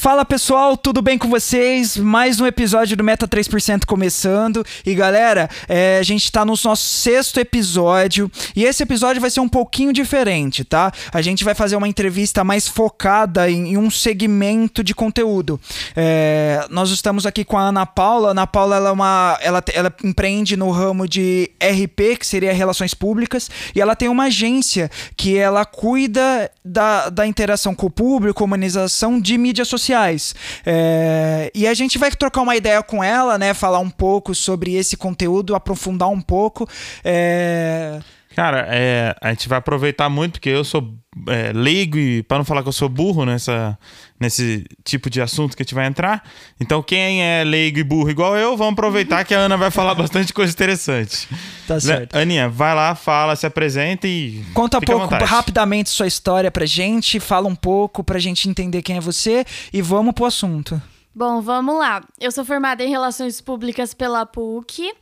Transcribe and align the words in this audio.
Fala 0.00 0.24
pessoal, 0.24 0.78
tudo 0.78 1.02
bem 1.02 1.18
com 1.18 1.28
vocês? 1.28 1.98
Mais 1.98 2.40
um 2.40 2.46
episódio 2.46 2.96
do 2.96 3.04
Meta 3.04 3.28
3% 3.28 3.84
começando. 3.84 4.64
E 4.86 4.94
galera, 4.94 5.46
é, 5.68 5.98
a 5.98 6.02
gente 6.02 6.32
tá 6.32 6.42
no 6.42 6.54
nosso 6.64 6.86
sexto 6.86 7.38
episódio. 7.38 8.32
E 8.56 8.64
esse 8.64 8.82
episódio 8.82 9.20
vai 9.20 9.28
ser 9.28 9.40
um 9.40 9.48
pouquinho 9.48 9.92
diferente, 9.92 10.64
tá? 10.64 10.90
A 11.12 11.20
gente 11.20 11.44
vai 11.44 11.54
fazer 11.54 11.76
uma 11.76 11.86
entrevista 11.86 12.42
mais 12.42 12.66
focada 12.66 13.50
em, 13.50 13.72
em 13.72 13.76
um 13.76 13.90
segmento 13.90 14.82
de 14.82 14.94
conteúdo. 14.94 15.60
É, 15.94 16.66
nós 16.70 16.88
estamos 16.88 17.26
aqui 17.26 17.44
com 17.44 17.58
a 17.58 17.64
Ana 17.64 17.84
Paula. 17.84 18.28
A 18.28 18.30
Ana 18.30 18.46
Paula 18.46 18.76
ela, 18.76 18.88
é 18.88 18.92
uma, 18.92 19.38
ela, 19.42 19.62
ela 19.74 19.94
empreende 20.02 20.56
no 20.56 20.70
ramo 20.70 21.06
de 21.06 21.50
RP, 21.62 22.16
que 22.18 22.26
seria 22.26 22.54
Relações 22.54 22.94
Públicas. 22.94 23.50
E 23.74 23.82
ela 23.82 23.94
tem 23.94 24.08
uma 24.08 24.24
agência 24.24 24.90
que 25.14 25.36
ela 25.36 25.66
cuida 25.66 26.50
da, 26.64 27.10
da 27.10 27.26
interação 27.26 27.74
com 27.74 27.84
o 27.84 27.90
público, 27.90 28.42
humanização 28.42 29.20
de 29.20 29.36
mídias 29.36 29.68
sociais 29.68 29.89
sociais. 29.90 30.34
É, 30.64 31.50
e 31.54 31.66
a 31.66 31.74
gente 31.74 31.98
vai 31.98 32.10
trocar 32.10 32.42
uma 32.42 32.54
ideia 32.56 32.82
com 32.82 33.02
ela, 33.02 33.36
né? 33.36 33.52
Falar 33.52 33.80
um 33.80 33.90
pouco 33.90 34.34
sobre 34.34 34.74
esse 34.74 34.96
conteúdo, 34.96 35.54
aprofundar 35.54 36.08
um 36.08 36.20
pouco. 36.20 36.68
É... 37.04 38.00
Cara, 38.36 38.66
é, 38.70 39.14
a 39.20 39.30
gente 39.30 39.48
vai 39.48 39.58
aproveitar 39.58 40.08
muito, 40.08 40.34
porque 40.34 40.48
eu 40.48 40.64
sou 40.64 40.94
é, 41.26 41.52
leigo 41.52 41.98
e, 41.98 42.22
para 42.22 42.38
não 42.38 42.44
falar 42.44 42.62
que 42.62 42.68
eu 42.68 42.72
sou 42.72 42.88
burro 42.88 43.24
nessa, 43.24 43.76
nesse 44.18 44.64
tipo 44.84 45.10
de 45.10 45.20
assunto 45.20 45.56
que 45.56 45.62
a 45.62 45.64
gente 45.64 45.74
vai 45.74 45.86
entrar. 45.86 46.22
Então, 46.60 46.82
quem 46.82 47.22
é 47.22 47.42
leigo 47.42 47.78
e 47.78 47.84
burro 47.84 48.10
igual 48.10 48.36
eu, 48.36 48.56
vamos 48.56 48.74
aproveitar 48.74 49.24
que 49.24 49.34
a 49.34 49.40
Ana 49.40 49.56
vai 49.56 49.70
falar 49.70 49.94
bastante 49.94 50.32
coisa 50.32 50.52
interessante. 50.52 51.28
Tá 51.70 51.78
certo. 51.78 52.16
Aninha, 52.16 52.48
vai 52.48 52.74
lá, 52.74 52.96
fala, 52.96 53.36
se 53.36 53.46
apresenta 53.46 54.04
e. 54.04 54.44
Conta 54.52 54.78
um 54.78 54.80
pouco, 54.80 55.14
rapidamente, 55.24 55.88
sua 55.88 56.08
história 56.08 56.50
pra 56.50 56.66
gente, 56.66 57.20
fala 57.20 57.46
um 57.46 57.54
pouco 57.54 58.02
pra 58.02 58.18
gente 58.18 58.48
entender 58.48 58.82
quem 58.82 58.96
é 58.96 59.00
você 59.00 59.44
e 59.72 59.80
vamos 59.80 60.12
pro 60.12 60.24
assunto. 60.24 60.82
Bom, 61.12 61.40
vamos 61.40 61.76
lá. 61.76 62.04
Eu 62.20 62.30
sou 62.30 62.44
formada 62.44 62.84
em 62.84 62.88
Relações 62.88 63.40
Públicas 63.40 63.92
pela 63.92 64.24
PUC. 64.24 64.92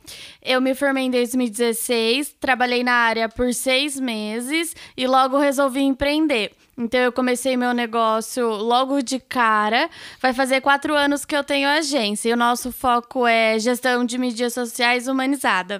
Eu 0.41 0.59
me 0.59 0.73
formei 0.73 1.03
em 1.03 1.11
2016, 1.11 2.35
trabalhei 2.39 2.83
na 2.83 2.93
área 2.93 3.29
por 3.29 3.53
seis 3.53 3.99
meses 3.99 4.75
e 4.97 5.05
logo 5.05 5.37
resolvi 5.37 5.81
empreender. 5.81 6.51
Então, 6.75 6.99
eu 6.99 7.11
comecei 7.11 7.55
meu 7.55 7.73
negócio 7.73 8.47
logo 8.47 9.01
de 9.03 9.19
cara. 9.19 9.87
Vai 10.19 10.33
fazer 10.33 10.61
quatro 10.61 10.95
anos 10.95 11.25
que 11.25 11.35
eu 11.35 11.43
tenho 11.43 11.67
agência 11.67 12.29
e 12.29 12.33
o 12.33 12.37
nosso 12.37 12.71
foco 12.71 13.27
é 13.27 13.59
gestão 13.59 14.03
de 14.03 14.17
mídias 14.17 14.53
sociais 14.53 15.07
humanizada. 15.07 15.79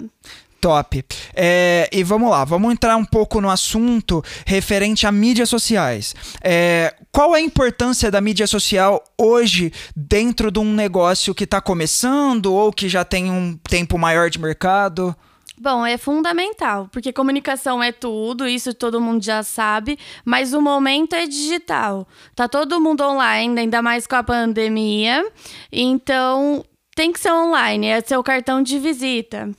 Top. 0.62 1.04
É, 1.34 1.90
e 1.92 2.04
vamos 2.04 2.30
lá, 2.30 2.44
vamos 2.44 2.72
entrar 2.72 2.96
um 2.98 3.06
pouco 3.06 3.40
no 3.40 3.50
assunto 3.50 4.24
referente 4.46 5.08
a 5.08 5.12
mídias 5.12 5.50
sociais. 5.50 6.14
É, 6.44 6.94
qual 7.12 7.36
é 7.36 7.40
a 7.40 7.42
importância 7.42 8.12
da 8.12 8.20
mídia 8.20 8.46
social 8.46 9.04
hoje 9.18 9.72
dentro 9.96 10.52
de 10.52 10.60
um 10.60 10.74
negócio 10.74 11.34
que 11.34 11.46
está 11.46 11.62
começando 11.62 12.54
ou 12.54 12.72
que 12.72 12.90
já 12.90 13.06
tem 13.06 13.32
um 13.32 13.58
tempo 13.58 13.98
maior 13.98 14.30
de 14.30 14.40
mercado? 14.40 15.16
Bom, 15.62 15.86
é 15.86 15.98
fundamental, 15.98 16.88
porque 16.90 17.12
comunicação 17.12 17.84
é 17.84 17.92
tudo, 17.92 18.48
isso 18.48 18.74
todo 18.74 19.02
mundo 19.02 19.22
já 19.22 19.44
sabe, 19.44 20.00
mas 20.24 20.54
o 20.54 20.62
momento 20.62 21.14
é 21.14 21.26
digital. 21.26 22.08
Tá 22.34 22.48
todo 22.48 22.80
mundo 22.80 23.04
online, 23.04 23.60
ainda 23.60 23.82
mais 23.82 24.08
com 24.08 24.16
a 24.16 24.24
pandemia. 24.24 25.30
Então, 25.70 26.64
tem 26.96 27.12
que 27.12 27.20
ser 27.20 27.34
online, 27.34 27.88
é 27.88 28.00
seu 28.00 28.24
cartão 28.24 28.64
de 28.64 28.80
visita. 28.80 29.50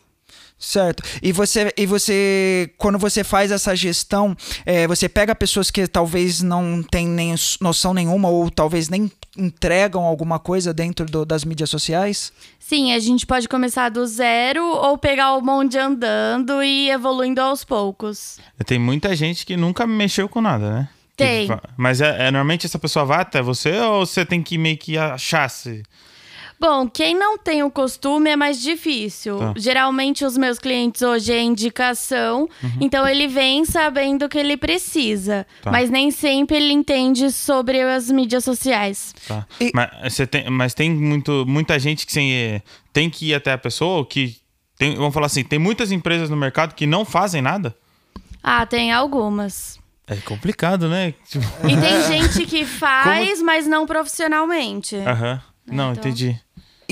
Certo. 0.61 1.03
E 1.23 1.33
você, 1.33 1.73
e 1.75 1.87
você 1.87 2.71
quando 2.77 2.99
você 2.99 3.25
faz 3.25 3.51
essa 3.51 3.75
gestão, 3.75 4.37
é, 4.67 4.87
você 4.87 5.09
pega 5.09 5.35
pessoas 5.35 5.71
que 5.71 5.87
talvez 5.87 6.43
não 6.43 6.83
têm 6.83 7.09
nem 7.09 7.35
noção 7.63 7.95
nenhuma 7.95 8.29
ou 8.29 8.51
talvez 8.51 8.91
nem 8.91 9.11
entregam 9.39 10.03
alguma 10.03 10.39
coisa 10.39 10.75
dentro 10.75 11.07
do, 11.07 11.25
das 11.25 11.47
mídias 11.47 11.71
sociais? 11.71 12.31
Sim, 12.59 12.93
a 12.93 12.99
gente 12.99 13.25
pode 13.27 13.49
começar 13.49 13.89
do 13.89 14.07
zero 14.07 14.63
ou 14.63 14.99
pegar 14.99 15.35
o 15.35 15.41
monte 15.41 15.79
andando 15.79 16.63
e 16.63 16.91
evoluindo 16.91 17.41
aos 17.41 17.65
poucos. 17.65 18.39
Tem 18.67 18.79
muita 18.79 19.17
gente 19.17 19.47
que 19.47 19.57
nunca 19.57 19.87
mexeu 19.87 20.29
com 20.29 20.43
nada, 20.43 20.71
né? 20.71 20.89
Tem. 21.17 21.49
Mas 21.77 22.03
é, 22.03 22.29
é, 22.29 22.31
normalmente 22.31 22.67
essa 22.67 22.79
pessoa 22.79 23.07
vai 23.07 23.21
até 23.21 23.41
você 23.41 23.79
ou 23.81 24.05
você 24.05 24.27
tem 24.27 24.43
que 24.43 24.59
meio 24.59 24.77
que 24.77 24.99
achar-se? 24.99 25.83
Bom, 26.61 26.87
quem 26.87 27.15
não 27.15 27.39
tem 27.39 27.63
o 27.63 27.71
costume 27.71 28.29
é 28.29 28.37
mais 28.37 28.61
difícil. 28.61 29.39
Tá. 29.39 29.55
Geralmente 29.57 30.27
os 30.27 30.37
meus 30.37 30.59
clientes 30.59 31.01
hoje 31.01 31.33
é 31.33 31.41
indicação, 31.41 32.47
uhum. 32.63 32.71
então 32.83 33.09
ele 33.09 33.27
vem 33.27 33.65
sabendo 33.65 34.27
o 34.27 34.29
que 34.29 34.37
ele 34.37 34.59
precisa, 34.59 35.47
tá. 35.63 35.71
mas 35.71 35.89
nem 35.89 36.11
sempre 36.11 36.59
ele 36.59 36.75
entende 36.75 37.31
sobre 37.33 37.81
as 37.81 38.11
mídias 38.11 38.45
sociais. 38.45 39.15
Tá. 39.27 39.47
E... 39.59 39.73
Mas, 39.75 40.13
você 40.13 40.27
tem, 40.27 40.51
mas 40.51 40.75
tem 40.75 40.91
muito, 40.91 41.47
muita 41.47 41.79
gente 41.79 42.05
que 42.05 42.13
sem, 42.13 42.63
tem 42.93 43.09
que 43.09 43.31
ir 43.31 43.35
até 43.35 43.53
a 43.53 43.59
pessoa 43.59 44.05
que 44.05 44.37
tem, 44.77 44.97
vamos 44.97 45.15
falar 45.15 45.27
assim, 45.27 45.43
tem 45.43 45.59
muitas 45.59 45.91
empresas 45.91 46.29
no 46.29 46.37
mercado 46.37 46.75
que 46.75 46.87
não 46.87 47.07
fazem 47.07 47.41
nada? 47.41 47.75
Ah, 48.43 48.67
tem 48.67 48.93
algumas. 48.93 49.81
É 50.07 50.17
complicado, 50.17 50.89
né? 50.89 51.15
E 51.65 51.77
tem 51.77 52.03
gente 52.09 52.45
que 52.45 52.67
faz, 52.67 53.39
Como... 53.39 53.47
mas 53.47 53.67
não 53.67 53.87
profissionalmente. 53.87 54.97
Aham. 54.97 55.33
Uhum. 55.33 55.51
Não, 55.71 55.93
então... 55.93 56.03
entendi. 56.11 56.39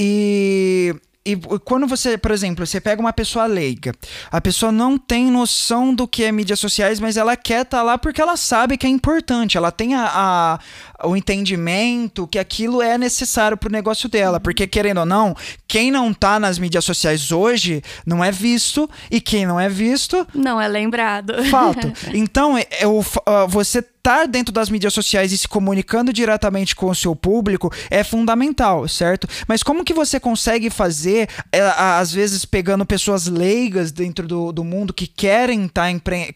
E 0.00 0.94
e 1.28 1.36
quando 1.62 1.86
você, 1.86 2.16
por 2.16 2.30
exemplo, 2.30 2.66
você 2.66 2.80
pega 2.80 3.02
uma 3.02 3.12
pessoa 3.12 3.44
leiga, 3.44 3.92
a 4.30 4.40
pessoa 4.40 4.72
não 4.72 4.96
tem 4.96 5.30
noção 5.30 5.94
do 5.94 6.08
que 6.08 6.24
é 6.24 6.32
mídias 6.32 6.58
sociais, 6.58 6.98
mas 6.98 7.18
ela 7.18 7.36
quer 7.36 7.62
estar 7.62 7.78
tá 7.78 7.82
lá 7.82 7.98
porque 7.98 8.22
ela 8.22 8.34
sabe 8.34 8.78
que 8.78 8.86
é 8.86 8.88
importante, 8.88 9.58
ela 9.58 9.70
tem 9.70 9.94
a, 9.94 10.10
a 10.14 10.58
o 11.04 11.16
entendimento 11.16 12.26
que 12.26 12.38
aquilo 12.38 12.82
é 12.82 12.98
necessário 12.98 13.56
para 13.56 13.68
o 13.68 13.72
negócio 13.72 14.08
dela, 14.08 14.40
porque 14.40 14.66
querendo 14.66 14.98
ou 14.98 15.06
não, 15.06 15.34
quem 15.66 15.90
não 15.90 16.12
tá 16.12 16.40
nas 16.40 16.58
mídias 16.58 16.84
sociais 16.84 17.30
hoje 17.30 17.82
não 18.04 18.24
é 18.24 18.32
visto 18.32 18.88
e 19.10 19.20
quem 19.20 19.46
não 19.46 19.60
é 19.60 19.68
visto 19.68 20.26
não 20.34 20.60
é 20.60 20.68
lembrado. 20.68 21.44
Fato. 21.44 21.92
Então, 22.12 22.56
eu, 22.80 23.04
é, 23.26 23.46
você 23.46 23.82
estar 24.08 24.26
dentro 24.26 24.52
das 24.52 24.70
mídias 24.70 24.94
sociais 24.94 25.32
e 25.32 25.38
se 25.38 25.46
comunicando 25.46 26.12
diretamente 26.12 26.74
com 26.74 26.88
o 26.88 26.94
seu 26.94 27.14
público 27.14 27.70
é 27.90 28.02
fundamental, 28.02 28.88
certo? 28.88 29.28
Mas 29.46 29.62
como 29.62 29.84
que 29.84 29.92
você 29.92 30.18
consegue 30.18 30.70
fazer, 30.70 31.28
é, 31.52 31.60
às 31.60 32.12
vezes 32.12 32.44
pegando 32.44 32.86
pessoas 32.86 33.26
leigas 33.26 33.92
dentro 33.92 34.26
do, 34.26 34.50
do 34.50 34.64
mundo 34.64 34.94
que 34.94 35.06
querem 35.06 35.68
tá, 35.68 35.84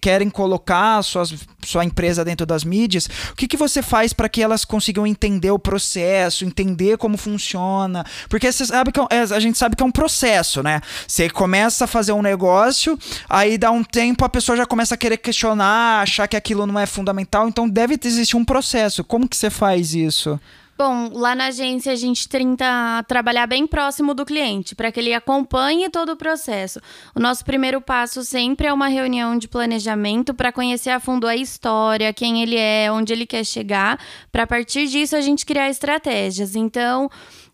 querem 0.01 0.29
colocar 0.29 1.03
suas, 1.03 1.33
sua 1.65 1.85
empresa 1.85 2.25
dentro 2.25 2.45
das 2.45 2.65
mídias, 2.65 3.09
o 3.31 3.35
que, 3.35 3.49
que 3.49 3.57
você 3.57 3.81
faz 3.81 4.13
para 4.13 4.29
que 4.29 4.43
elas 4.43 4.65
consigam 4.65 5.07
entender 5.07 5.51
o 5.51 5.59
processo, 5.59 6.45
entender 6.45 6.99
como 6.99 7.17
funciona? 7.17 8.05
Porque 8.29 8.53
você 8.53 8.67
sabe 8.67 8.93
que 8.93 9.01
é, 9.01 9.21
a 9.21 9.41
gente 9.41 9.57
sabe 9.57 9.77
que 9.77 9.83
é 9.83 9.87
um 9.87 9.91
processo, 9.91 10.63
né? 10.63 10.81
Você 11.09 11.31
começa 11.31 11.85
a 11.85 11.89
fazer 11.89 12.13
um 12.13 12.23
negócio, 12.23 12.99
aí 13.29 13.57
dá 13.57 13.71
um 13.71 13.83
tempo 13.83 14.25
a 14.25 14.29
pessoa 14.29 14.57
já 14.57 14.67
começa 14.67 14.95
a 14.95 14.99
querer 14.99 15.17
questionar, 15.17 16.03
achar 16.03 16.29
que 16.29 16.37
aquilo 16.37 16.67
não 16.67 16.79
é 16.79 16.85
fundamental, 16.85 17.49
então 17.49 17.63
então 17.63 17.69
deve 17.69 17.99
existir 18.03 18.37
um 18.37 18.45
processo. 18.45 19.05
Como 19.05 19.29
que 19.29 19.37
você 19.37 19.49
faz 19.49 19.95
isso? 19.95 20.39
Bom, 20.77 21.11
lá 21.13 21.35
na 21.35 21.47
agência 21.47 21.93
a 21.93 21.97
gente 21.97 22.29
tenta 22.29 23.05
trabalhar 23.07 23.47
bem 23.47 23.67
próximo 23.67 24.15
do 24.15 24.25
cliente, 24.25 24.75
para 24.75 24.91
que 24.91 24.99
ele 24.99 25.13
acompanhe 25.13 25.89
todo 25.91 26.13
o 26.13 26.17
processo. 26.17 26.81
O 27.15 27.21
nosso 27.21 27.45
primeiro 27.45 27.81
passo 27.81 28.25
sempre 28.25 28.67
é 28.67 28.73
uma 28.73 28.89
reunião 28.89 29.37
de 29.37 29.47
planejamento 29.47 30.33
para 30.33 30.51
conhecer 30.51 30.91
a 30.91 30.99
fundo 30.99 31.29
a 31.29 31.37
história, 31.37 32.13
quem 32.13 32.43
ele 32.43 32.57
é, 32.57 32.91
onde 32.91 33.13
ele 33.13 33.27
quer 33.27 33.45
chegar, 33.45 34.01
para 34.33 34.47
partir 34.47 34.87
disso 34.89 35.15
a 35.15 35.21
gente 35.21 35.45
criar 35.45 35.69
estratégias. 35.69 36.57
Então, 36.57 37.11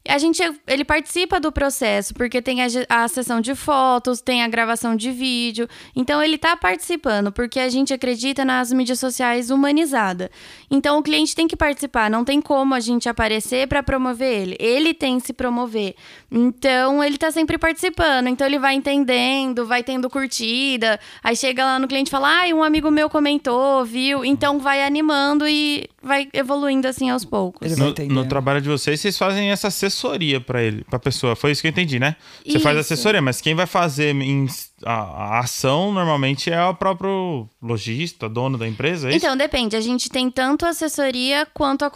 a 0.09 0.17
gente 0.17 0.43
ele 0.67 0.85
participa 0.85 1.39
do 1.39 1.53
processo, 1.53 2.15
porque 2.15 2.41
tem 2.41 2.63
a, 2.63 2.67
a 2.89 3.07
sessão 3.07 3.43
de 3.43 3.55
fotos, 3.55 4.23
tem 4.23 4.43
a 4.43 4.49
gravação 4.49 4.97
de 4.97 5.11
vídeo. 5.11 5.69
Então 5.95 6.23
ele 6.23 6.37
está 6.37 6.57
participando, 6.57 7.31
porque 7.31 7.61
a 7.61 7.69
gente 7.69 7.93
acredita 7.93 8.43
nas 8.43 8.73
mídias 8.73 8.99
sociais 8.99 9.51
humanizada. 9.51 10.31
Então 10.71 10.99
o 10.99 11.03
cliente 11.03 11.35
tem 11.35 11.47
que 11.47 11.57
participar, 11.57 12.11
não 12.11 12.25
tem 12.25 12.41
como 12.41 12.75
a 12.75 12.81
gente 12.81 13.07
aparecer 13.07 13.69
para 13.69 13.83
promover 13.83 14.33
ele. 14.33 14.57
Ele 14.59 14.95
tem 14.95 15.21
que 15.21 15.27
se 15.27 15.33
promover. 15.35 15.95
Então 16.31 17.05
ele 17.05 17.17
está 17.17 17.31
sempre 17.31 17.59
participando, 17.59 18.29
então 18.29 18.47
ele 18.47 18.59
vai 18.59 18.75
entendendo, 18.75 19.67
vai 19.67 19.83
tendo 19.83 20.09
curtida. 20.09 20.99
Aí 21.23 21.37
chega 21.37 21.65
lá 21.65 21.79
no 21.79 21.87
cliente 21.87 22.09
e 22.09 22.11
fala: 22.11 22.45
"Ah, 22.45 22.55
um 22.55 22.63
amigo 22.63 22.91
meu 22.91 23.11
comentou, 23.11 23.85
viu?". 23.85 24.25
Então 24.25 24.59
vai 24.59 24.83
animando 24.83 25.47
e 25.47 25.87
vai 26.03 26.29
evoluindo 26.33 26.89
assim 26.89 27.11
aos 27.11 27.25
poucos. 27.25 27.77
No, 27.77 27.93
no 28.09 28.27
trabalho 28.27 28.63
de 28.63 28.69
vocês, 28.69 29.01
vocês 29.01 29.19
fazem 29.19 29.51
essa 29.51 29.71
assessoria 29.99 30.41
para 30.41 30.63
ele, 30.63 30.85
para 30.85 30.99
pessoa. 30.99 31.35
Foi 31.35 31.51
isso 31.51 31.61
que 31.61 31.67
eu 31.67 31.71
entendi, 31.71 31.99
né? 31.99 32.17
Você 32.43 32.53
isso. 32.53 32.61
faz 32.61 32.77
assessoria, 32.79 33.21
mas 33.21 33.41
quem 33.41 33.55
vai 33.55 33.67
fazer 33.67 34.15
em 34.15 34.47
a, 34.85 34.93
a 34.95 35.39
ação 35.41 35.93
normalmente 35.93 36.51
é 36.51 36.65
o 36.65 36.75
próprio 36.75 37.49
lojista, 37.61 38.29
dono 38.29 38.57
da 38.57 38.67
empresa, 38.69 39.09
é 39.09 39.11
isso? 39.17 39.25
Então, 39.25 39.37
depende. 39.37 39.75
A 39.77 39.81
gente 39.81 40.09
tem 40.09 40.31
tanto 40.31 40.65
assessoria 40.65 41.47
quanto 41.53 41.85
a 41.85 41.91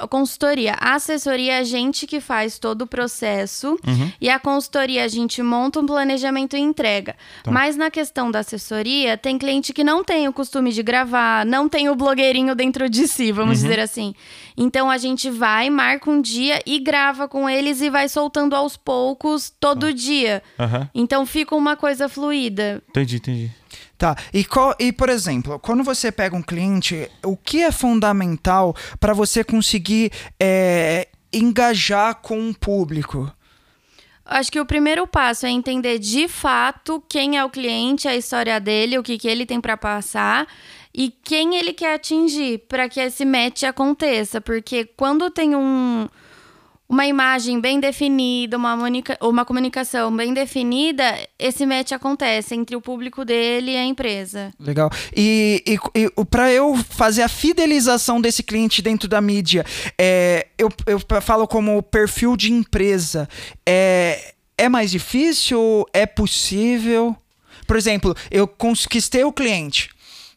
a 0.00 0.06
consultoria. 0.08 0.74
A 0.80 0.94
assessoria 0.94 1.54
é 1.54 1.58
a 1.58 1.64
gente 1.64 2.06
que 2.06 2.20
faz 2.20 2.58
todo 2.58 2.82
o 2.82 2.86
processo 2.86 3.78
Uhum. 3.86 4.10
e 4.20 4.28
a 4.28 4.38
consultoria 4.40 5.04
a 5.04 5.08
gente 5.08 5.40
monta 5.42 5.78
um 5.80 5.86
planejamento 5.86 6.56
e 6.56 6.60
entrega. 6.60 7.14
Tá. 7.44 7.50
Mas 7.52 7.76
na 7.76 7.90
questão 7.90 8.30
da 8.30 8.40
assessoria, 8.40 9.16
tem 9.16 9.38
cliente 9.38 9.72
que 9.72 9.84
não 9.84 10.02
tem 10.02 10.26
o 10.26 10.32
costume 10.32 10.72
de 10.72 10.82
gravar, 10.82 11.46
não 11.46 11.68
tem 11.68 11.88
o 11.88 11.94
blogueirinho 11.94 12.54
dentro 12.54 12.88
de 12.90 13.06
si, 13.06 13.30
vamos 13.30 13.58
Uhum. 13.58 13.68
dizer 13.68 13.80
assim. 13.80 14.14
Então 14.56 14.90
a 14.90 14.98
gente 14.98 15.30
vai, 15.30 15.70
marca 15.70 16.10
um 16.10 16.20
dia 16.20 16.60
e 16.66 16.78
grava 16.80 17.28
com 17.28 17.48
eles 17.48 17.80
e 17.80 17.88
vai 17.90 18.08
soltando 18.08 18.56
aos 18.56 18.76
poucos 18.76 19.52
todo 19.60 19.92
dia. 19.92 20.42
Aham. 20.58 20.90
Então 20.94 21.24
fica 21.24 21.54
uma 21.54 21.76
coisa 21.76 22.08
fluida. 22.08 22.23
Entendi, 22.88 23.16
entendi. 23.16 23.50
Tá. 23.96 24.16
E, 24.32 24.44
qual- 24.44 24.74
e, 24.78 24.92
por 24.92 25.08
exemplo, 25.08 25.58
quando 25.58 25.82
você 25.84 26.10
pega 26.12 26.36
um 26.36 26.42
cliente, 26.42 27.08
o 27.24 27.36
que 27.36 27.62
é 27.62 27.70
fundamental 27.72 28.74
para 28.98 29.12
você 29.12 29.42
conseguir 29.44 30.10
é, 30.38 31.08
engajar 31.32 32.16
com 32.16 32.50
o 32.50 32.54
público? 32.54 33.32
Acho 34.26 34.50
que 34.50 34.60
o 34.60 34.64
primeiro 34.66 35.06
passo 35.06 35.44
é 35.44 35.50
entender 35.50 35.98
de 35.98 36.28
fato 36.28 37.02
quem 37.08 37.36
é 37.36 37.44
o 37.44 37.50
cliente, 37.50 38.08
a 38.08 38.16
história 38.16 38.58
dele, 38.58 38.98
o 38.98 39.02
que, 39.02 39.18
que 39.18 39.28
ele 39.28 39.44
tem 39.44 39.60
para 39.60 39.76
passar 39.76 40.46
e 40.94 41.10
quem 41.22 41.56
ele 41.56 41.72
quer 41.74 41.94
atingir 41.94 42.58
para 42.66 42.88
que 42.88 43.00
esse 43.00 43.24
match 43.24 43.64
aconteça. 43.64 44.40
Porque 44.40 44.86
quando 44.96 45.30
tem 45.30 45.54
um, 45.54 46.08
uma 46.94 47.06
imagem 47.08 47.58
bem 47.60 47.80
definida, 47.80 48.56
uma, 48.56 48.76
monica- 48.76 49.18
uma 49.20 49.44
comunicação 49.44 50.16
bem 50.16 50.32
definida, 50.32 51.18
esse 51.36 51.66
match 51.66 51.90
acontece 51.90 52.54
entre 52.54 52.76
o 52.76 52.80
público 52.80 53.24
dele 53.24 53.72
e 53.72 53.76
a 53.76 53.84
empresa. 53.84 54.52
Legal. 54.60 54.88
E, 55.14 55.60
e, 55.66 55.78
e 56.02 56.24
para 56.26 56.52
eu 56.52 56.76
fazer 56.76 57.22
a 57.22 57.28
fidelização 57.28 58.20
desse 58.20 58.44
cliente 58.44 58.80
dentro 58.80 59.08
da 59.08 59.20
mídia, 59.20 59.66
é, 59.98 60.46
eu, 60.56 60.68
eu 60.86 61.00
falo 61.20 61.48
como 61.48 61.82
perfil 61.82 62.36
de 62.36 62.52
empresa. 62.52 63.28
É, 63.66 64.34
é 64.56 64.68
mais 64.68 64.92
difícil? 64.92 65.84
É 65.92 66.06
possível? 66.06 67.16
Por 67.66 67.76
exemplo, 67.76 68.14
eu 68.30 68.46
conquistei 68.46 69.24
o 69.24 69.32
cliente. 69.32 69.90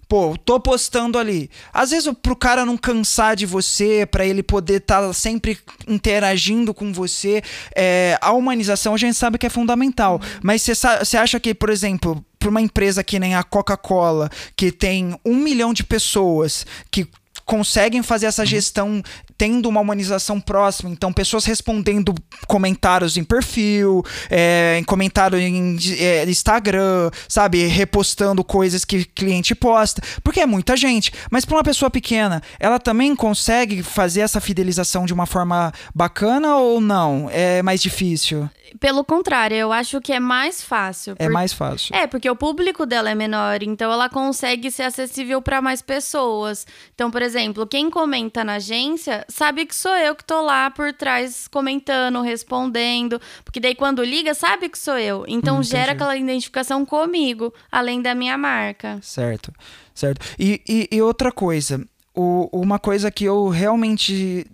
Pô, 0.07 0.37
tô 0.37 0.57
postando 0.59 1.17
ali. 1.17 1.49
Às 1.73 1.91
vezes, 1.91 2.09
pro 2.21 2.35
cara 2.35 2.65
não 2.65 2.77
cansar 2.77 3.35
de 3.35 3.45
você, 3.45 4.05
pra 4.05 4.25
ele 4.25 4.41
poder 4.41 4.77
estar 4.77 5.11
sempre 5.13 5.59
interagindo 5.85 6.73
com 6.73 6.93
você, 6.93 7.41
é, 7.75 8.17
a 8.21 8.31
humanização 8.31 8.93
a 8.93 8.97
gente 8.97 9.15
sabe 9.15 9.37
que 9.37 9.45
é 9.45 9.49
fundamental. 9.49 10.21
Mas 10.41 10.65
você 10.65 11.17
acha 11.17 11.39
que, 11.39 11.53
por 11.53 11.69
exemplo, 11.69 12.23
para 12.39 12.49
uma 12.49 12.61
empresa 12.61 13.03
que 13.03 13.19
nem 13.19 13.35
a 13.35 13.43
Coca-Cola, 13.43 14.29
que 14.55 14.71
tem 14.71 15.19
um 15.25 15.35
milhão 15.35 15.73
de 15.73 15.83
pessoas 15.83 16.65
que 16.89 17.05
conseguem 17.45 18.03
fazer 18.03 18.27
essa 18.27 18.45
gestão 18.45 19.01
tendo 19.37 19.69
uma 19.69 19.81
humanização 19.81 20.39
próxima, 20.39 20.89
então 20.89 21.13
pessoas 21.13 21.45
respondendo 21.45 22.13
comentários 22.47 23.17
em 23.17 23.23
perfil, 23.23 24.03
é, 24.29 24.77
em 24.79 24.83
comentário 24.83 25.37
em 25.37 25.77
é, 25.99 26.23
Instagram, 26.29 27.11
sabe, 27.27 27.65
repostando 27.67 28.43
coisas 28.43 28.83
que 28.83 29.05
cliente 29.05 29.53
posta, 29.53 30.01
porque 30.23 30.39
é 30.39 30.45
muita 30.45 30.75
gente. 30.75 31.11
Mas 31.29 31.45
para 31.45 31.57
uma 31.57 31.63
pessoa 31.63 31.89
pequena, 31.89 32.41
ela 32.59 32.79
também 32.79 33.15
consegue 33.15 33.83
fazer 33.83 34.21
essa 34.21 34.39
fidelização 34.41 35.05
de 35.05 35.13
uma 35.13 35.25
forma 35.25 35.71
bacana 35.93 36.55
ou 36.57 36.81
não? 36.81 37.29
É 37.31 37.61
mais 37.61 37.81
difícil? 37.81 38.49
Pelo 38.81 39.03
contrário, 39.03 39.55
eu 39.55 39.71
acho 39.71 40.01
que 40.01 40.11
é 40.11 40.19
mais 40.19 40.61
fácil. 40.61 41.15
É 41.17 41.25
por- 41.25 41.31
mais 41.31 41.53
fácil. 41.53 41.95
É, 41.95 42.05
porque 42.05 42.29
o 42.29 42.35
público 42.35 42.85
dela 42.85 43.09
é 43.09 43.15
menor, 43.15 43.63
então 43.63 43.91
ela 43.91 44.09
consegue 44.09 44.69
ser 44.69 44.83
acessível 44.83 45.41
para 45.41 45.61
mais 45.61 45.81
pessoas. 45.81 46.65
Então, 46.93 47.09
por 47.09 47.21
exemplo, 47.21 47.65
quem 47.65 47.89
comenta 47.89 48.43
na 48.43 48.55
agência 48.55 49.25
sabe 49.29 49.65
que 49.65 49.75
sou 49.75 49.95
eu 49.95 50.15
que 50.15 50.23
tô 50.23 50.41
lá 50.41 50.69
por 50.71 50.93
trás 50.93 51.47
comentando, 51.47 52.21
respondendo, 52.21 53.19
porque 53.43 53.59
daí 53.59 53.75
quando 53.75 54.03
liga 54.03 54.33
sabe 54.33 54.69
que 54.69 54.77
sou 54.79 54.97
eu. 54.97 55.25
Então 55.27 55.59
Hum, 55.59 55.63
gera 55.63 55.91
aquela 55.93 56.15
identificação 56.17 56.85
comigo, 56.85 57.53
além 57.71 58.01
da 58.01 58.13
minha 58.15 58.37
marca. 58.37 58.99
Certo, 59.01 59.53
certo. 59.93 60.25
E, 60.39 60.61
e, 60.67 60.87
e 60.91 61.01
outra 61.01 61.31
coisa, 61.31 61.83
o- 62.15 62.49
uma 62.53 62.79
coisa 62.79 63.11
que 63.11 63.25
eu 63.25 63.47
realmente 63.49 64.45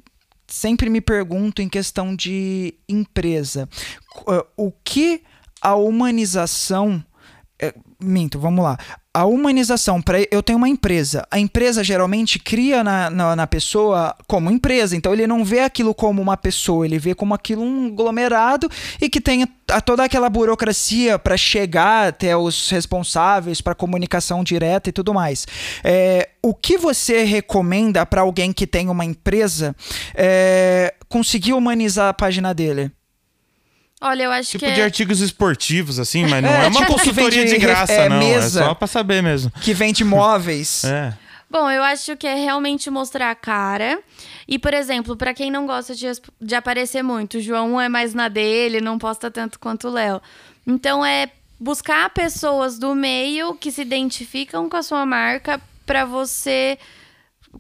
sempre 0.48 0.90
me 0.90 1.02
pergunto 1.02 1.62
em 1.62 1.70
questão 1.70 2.16
de 2.16 2.74
empresa, 2.88 3.68
Qu- 4.14 4.46
o 4.58 4.72
que 4.84 5.24
a 5.62 5.76
humanização 5.76 7.04
é, 7.60 7.74
minto, 8.00 8.38
vamos 8.40 8.64
lá. 8.64 8.78
A 9.16 9.26
humanização, 9.26 10.02
para 10.02 10.18
eu 10.32 10.42
tenho 10.42 10.58
uma 10.58 10.68
empresa. 10.68 11.24
A 11.30 11.38
empresa 11.38 11.84
geralmente 11.84 12.40
cria 12.40 12.84
na, 12.84 13.12
na, 13.12 13.36
na 13.36 13.46
pessoa 13.46 14.16
como 14.26 14.50
empresa. 14.50 14.96
Então 14.96 15.14
ele 15.14 15.28
não 15.28 15.46
vê 15.46 15.60
aquilo 15.60 15.94
como 15.94 16.20
uma 16.20 16.36
pessoa, 16.36 16.84
ele 16.84 16.98
vê 16.98 17.14
como 17.14 17.32
aquilo 17.36 17.62
um 17.62 17.90
aglomerado 17.90 18.68
e 19.00 19.08
que 19.08 19.22
tem 19.22 19.48
a, 19.70 19.80
toda 19.80 20.04
aquela 20.04 20.32
burocracia 20.32 21.20
para 21.20 21.38
chegar 21.38 22.08
até 22.08 22.36
os 22.36 22.72
responsáveis 22.72 23.62
para 23.62 23.76
comunicação 23.76 24.44
direta 24.44 24.90
e 24.90 24.94
tudo 24.94 25.14
mais. 25.14 25.46
É, 25.84 26.30
o 26.42 26.56
que 26.56 26.76
você 26.76 27.24
recomenda 27.24 28.04
para 28.08 28.22
alguém 28.22 28.52
que 28.52 28.66
tem 28.66 28.90
uma 28.90 29.06
empresa 29.06 29.76
é, 30.16 30.92
conseguir 31.08 31.54
humanizar 31.54 32.10
a 32.10 32.14
página 32.16 32.52
dele? 32.52 32.92
Olha, 34.06 34.24
eu 34.24 34.32
acho 34.32 34.52
Tipo 34.52 34.66
que 34.66 34.72
de 34.74 34.82
é... 34.82 34.84
artigos 34.84 35.22
esportivos, 35.22 35.98
assim, 35.98 36.26
mas 36.28 36.44
não 36.44 36.50
é, 36.50 36.66
É, 36.66 36.68
uma 36.68 36.82
tipo 36.82 36.92
consultoria 36.94 37.46
de 37.46 37.58
graça, 37.58 37.94
é, 37.94 38.10
não. 38.10 38.20
mesa. 38.20 38.62
É 38.62 38.66
só 38.66 38.74
pra 38.74 38.86
saber 38.88 39.24
mesmo. 39.24 39.50
Que 39.62 39.74
vende 39.74 40.04
móveis. 40.04 40.84
É. 40.94 41.14
Bom, 41.50 41.70
eu 41.70 41.84
acho 41.84 42.18
que 42.18 42.26
é 42.26 42.34
realmente 42.34 42.90
mostrar 42.90 43.30
a 43.30 43.36
cara. 43.36 44.00
E, 44.48 44.58
por 44.58 44.74
exemplo, 44.74 45.16
pra 45.16 45.36
quem 45.36 45.52
não 45.52 45.68
gosta 45.68 45.94
de, 45.94 46.08
de 46.42 46.56
aparecer 46.56 47.04
muito, 47.04 47.38
o 47.38 47.42
João 47.42 47.80
é 47.80 47.88
mais 47.88 48.14
na 48.16 48.28
dele, 48.28 48.82
não 48.82 48.98
posta 48.98 49.30
tanto 49.30 49.60
quanto 49.60 49.88
o 49.88 49.92
Léo. 49.92 50.20
Então 50.66 51.06
é 51.06 51.30
buscar 51.60 52.10
pessoas 52.10 52.80
do 52.80 52.96
meio 52.96 53.54
que 53.54 53.72
se 53.72 53.82
identificam 53.84 54.68
com 54.68 54.76
a 54.78 54.82
sua 54.82 55.06
marca 55.06 55.62
pra 55.86 56.06
você 56.06 56.78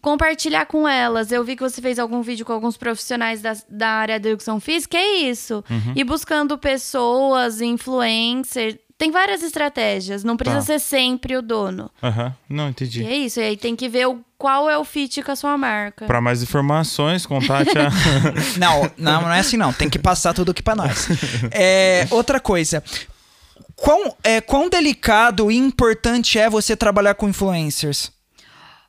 compartilhar 0.01 0.65
com 0.65 0.87
elas. 0.87 1.31
Eu 1.31 1.43
vi 1.43 1.55
que 1.55 1.63
você 1.63 1.81
fez 1.81 1.97
algum 1.99 2.21
vídeo 2.21 2.45
com 2.45 2.53
alguns 2.53 2.77
profissionais 2.77 3.41
da, 3.41 3.55
da 3.69 3.87
área 3.89 4.19
da 4.19 4.29
educação 4.29 4.59
física, 4.59 4.97
é 4.97 5.17
isso. 5.29 5.63
E 5.95 6.03
buscando 6.03 6.57
pessoas, 6.57 7.61
influencers. 7.61 8.75
Tem 8.97 9.11
várias 9.11 9.41
estratégias, 9.43 10.23
não 10.23 10.37
precisa 10.37 10.59
Tá. 10.61 10.65
ser 10.65 10.79
sempre 10.79 11.35
o 11.35 11.41
dono. 11.41 11.89
Aham. 12.01 12.33
Não, 12.47 12.67
E 12.67 12.69
entendi. 12.69 13.03
é 13.05 13.15
isso, 13.15 13.39
e 13.39 13.43
aí 13.43 13.57
tem 13.57 13.75
que 13.75 13.89
ver 13.89 14.07
o, 14.07 14.21
qual 14.37 14.69
é 14.69 14.77
o 14.77 14.85
fit 14.85 15.21
com 15.23 15.31
a 15.31 15.35
sua 15.35 15.57
marca. 15.57 16.05
Pra 16.05 16.21
mais 16.21 16.41
informações, 16.43 17.25
contate 17.25 17.71
a. 17.77 17.89
Não, 18.57 18.89
não, 18.97 19.21
não 19.23 19.31
é 19.33 19.39
assim 19.39 19.57
não. 19.57 19.73
Tem 19.73 19.89
que 19.89 19.99
passar 19.99 20.33
tudo 20.33 20.51
aqui 20.51 20.61
pra 20.61 20.75
nós. 20.75 21.07
É, 21.51 22.07
outra 22.11 22.39
coisa. 22.39 22.81
Quão, 23.75 24.15
é, 24.23 24.39
quão 24.39 24.69
delicado 24.69 25.51
e 25.51 25.57
importante 25.57 26.37
é 26.39 26.49
você 26.49 26.75
trabalhar 26.77 27.15
com 27.15 27.27
influencers? 27.27 28.11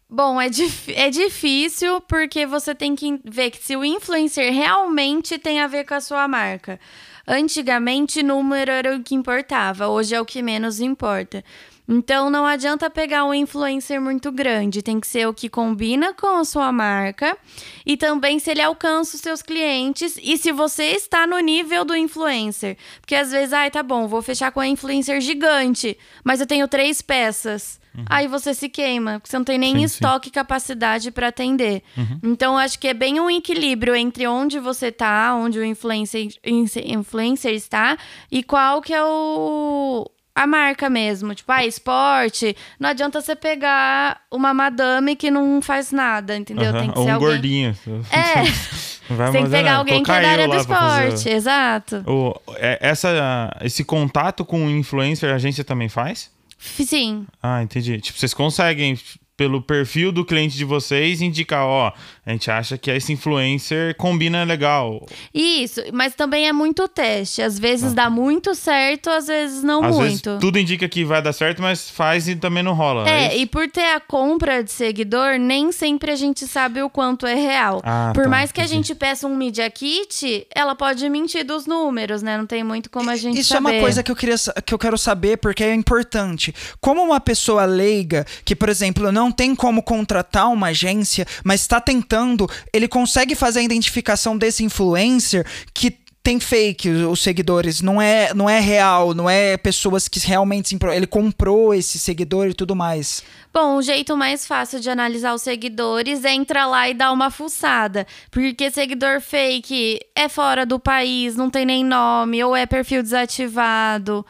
Bom, 0.09 0.41
é, 0.41 0.49
dif- 0.49 0.93
é 0.95 1.11
difícil 1.11 2.01
porque 2.03 2.47
você 2.47 2.75
tem 2.75 2.95
que 2.95 3.21
ver 3.25 3.51
que 3.51 3.59
se 3.59 3.77
o 3.77 3.85
influencer 3.85 4.53
realmente 4.53 5.39
tem 5.39 5.61
a 5.61 5.67
ver 5.67 5.85
com 5.85 5.95
a 5.95 6.01
sua 6.01 6.29
marca. 6.29 6.79
Antigamente, 7.27 8.23
número 8.23 8.71
era 8.71 8.95
o 8.95 9.03
que 9.03 9.15
importava, 9.15 9.89
hoje 9.89 10.15
é 10.15 10.21
o 10.21 10.25
que 10.27 10.43
menos 10.43 10.79
importa. 10.79 11.43
Então, 11.87 12.31
não 12.31 12.47
adianta 12.47 12.89
pegar 12.89 13.25
um 13.27 13.35
influencer 13.35 14.01
muito 14.01 14.33
grande, 14.33 14.83
tem 14.83 14.99
que 14.99 15.07
ser 15.07 15.29
o 15.29 15.35
que 15.35 15.49
combina 15.51 16.15
com 16.15 16.39
a 16.39 16.45
sua 16.45 16.73
marca 16.73 17.37
e 17.85 17.97
também 17.97 18.39
se 18.39 18.51
ele 18.51 18.63
alcança 18.63 19.17
os 19.17 19.23
seus 19.23 19.43
clientes 19.43 20.19
e 20.23 20.39
se 20.39 20.51
você 20.51 20.85
está 20.85 21.27
no 21.27 21.39
nível 21.39 21.85
do 21.85 21.95
influencer. 21.95 22.79
Porque 23.01 23.15
às 23.15 23.31
vezes, 23.31 23.53
ai, 23.53 23.71
tá 23.71 23.83
bom, 23.83 24.09
vou 24.09 24.23
fechar 24.23 24.51
com 24.51 24.61
a 24.61 24.67
influencer 24.67 25.21
gigante, 25.21 25.97
mas 26.25 26.41
eu 26.41 26.47
tenho 26.47 26.67
três 26.67 27.03
peças. 27.03 27.79
Aí 28.07 28.27
você 28.27 28.53
se 28.53 28.69
queima, 28.69 29.21
porque 29.21 29.31
você 29.31 29.39
não 29.39 29.45
tem 29.45 29.57
nem 29.57 29.75
Sim, 29.75 29.79
sim. 29.79 29.85
estoque 29.85 30.29
e 30.29 30.33
capacidade 30.33 31.13
para 31.13 31.29
atender. 31.29 31.81
Então, 32.25 32.59
acho 32.59 32.77
que 32.77 32.89
é 32.89 32.95
bem 32.95 33.21
um 33.21 33.31
equilíbrio 33.31 33.95
entre 33.95 34.27
onde 34.27 34.59
você 34.59 34.91
tá, 34.91 35.33
onde 35.37 35.61
o 35.61 35.65
influencer, 35.65 36.27
influencer 36.45 37.53
está 37.53 37.97
e 38.33 38.43
qual 38.43 38.83
que 38.83 38.93
é 38.93 39.05
o 39.05 40.11
a 40.35 40.47
marca 40.47 40.91
mesmo. 40.91 41.35
Tipo, 41.35 41.53
ah, 41.53 41.65
esporte. 41.65 42.57
Não 42.79 42.91
adianta 42.91 43.21
você 43.21 43.37
pegar 43.37 44.21
uma 44.31 44.53
madame 44.53 45.15
que 45.15 45.31
não 45.31 45.63
faz 45.63 45.93
nada, 45.93 46.37
entendeu? 46.37 46.71
Aham, 46.71 46.81
Tem 46.81 46.91
que 46.91 46.99
Ou 46.99 47.05
ser 47.05 47.11
um 47.11 47.15
alguém. 47.15 47.29
gordinho. 47.29 47.79
É, 48.11 48.75
Vai 49.15 49.31
tem 49.33 49.45
que 49.45 49.51
pegar 49.51 49.77
alguém 49.77 50.03
que 50.03 50.11
é 50.11 50.21
da 50.21 50.29
área 50.29 50.49
do 50.49 50.57
esporte. 50.57 51.29
Exato. 51.29 52.03
O, 52.07 52.35
é, 52.57 52.79
essa, 52.81 53.55
esse 53.61 53.85
contato 53.85 54.45
com 54.45 54.67
o 54.67 54.71
influencer 54.71 55.31
a 55.31 55.35
agência 55.37 55.63
também 55.63 55.89
faz? 55.89 56.31
Sim. 56.59 57.27
Ah, 57.43 57.63
entendi. 57.63 58.01
Tipo, 58.01 58.19
vocês 58.19 58.33
conseguem 58.33 58.99
pelo 59.37 59.61
perfil 59.61 60.13
do 60.13 60.25
cliente 60.25 60.57
de 60.57 60.65
vocês 60.65 61.21
indicar, 61.21 61.65
ó, 61.65 61.93
a 62.25 62.31
gente 62.31 62.51
acha 62.51 62.79
que 62.79 62.91
esse 62.91 63.13
influencer 63.13 63.97
combina 63.97 64.45
legal. 64.45 65.05
Isso, 65.35 65.81
mas 65.93 66.15
também 66.15 66.47
é 66.47 66.53
muito 66.53 66.87
teste. 66.87 67.43
Às 67.43 67.59
vezes 67.59 67.93
dá 67.93 68.09
muito 68.09 68.55
certo, 68.55 69.11
às 69.11 69.27
vezes 69.27 69.63
não 69.63 69.85
Às 69.85 69.97
vezes 69.99 70.23
muito. 70.23 70.39
tudo 70.41 70.59
indica 70.59 70.89
que 70.89 71.05
vai 71.05 71.21
dar 71.21 71.33
certo, 71.33 71.61
mas 71.61 71.91
faz 71.91 72.29
e 72.29 72.37
também 72.37 72.63
não 72.63 72.75
rola. 72.75 73.09
É, 73.09 73.29
isso? 73.29 73.39
e 73.39 73.47
por 73.47 73.69
ter 73.69 73.95
a 73.95 74.01
compra 74.01 74.63
de 74.63 74.71
seguidor, 74.71 75.39
nem 75.39 75.73
sempre 75.73 76.13
a 76.13 76.17
gente 76.17 76.47
sabe 76.47 76.81
o 76.83 76.89
quanto 76.89 77.27
é 77.27 77.35
real. 77.35 77.81
Ah, 77.85 78.13
por 78.15 78.25
tá, 78.25 78.31
mais 78.31 78.53
que 78.53 78.61
a 78.61 78.65
entendi. 78.65 78.89
gente 78.89 78.95
peça 78.95 79.27
um 79.27 79.35
Media 79.37 79.69
Kit, 79.69 80.47
ela 80.55 80.75
pode 80.77 81.09
mentir 81.09 81.45
dos 81.45 81.67
números, 81.67 82.23
né? 82.23 82.39
Não 82.39 82.47
tem 82.47 82.63
muito 82.63 82.89
como 82.89 83.11
a 83.11 83.17
gente 83.17 83.39
Isso 83.41 83.49
saber. 83.49 83.71
é 83.71 83.73
uma 83.75 83.81
coisa 83.81 84.03
que 84.03 84.11
eu, 84.13 84.17
queria, 84.17 84.37
que 84.65 84.73
eu 84.73 84.79
quero 84.79 84.97
saber 84.97 85.39
porque 85.39 85.65
é 85.65 85.75
importante. 85.75 86.55
Como 86.81 87.03
uma 87.03 87.19
pessoa 87.21 87.65
leiga, 87.65 88.25
que, 88.45 88.55
por 88.55 88.69
exemplo, 88.69 89.11
não 89.11 89.24
tem 89.31 89.55
como 89.55 89.83
contratar 89.83 90.51
uma 90.51 90.69
agência, 90.69 91.27
mas 91.43 91.61
está 91.61 91.81
tentando, 91.81 92.49
ele 92.73 92.89
consegue 92.89 93.35
fazer 93.35 93.61
a 93.61 93.63
identificação 93.63 94.37
desse 94.37 94.65
influencer 94.65 95.47
que 95.73 96.05
tem 96.25 96.41
fake 96.41 96.89
os, 96.89 97.21
seguidores, 97.21 97.83
não 97.83 98.01
é, 98.01 98.33
não 98.33 98.49
é 98.49 98.59
real, 98.59 99.13
não 99.13 99.29
é 99.29 99.59
pessoas 99.59 100.09
que 100.09 100.19
realmente 100.19 100.75
ele 100.91 101.07
comprou 101.07 101.75
esse 101.75 101.99
seguidor 101.99 102.49
e 102.49 102.55
tudo 102.55 102.75
mais. 102.75 103.23
Bom, 103.53 103.77
o 103.77 103.83
jeito 103.83 104.17
mais 104.17 104.47
fácil 104.47 104.81
de 104.81 104.89
analisar 104.89 105.35
os 105.35 105.43
seguidores 105.43 106.25
é 106.25 106.33
entrar 106.33 106.67
lá 106.67 106.89
e 106.89 106.95
dar 106.95 107.13
uma 107.13 107.31
fuçada. 107.31 108.07
Porque 108.31 108.71
seguidor 108.71 109.21
fake 109.21 110.01
é 110.17 110.27
fora 110.27 110.65
do 110.65 110.81
país, 110.81 111.37
não 111.37 111.51
tem 111.51 111.67
nem 111.67 111.85
nome, 111.85 112.43
ou 112.43 112.57
é 112.57 112.65
perfil 112.65 113.03
desativado, 113.03 114.25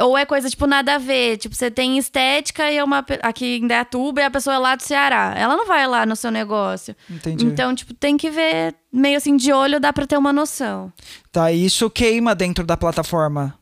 ou 0.00 0.16
é 0.16 0.24
coisa, 0.26 0.48
tipo, 0.48 0.66
nada 0.66 0.94
a 0.94 0.98
ver. 0.98 1.36
Tipo, 1.38 1.54
você 1.54 1.70
tem 1.70 1.98
estética 1.98 2.70
e 2.70 2.76
é 2.76 2.84
uma. 2.84 3.04
Aqui 3.22 3.58
em 3.58 3.66
Dayatuba 3.66 4.20
e 4.20 4.24
a 4.24 4.30
pessoa 4.30 4.56
é 4.56 4.58
lá 4.58 4.74
do 4.76 4.82
Ceará. 4.82 5.34
Ela 5.36 5.56
não 5.56 5.66
vai 5.66 5.86
lá 5.86 6.04
no 6.04 6.16
seu 6.16 6.30
negócio. 6.30 6.94
Entendi. 7.10 7.44
Então, 7.44 7.74
tipo, 7.74 7.94
tem 7.94 8.16
que 8.16 8.30
ver 8.30 8.74
meio 8.92 9.16
assim 9.16 9.36
de 9.36 9.52
olho, 9.52 9.80
dá 9.80 9.92
pra 9.92 10.06
ter 10.06 10.16
uma 10.16 10.32
noção. 10.32 10.92
Tá, 11.30 11.52
e 11.52 11.64
isso 11.64 11.88
queima 11.90 12.34
dentro 12.34 12.64
da 12.64 12.76
plataforma. 12.76 13.54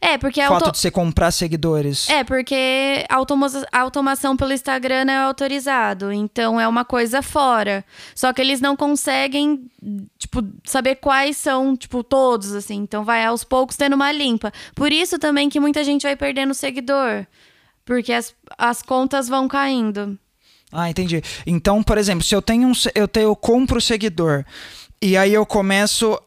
É, 0.00 0.18
porque 0.18 0.40
O 0.40 0.44
a 0.44 0.48
fato 0.48 0.64
auto... 0.66 0.72
de 0.74 0.78
você 0.78 0.90
comprar 0.90 1.30
seguidores. 1.30 2.08
É, 2.10 2.22
porque 2.22 3.04
a 3.08 3.14
automa- 3.16 3.46
a 3.72 3.80
automação 3.80 4.36
pelo 4.36 4.52
Instagram 4.52 5.06
é 5.10 5.16
autorizado, 5.16 6.12
então 6.12 6.60
é 6.60 6.68
uma 6.68 6.84
coisa 6.84 7.22
fora. 7.22 7.84
Só 8.14 8.32
que 8.32 8.40
eles 8.40 8.60
não 8.60 8.76
conseguem, 8.76 9.64
tipo, 10.18 10.44
saber 10.64 10.96
quais 10.96 11.36
são, 11.36 11.76
tipo, 11.76 12.02
todos, 12.04 12.54
assim. 12.54 12.76
Então 12.76 13.04
vai 13.04 13.24
aos 13.24 13.42
poucos 13.44 13.76
tendo 13.76 13.94
uma 13.94 14.12
limpa. 14.12 14.52
Por 14.74 14.92
isso 14.92 15.18
também 15.18 15.48
que 15.48 15.58
muita 15.60 15.82
gente 15.82 16.02
vai 16.02 16.14
perdendo 16.16 16.52
seguidor. 16.54 17.26
Porque 17.84 18.12
as, 18.12 18.34
as 18.58 18.82
contas 18.82 19.28
vão 19.28 19.46
caindo. 19.48 20.18
Ah, 20.72 20.90
entendi. 20.90 21.22
Então, 21.46 21.82
por 21.82 21.96
exemplo, 21.96 22.24
se 22.24 22.34
eu 22.34 22.42
tenho 22.42 22.68
um, 22.68 22.72
eu 22.94 23.06
tenho, 23.08 23.28
eu 23.28 23.36
compro 23.36 23.78
o 23.78 23.80
seguidor 23.80 24.44
e 25.00 25.16
aí 25.16 25.32
eu 25.32 25.46
começo, 25.46 26.20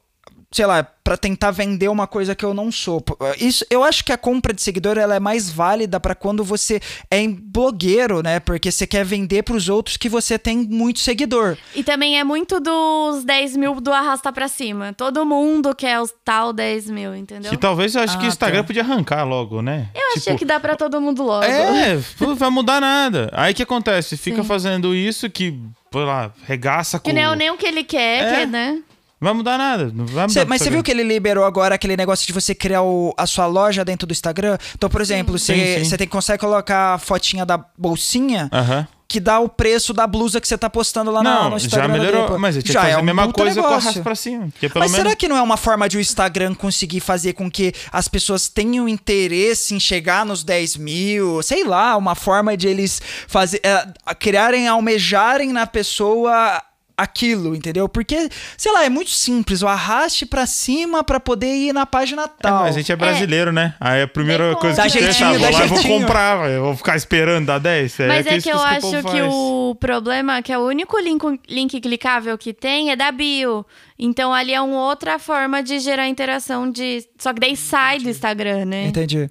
sei 0.52 0.66
lá, 0.66 0.88
pra 1.10 1.18
tentar 1.18 1.50
vender 1.50 1.88
uma 1.90 2.06
coisa 2.06 2.36
que 2.36 2.46
eu 2.46 2.54
não 2.54 2.72
sou. 2.72 3.02
P- 3.02 3.16
Isso, 3.40 3.66
eu 3.68 3.84
acho 3.84 4.06
que 4.06 4.12
a 4.12 4.18
compra 4.18 4.54
de 4.54 4.62
seguidor 4.62 4.96
ela 4.96 5.16
é 5.16 5.20
mais 5.20 5.50
válida 5.50 6.00
pra 6.00 6.14
quando 6.14 6.44
você 6.44 6.80
é 7.10 7.28
blogueiro, 7.28 8.22
né? 8.22 8.40
Porque 8.40 8.72
você 8.72 8.86
quer 8.86 9.04
vender 9.04 9.42
pros 9.42 9.70
outros 9.70 9.98
que 9.98 10.08
você 10.08 10.38
tem 10.38 10.58
muito 10.60 11.00
seguidor. 11.00 11.58
E 11.74 11.84
também 11.84 12.20
é 12.20 12.24
muito 12.24 12.60
dos 12.60 13.24
10 13.24 13.58
mil 13.58 13.82
do 13.82 13.92
arrasta 13.92 14.32
pra 14.32 14.48
cima. 14.48 14.94
Todo 14.94 15.26
mundo 15.26 15.74
quer 15.74 16.00
os 16.00 16.14
tal 16.24 16.54
10 16.54 16.92
mil, 16.92 17.16
entendeu? 17.16 17.50
Que 17.50 17.58
talvez 17.58 17.96
eu 17.96 18.04
acho 18.04 18.16
que 18.20 18.26
Ah, 18.26 18.28
o 18.28 18.32
Instagram 18.32 18.62
tá. 18.62 18.68
podia 18.68 18.84
arrancar 18.84 19.24
logo, 19.24 19.64
né? 19.64 19.88
Eu 19.96 20.14
achei 20.16 20.36
que 20.36 20.46
dá 20.46 20.60
pra 20.60 20.76
todo 20.76 21.02
mundo 21.02 21.24
logo. 21.24 21.44
É, 21.44 22.00
não 22.20 22.36
vai 22.36 22.52
mudar 22.52 22.80
nada. 22.80 23.32
Aí 23.34 23.52
o 23.52 23.56
que 23.56 23.64
acontece? 23.64 24.16
Fica 24.16 24.44
Sim. 24.44 24.48
fazendo 24.48 24.94
isso 24.94 25.28
que, 25.28 25.60
sei 25.92 26.02
lá, 26.04 26.32
regaça 26.46 27.00
com. 27.00 27.06
Que 27.06 27.14
nem, 27.14 27.26
o- 27.26 27.34
nem 27.34 27.50
o 27.50 27.58
que 27.58 27.66
ele 27.66 27.84
quer, 27.84 28.24
É. 28.24 28.40
que, 28.42 28.46
né? 28.46 28.80
Não 29.20 29.28
vai 29.28 29.34
mudar 29.34 29.58
nada. 29.58 29.86
Não 29.94 30.06
vai 30.06 30.24
mudar 30.28 30.30
Cê- 30.30 30.46
mas 30.46 30.62
você 30.62 30.70
viu 30.70 30.82
que 30.82 30.92
ele 30.92 31.04
liberou 31.04 31.44
agora 31.44 31.76
aquele 31.76 31.98
negócio 31.98 32.26
de 32.26 32.32
você 32.34 32.56
criar 32.56 32.82
o- 32.84 33.14
a 33.18 33.26
sua 33.28 33.46
loja 33.48 33.84
dentro 33.84 34.08
do 34.08 34.12
Instagram? 34.12 34.58
Então, 34.76 34.90
por 34.90 35.02
exemplo, 35.02 35.38
você 35.38 35.98
tem- 35.98 36.08
consegue 36.08 36.40
colocar 36.40 36.94
a 36.94 36.98
fotinha 36.98 37.46
da 37.46 37.58
bolsinha 37.78 38.50
Aham. 38.54 38.88
que 39.10 39.20
dá 39.20 39.40
o 39.40 39.50
preço 39.50 39.92
da 39.92 40.06
blusa 40.08 40.40
que 40.40 40.48
você 40.48 40.58
tá 40.58 40.70
postando 40.70 41.10
lá 41.12 41.22
na- 41.24 41.34
Não, 41.44 41.50
no 41.50 41.60
já 41.60 41.66
Instagram. 41.66 41.88
melhorou. 41.94 42.22
dele, 42.22 42.28
pô. 42.34 42.38
Mas 42.40 42.56
eu 42.56 42.62
tinha 42.64 42.74
Já 42.74 42.80
que 42.82 42.86
fazer 42.86 42.98
é 42.98 43.00
a 43.00 43.04
mesma 43.04 43.34
coisa 43.34 43.62
com 43.62 43.68
o 43.68 44.04
pra 44.04 44.16
cima. 44.16 44.50
Mas 44.62 44.74
menos. 44.74 44.92
será 44.92 45.16
que 45.16 45.28
não 45.28 45.36
é 45.36 45.42
uma 45.42 45.58
forma 45.58 45.90
de 45.90 45.98
o 45.98 46.00
Instagram 46.00 46.54
conseguir 46.56 47.00
fazer 47.00 47.34
com 47.34 47.50
que 47.52 47.74
as 47.92 48.08
pessoas 48.08 48.48
tenham 48.48 48.88
interesse 48.88 49.74
em 49.76 49.80
chegar 49.80 50.26
nos 50.26 50.44
10 50.44 50.78
mil? 50.78 51.42
Sei 51.44 51.64
lá, 51.66 51.98
uma 51.98 52.14
forma 52.16 52.56
de 52.56 52.68
eles 52.68 53.02
fazer, 53.28 53.60
é, 53.64 53.86
criarem, 54.20 54.68
almejarem 54.68 55.52
na 55.52 55.66
pessoa 55.68 56.62
aquilo, 57.02 57.56
entendeu? 57.56 57.88
Porque, 57.88 58.30
sei 58.58 58.72
lá, 58.72 58.84
é 58.86 58.90
muito 58.90 59.10
simples. 59.12 59.62
O 59.62 59.68
arraste 59.68 60.26
pra 60.26 60.46
cima 60.46 61.04
pra 61.04 61.20
poder 61.20 61.54
ir 61.56 61.74
na 61.74 61.86
página 61.86 62.24
É, 62.24 62.28
tal. 62.42 62.64
mas 62.64 62.76
a 62.76 62.80
gente 62.80 62.92
é 62.92 62.96
brasileiro, 62.96 63.52
né? 63.52 63.74
Aí 63.80 64.02
a 64.02 64.08
primeira 64.08 64.50
Bem 64.50 64.56
coisa 64.60 64.82
que 64.84 64.90
pensa, 64.92 65.00
jeitinho, 65.00 65.30
ah, 65.30 65.32
vou 65.32 65.40
dá 65.40 65.50
lá 65.58 65.66
e 65.66 65.68
vou 65.68 65.84
comprar, 65.84 66.50
eu 66.50 66.64
vou 66.64 66.76
ficar 66.76 66.96
esperando 66.96 67.46
dar 67.48 67.60
10. 67.60 67.98
Mas 68.08 68.28
é, 68.28 68.38
isso 68.38 68.48
que 68.50 68.54
eu 68.54 68.60
acho 68.62 68.90
que 68.90 69.02
faz. 69.02 69.28
o 69.34 69.76
problema 69.80 70.38
é 70.38 70.42
que 70.42 70.56
o 70.56 70.66
único 70.68 70.98
link, 71.00 71.40
link 71.48 71.80
clicável 71.82 72.38
que 72.38 72.54
tem 72.54 72.92
é 72.92 72.96
da 72.96 73.12
bio. 73.12 73.66
Então 73.98 74.34
ali 74.34 74.54
é 74.54 74.62
uma 74.62 74.86
outra 74.88 75.20
forma 75.20 75.62
de 75.64 75.80
gerar 75.80 76.08
interação 76.08 76.70
de. 76.72 77.06
Só 77.18 77.34
que 77.34 77.40
daí 77.40 77.56
sai 77.56 78.00
do 78.00 78.10
Instagram, 78.10 78.66
né? 78.66 78.86
Entendi. 78.88 79.30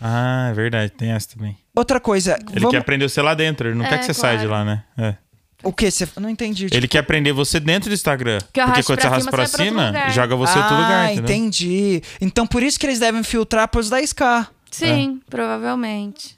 Ah, 0.00 0.48
é 0.50 0.54
verdade, 0.54 0.90
tem 0.92 1.10
essa 1.10 1.34
também. 1.34 1.56
Outra 1.74 1.98
coisa, 2.00 2.38
Ele 2.50 2.60
vamos... 2.60 2.70
quer 2.70 2.82
prender 2.84 3.08
você 3.08 3.20
lá 3.20 3.34
dentro, 3.34 3.68
ele 3.68 3.74
não 3.76 3.84
É, 3.84 3.88
quer 3.88 3.98
que 3.98 4.04
você 4.06 4.14
saia 4.14 4.38
de 4.38 4.46
claro. 4.46 4.64
lá, 4.66 4.74
né? 4.74 4.84
É. 4.96 5.14
o 5.66 5.72
que? 5.72 5.90
Você... 5.90 6.08
Não 6.18 6.30
entendi. 6.30 6.66
tipo- 6.66 6.76
Ele 6.76 6.88
quer 6.88 7.02
prender 7.02 7.32
você 7.32 7.60
dentro 7.60 7.90
do 7.90 7.94
Instagram. 7.94 8.38
Que 8.52 8.62
porque 8.62 8.82
quando 8.82 9.00
você 9.00 9.06
arrasta 9.06 9.24
cima, 9.24 9.30
pra 9.30 9.46
você 9.46 9.56
vai 9.56 9.72
pra 9.72 9.92
cima, 9.92 10.10
joga 10.10 10.36
você 10.36 10.58
em 10.58 10.62
outro 10.62 10.74
ah, 10.74 10.80
lugar, 10.80 11.12
entendeu? 11.12 11.24
entendi. 11.24 12.02
Então 12.20 12.46
por 12.46 12.62
isso 12.62 12.78
que 12.78 12.86
eles 12.86 12.98
devem 12.98 13.22
filtrar 13.22 13.68
pros 13.68 13.90
10k. 13.90 14.48
Sim, 14.70 15.20
provavelmente. 15.30 16.36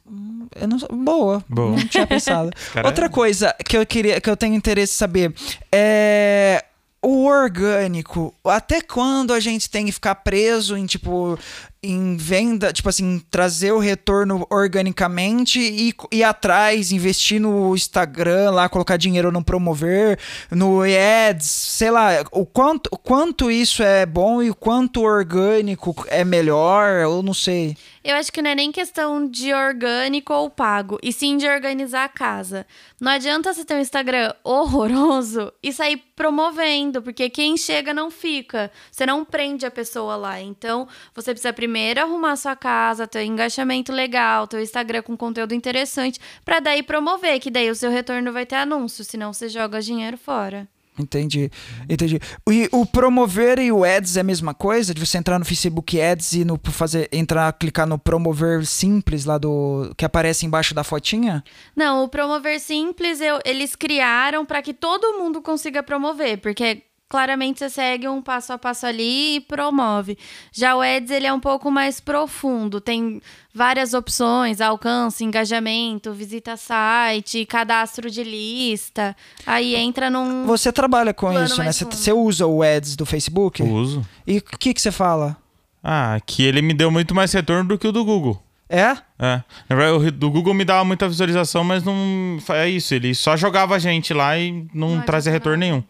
Eu 0.54 0.68
não... 0.68 0.78
Boa. 1.04 1.44
Boa. 1.48 1.76
Não 1.76 1.86
tinha 1.86 2.06
pensado. 2.06 2.50
Outra 2.84 3.06
é- 3.06 3.08
coisa 3.08 3.54
que 3.64 3.76
eu 3.76 3.84
queria, 3.84 4.20
que 4.20 4.30
eu 4.30 4.36
tenho 4.36 4.54
interesse 4.54 4.92
em 4.92 4.96
saber 4.96 5.34
é 5.72 6.64
o 7.02 7.24
orgânico. 7.24 8.34
Até 8.44 8.80
quando 8.80 9.32
a 9.32 9.40
gente 9.40 9.70
tem 9.70 9.86
que 9.86 9.92
ficar 9.92 10.16
preso 10.16 10.76
em 10.76 10.86
tipo 10.86 11.38
em 11.82 12.16
venda, 12.16 12.72
tipo 12.72 12.88
assim, 12.88 13.22
trazer 13.30 13.72
o 13.72 13.78
retorno 13.78 14.46
organicamente 14.50 15.60
e 15.60 15.94
ir 16.10 16.24
atrás, 16.24 16.90
investir 16.90 17.40
no 17.40 17.74
Instagram 17.74 18.50
lá, 18.50 18.68
colocar 18.68 18.96
dinheiro 18.96 19.30
no 19.30 19.44
promover, 19.44 20.18
no 20.50 20.82
ads, 20.82 21.46
sei 21.46 21.90
lá, 21.90 22.10
o 22.32 22.44
quanto, 22.44 22.88
o 22.90 22.98
quanto 22.98 23.50
isso 23.50 23.82
é 23.82 24.04
bom 24.04 24.42
e 24.42 24.50
o 24.50 24.54
quanto 24.54 25.02
orgânico 25.02 25.94
é 26.08 26.24
melhor, 26.24 27.00
eu 27.00 27.22
não 27.22 27.34
sei. 27.34 27.76
Eu 28.02 28.16
acho 28.16 28.32
que 28.32 28.42
não 28.42 28.50
é 28.50 28.54
nem 28.54 28.72
questão 28.72 29.28
de 29.28 29.52
orgânico 29.52 30.32
ou 30.32 30.50
pago, 30.50 30.98
e 31.02 31.12
sim 31.12 31.36
de 31.36 31.46
organizar 31.46 32.04
a 32.04 32.08
casa. 32.08 32.66
Não 33.00 33.12
adianta 33.12 33.52
você 33.52 33.64
ter 33.64 33.74
um 33.74 33.80
Instagram 33.80 34.32
horroroso 34.42 35.52
e 35.62 35.72
sair 35.72 36.02
promovendo, 36.18 37.00
porque 37.00 37.30
quem 37.30 37.56
chega 37.56 37.94
não 37.94 38.10
fica. 38.10 38.72
Você 38.90 39.06
não 39.06 39.24
prende 39.24 39.64
a 39.64 39.70
pessoa 39.70 40.16
lá. 40.16 40.40
Então, 40.40 40.88
você 41.14 41.30
precisa 41.30 41.52
primeiro 41.52 42.00
arrumar 42.00 42.34
sua 42.34 42.56
casa, 42.56 43.06
ter 43.06 43.22
engajamento 43.22 43.92
legal, 43.92 44.48
ter 44.48 44.60
Instagram 44.60 45.02
com 45.02 45.16
conteúdo 45.16 45.54
interessante, 45.54 46.18
pra 46.44 46.58
daí 46.58 46.82
promover, 46.82 47.38
que 47.38 47.52
daí 47.52 47.70
o 47.70 47.74
seu 47.74 47.88
retorno 47.88 48.32
vai 48.32 48.44
ter 48.44 48.56
anúncio, 48.56 49.04
senão 49.04 49.32
você 49.32 49.48
joga 49.48 49.80
dinheiro 49.80 50.18
fora. 50.18 50.66
Entendi, 50.98 51.50
entendi. 51.88 52.18
E 52.50 52.68
o 52.72 52.84
promover 52.84 53.58
e 53.58 53.70
o 53.70 53.84
ads 53.84 54.16
é 54.16 54.20
a 54.20 54.24
mesma 54.24 54.52
coisa? 54.52 54.92
De 54.92 55.04
você 55.04 55.18
entrar 55.18 55.38
no 55.38 55.44
Facebook 55.44 56.00
Ads 56.00 56.32
e 56.32 56.44
no 56.44 56.58
fazer 56.64 57.08
entrar, 57.12 57.52
clicar 57.52 57.86
no 57.86 57.98
promover 57.98 58.64
simples 58.66 59.24
lá 59.24 59.38
do 59.38 59.92
que 59.96 60.04
aparece 60.04 60.44
embaixo 60.46 60.74
da 60.74 60.82
fotinha? 60.82 61.42
Não, 61.76 62.04
o 62.04 62.08
promover 62.08 62.58
simples 62.60 63.20
eu- 63.20 63.40
eles 63.44 63.76
criaram 63.76 64.44
para 64.44 64.62
que 64.62 64.74
todo 64.74 65.18
mundo 65.18 65.40
consiga 65.40 65.82
promover, 65.82 66.38
porque 66.38 66.82
claramente 67.08 67.58
você 67.60 67.70
segue 67.70 68.06
um 68.06 68.20
passo 68.20 68.52
a 68.52 68.58
passo 68.58 68.86
ali 68.86 69.36
e 69.36 69.40
promove. 69.40 70.18
Já 70.52 70.76
o 70.76 70.80
Ads 70.80 71.10
ele 71.10 71.26
é 71.26 71.32
um 71.32 71.40
pouco 71.40 71.70
mais 71.70 72.00
profundo, 72.00 72.80
tem 72.80 73.20
várias 73.54 73.94
opções, 73.94 74.60
alcance, 74.60 75.24
engajamento, 75.24 76.12
visita 76.12 76.56
site, 76.56 77.46
cadastro 77.46 78.10
de 78.10 78.22
lista. 78.22 79.16
Aí 79.46 79.74
entra 79.74 80.10
num 80.10 80.44
Você 80.46 80.70
trabalha 80.70 81.14
com 81.14 81.32
isso, 81.42 81.62
né? 81.62 81.72
Você, 81.72 82.12
usa 82.12 82.46
o 82.46 82.62
ads 82.62 82.94
do 82.94 83.06
Facebook? 83.06 83.62
Uso. 83.62 84.06
E 84.26 84.38
o 84.38 84.42
que 84.42 84.74
que 84.74 84.80
você 84.80 84.92
fala? 84.92 85.36
Ah, 85.82 86.20
que 86.24 86.42
ele 86.42 86.60
me 86.60 86.74
deu 86.74 86.90
muito 86.90 87.14
mais 87.14 87.32
retorno 87.32 87.68
do 87.68 87.78
que 87.78 87.86
o 87.86 87.92
do 87.92 88.04
Google. 88.04 88.42
É? 88.68 88.96
É. 89.18 89.42
Na 89.68 89.76
verdade, 89.76 90.08
o 90.08 90.12
do 90.12 90.30
Google 90.30 90.52
me 90.52 90.64
dava 90.64 90.84
muita 90.84 91.08
visualização, 91.08 91.64
mas 91.64 91.82
não. 91.82 92.38
É 92.50 92.68
isso, 92.68 92.94
ele 92.94 93.14
só 93.14 93.34
jogava 93.34 93.74
a 93.74 93.78
gente 93.78 94.12
lá 94.12 94.38
e 94.38 94.66
não, 94.74 94.96
Não 94.96 95.02
trazia 95.02 95.32
retorno 95.32 95.58
nenhum. 95.58 95.82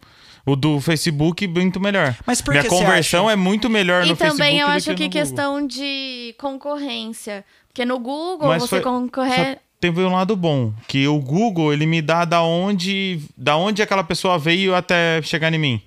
O 0.51 0.57
do 0.57 0.81
Facebook, 0.81 1.47
muito 1.47 1.79
melhor. 1.81 2.17
Mas 2.27 2.41
por 2.41 2.53
Minha 2.53 2.63
que 2.65 2.71
você 2.71 2.77
conversão 2.85 3.25
acha? 3.27 3.33
é 3.33 3.37
muito 3.37 3.69
melhor 3.69 4.05
E 4.05 4.09
no 4.09 4.17
Facebook. 4.17 4.39
também 4.39 4.59
eu 4.61 4.67
acho 4.69 4.91
que, 4.95 5.09
que 5.09 5.09
questão 5.11 5.67
de 5.67 6.35
concorrência. 6.39 7.45
Porque 7.69 7.85
no 7.85 7.99
Google 7.99 8.49
Mas 8.49 8.63
você 8.63 8.69
foi- 8.69 8.81
concorre. 8.81 9.59
Teve 9.81 10.03
um 10.03 10.13
lado 10.13 10.35
bom, 10.35 10.73
que 10.89 11.07
o 11.07 11.19
Google, 11.21 11.73
ele 11.73 11.87
me 11.87 12.03
dá 12.03 12.25
da 12.25 12.43
onde, 12.43 13.21
da 13.37 13.57
onde 13.57 13.81
aquela 13.83 14.03
pessoa 14.03 14.39
veio 14.39 14.75
até 14.75 15.21
chegar 15.23 15.53
em 15.55 15.59
mim. 15.59 15.81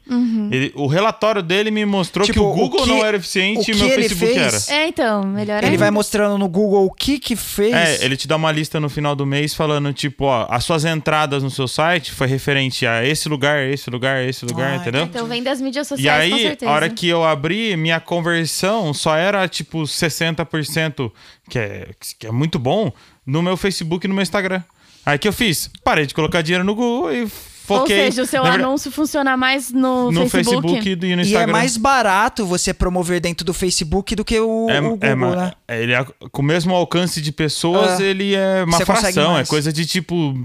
Ele- 0.52 0.72
o 0.76 0.88
relatório 0.88 1.42
dele 1.42 1.72
me 1.72 1.86
mostrou 1.86 2.26
Tipo, 2.26 2.40
que 2.40 2.46
o 2.46 2.50
o 2.50 2.54
Google 2.56 2.84
que- 2.84 2.90
não 2.90 3.06
era 3.06 3.18
o 3.18 3.20
eficiente 3.20 3.72
e 3.72 3.76
meu 3.76 3.88
ele 3.88 4.04
Facebook 4.04 4.34
fez- 4.34 4.70
era. 4.70 4.80
É, 4.82 4.88
então, 4.88 5.24
melhor 5.24 5.58
Ele 5.60 5.66
ainda. 5.68 5.78
vai 5.78 5.92
mostrando 5.92 6.38
no 6.38 6.48
Google 6.48 6.86
o 6.86 6.92
que 6.92 7.20
que 7.20 7.36
fez. 7.36 7.74
É, 7.74 8.06
ele 8.06 8.16
te 8.16 8.28
dá 8.28 8.36
uma 8.38 8.52
lista 8.52 8.80
no 8.80 8.90
final 8.90 9.16
do 9.16 9.26
mês 9.26 9.54
falando, 9.54 9.92
tipo, 9.94 10.26
ó, 10.26 10.48
as 10.50 10.64
suas 10.64 10.86
entradas 10.86 11.44
no 11.44 11.50
seu 11.50 11.68
site 11.68 12.12
foi 12.12 12.28
referente 12.28 12.86
a 12.88 13.06
esse 13.06 13.28
lugar, 13.28 13.64
esse 13.70 13.90
lugar, 13.90 14.24
esse 14.24 14.46
lugar, 14.46 14.74
Ah, 14.74 14.76
entendeu? 14.78 15.04
Então 15.04 15.26
vem 15.28 15.44
das 15.44 15.60
mídias 15.62 15.88
E 15.88 15.90
sociais, 15.90 16.30
com 16.30 16.36
aí, 16.36 16.42
certeza. 16.44 16.72
a 16.72 16.74
hora 16.76 16.90
que 16.90 17.08
eu 17.08 17.24
abri, 17.24 17.76
minha 17.76 18.00
conversão 18.00 18.94
só 18.94 19.16
era 19.16 19.48
tipo 19.48 19.86
60%, 19.88 21.12
que 21.50 21.60
é, 21.60 21.88
que 22.20 22.28
é 22.28 22.32
muito 22.32 22.58
bom, 22.58 22.92
no 23.26 23.42
meu 23.42 23.56
Facebook 23.58 24.06
e 24.06 24.08
no 24.08 24.14
meu 24.16 24.24
Instagram. 24.24 24.62
Aí 25.06 25.18
que 25.18 25.28
eu 25.28 25.34
fiz? 25.34 25.70
Parei 25.84 26.06
de 26.06 26.14
colocar 26.14 26.42
dinheiro 26.42 26.64
no 26.64 26.76
Google 26.76 27.12
e 27.14 27.22
Ou 27.24 27.28
foquei. 27.80 28.06
seja, 28.12 28.22
o 28.22 28.26
seu 28.28 28.44
verdade, 28.44 28.64
anúncio 28.64 28.92
funciona 28.92 29.36
mais 29.38 29.72
no, 29.72 30.12
no 30.12 30.30
Facebook. 30.30 30.62
Facebook 30.68 30.90
e 31.08 31.16
no 31.16 31.22
E 31.22 31.26
Instagram. 31.26 31.50
é 31.50 31.52
mais 31.52 31.78
barato 31.78 32.46
você 32.46 32.74
promover 32.74 33.20
dentro 33.20 33.44
do 33.46 33.54
Facebook 33.54 34.16
do 34.16 34.24
que 34.26 34.40
o, 34.40 34.70
É- 34.70 34.80
o 34.80 34.90
Google, 34.98 35.10
é 35.10 35.16
né? 35.16 35.52
Ele 35.70 35.94
é, 35.94 36.06
com 36.32 36.42
o 36.42 36.46
mesmo 36.46 36.76
alcance 36.76 37.20
de 37.22 37.32
pessoas, 37.32 38.00
Ah, 38.00 38.04
ele 38.04 38.36
é 38.36 38.64
uma 38.64 38.78
você 38.78 38.86
consegue 38.86 39.14
fração. 39.14 39.38
É 39.38 39.46
coisa 39.46 39.72
de 39.74 39.86
tipo 39.86 40.36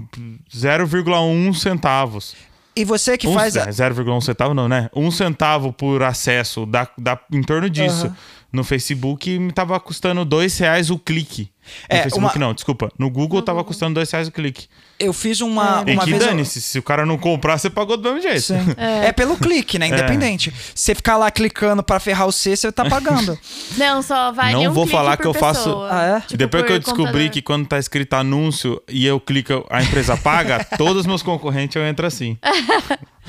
0,1 0.55 1.53
centavos. 1.53 2.35
E 2.75 2.85
você 2.85 3.17
que 3.17 3.27
Um- 3.27 3.33
faz. 3.33 3.57
a- 3.57 3.63
é, 3.65 3.71
0,1 3.71 4.21
centavo 4.21 4.53
não, 4.53 4.67
né? 4.67 4.89
Um 4.95 5.09
centavo 5.11 5.73
por 5.73 6.03
acesso 6.03 6.65
dá, 6.65 6.87
dá 6.97 7.19
em 7.31 7.41
torno 7.41 7.69
disso. 7.69 8.05
Aham. 8.07 8.15
No 8.51 8.63
Facebook 8.63 9.37
me 9.39 9.51
tava 9.51 9.77
custando 9.79 10.23
dois 10.23 10.57
reais 10.57 10.89
o 10.89 10.97
clique. 10.97 11.49
No 11.89 11.97
É, 11.97 12.03
Facebook 12.03 12.37
uma- 12.37 12.45
não, 12.47 12.53
desculpa. 12.53 12.89
No 12.97 13.09
Google 13.09 13.41
tava 13.41 13.61
custando 13.61 13.95
dois 13.95 14.09
reais 14.09 14.29
o 14.29 14.31
clique. 14.31 14.67
Eu 14.97 15.11
fiz 15.11 15.41
uma. 15.41 15.83
E 15.85 15.91
uma 15.91 16.03
que 16.05 16.11
vez. 16.11 16.21
eu- 16.23 16.29
dane-se, 16.29 16.61
se 16.61 16.79
o 16.79 16.81
cara 16.81 17.05
não 17.05 17.17
comprar, 17.17 17.57
você 17.57 17.69
pagou 17.69 17.97
do 17.97 18.03
mesmo 18.13 18.21
jeito. 18.21 18.39
Sim. 18.41 18.55
É. 18.79 19.11
pelo 19.11 19.35
clique, 19.35 19.77
né? 19.77 19.87
Independente. 19.89 20.51
Você 20.73 20.95
ficar 20.95 21.17
lá 21.17 21.29
clicando 21.29 21.83
pra 21.83 21.99
ferrar 21.99 22.25
o 22.25 22.31
C, 22.31 22.55
você 22.55 22.71
tá 22.71 22.85
pagando. 22.85 23.37
Não, 23.77 24.01
só 24.01 24.31
vale 24.31 24.53
Não 24.53 24.67
um 24.67 24.71
vou 24.73 24.87
falar 24.87 25.17
por 25.17 25.23
que 25.23 25.27
eu 25.27 25.33
faço-. 25.33 25.77
Ah, 25.89 26.03
é? 26.17 26.21
Tipo, 26.21 26.37
Depois 26.37 26.63
que 26.65 26.71
eu 26.71 26.79
descobri 26.79 27.03
computador. 27.05 27.29
que 27.31 27.41
quando 27.41 27.67
tá 27.67 27.77
escrito 27.77 28.13
anúncio 28.13 28.81
e 28.87 29.05
eu 29.05 29.19
clico, 29.19 29.65
a 29.69 29.83
empresa 29.83 30.15
paga, 30.15 30.63
todos 30.77 31.01
os 31.01 31.05
meus 31.05 31.21
concorrentes 31.21 31.75
eu 31.75 31.85
entro 31.85 32.07
assim. 32.07 32.37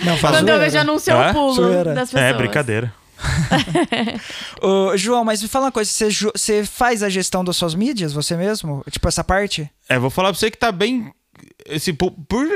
Não, 0.05 0.17
faz 0.17 0.37
Quando 0.37 0.49
eu 0.49 0.61
vejo 0.61 0.79
anúncio, 0.79 1.11
eu 1.11 1.21
É? 1.21 1.33
pulo 1.33 1.85
das 1.85 2.11
pessoas. 2.11 2.23
É, 2.23 2.33
brincadeira. 2.33 2.95
Ô, 4.63 4.97
João, 4.97 5.25
mas 5.25 5.43
me 5.43 5.49
fala 5.49 5.67
uma 5.67 5.73
coisa, 5.73 5.91
você, 6.35 6.65
faz 6.65 7.03
a 7.03 7.09
gestão 7.09 7.45
das 7.45 7.57
suas 7.57 7.75
mídias, 7.75 8.13
você 8.13 8.37
mesmo? 8.37 8.85
Tipo, 8.91 9.09
essa 9.09 9.25
parte? 9.25 9.69
É, 9.89 9.99
vou 9.99 10.11
falar 10.11 10.31
pra 10.31 10.39
você 10.39 10.51
que 10.51 10.59
tá 10.59 10.71
bem. 10.73 11.13
Esse, 11.67 11.93
por 11.93 12.11
por, 12.11 12.47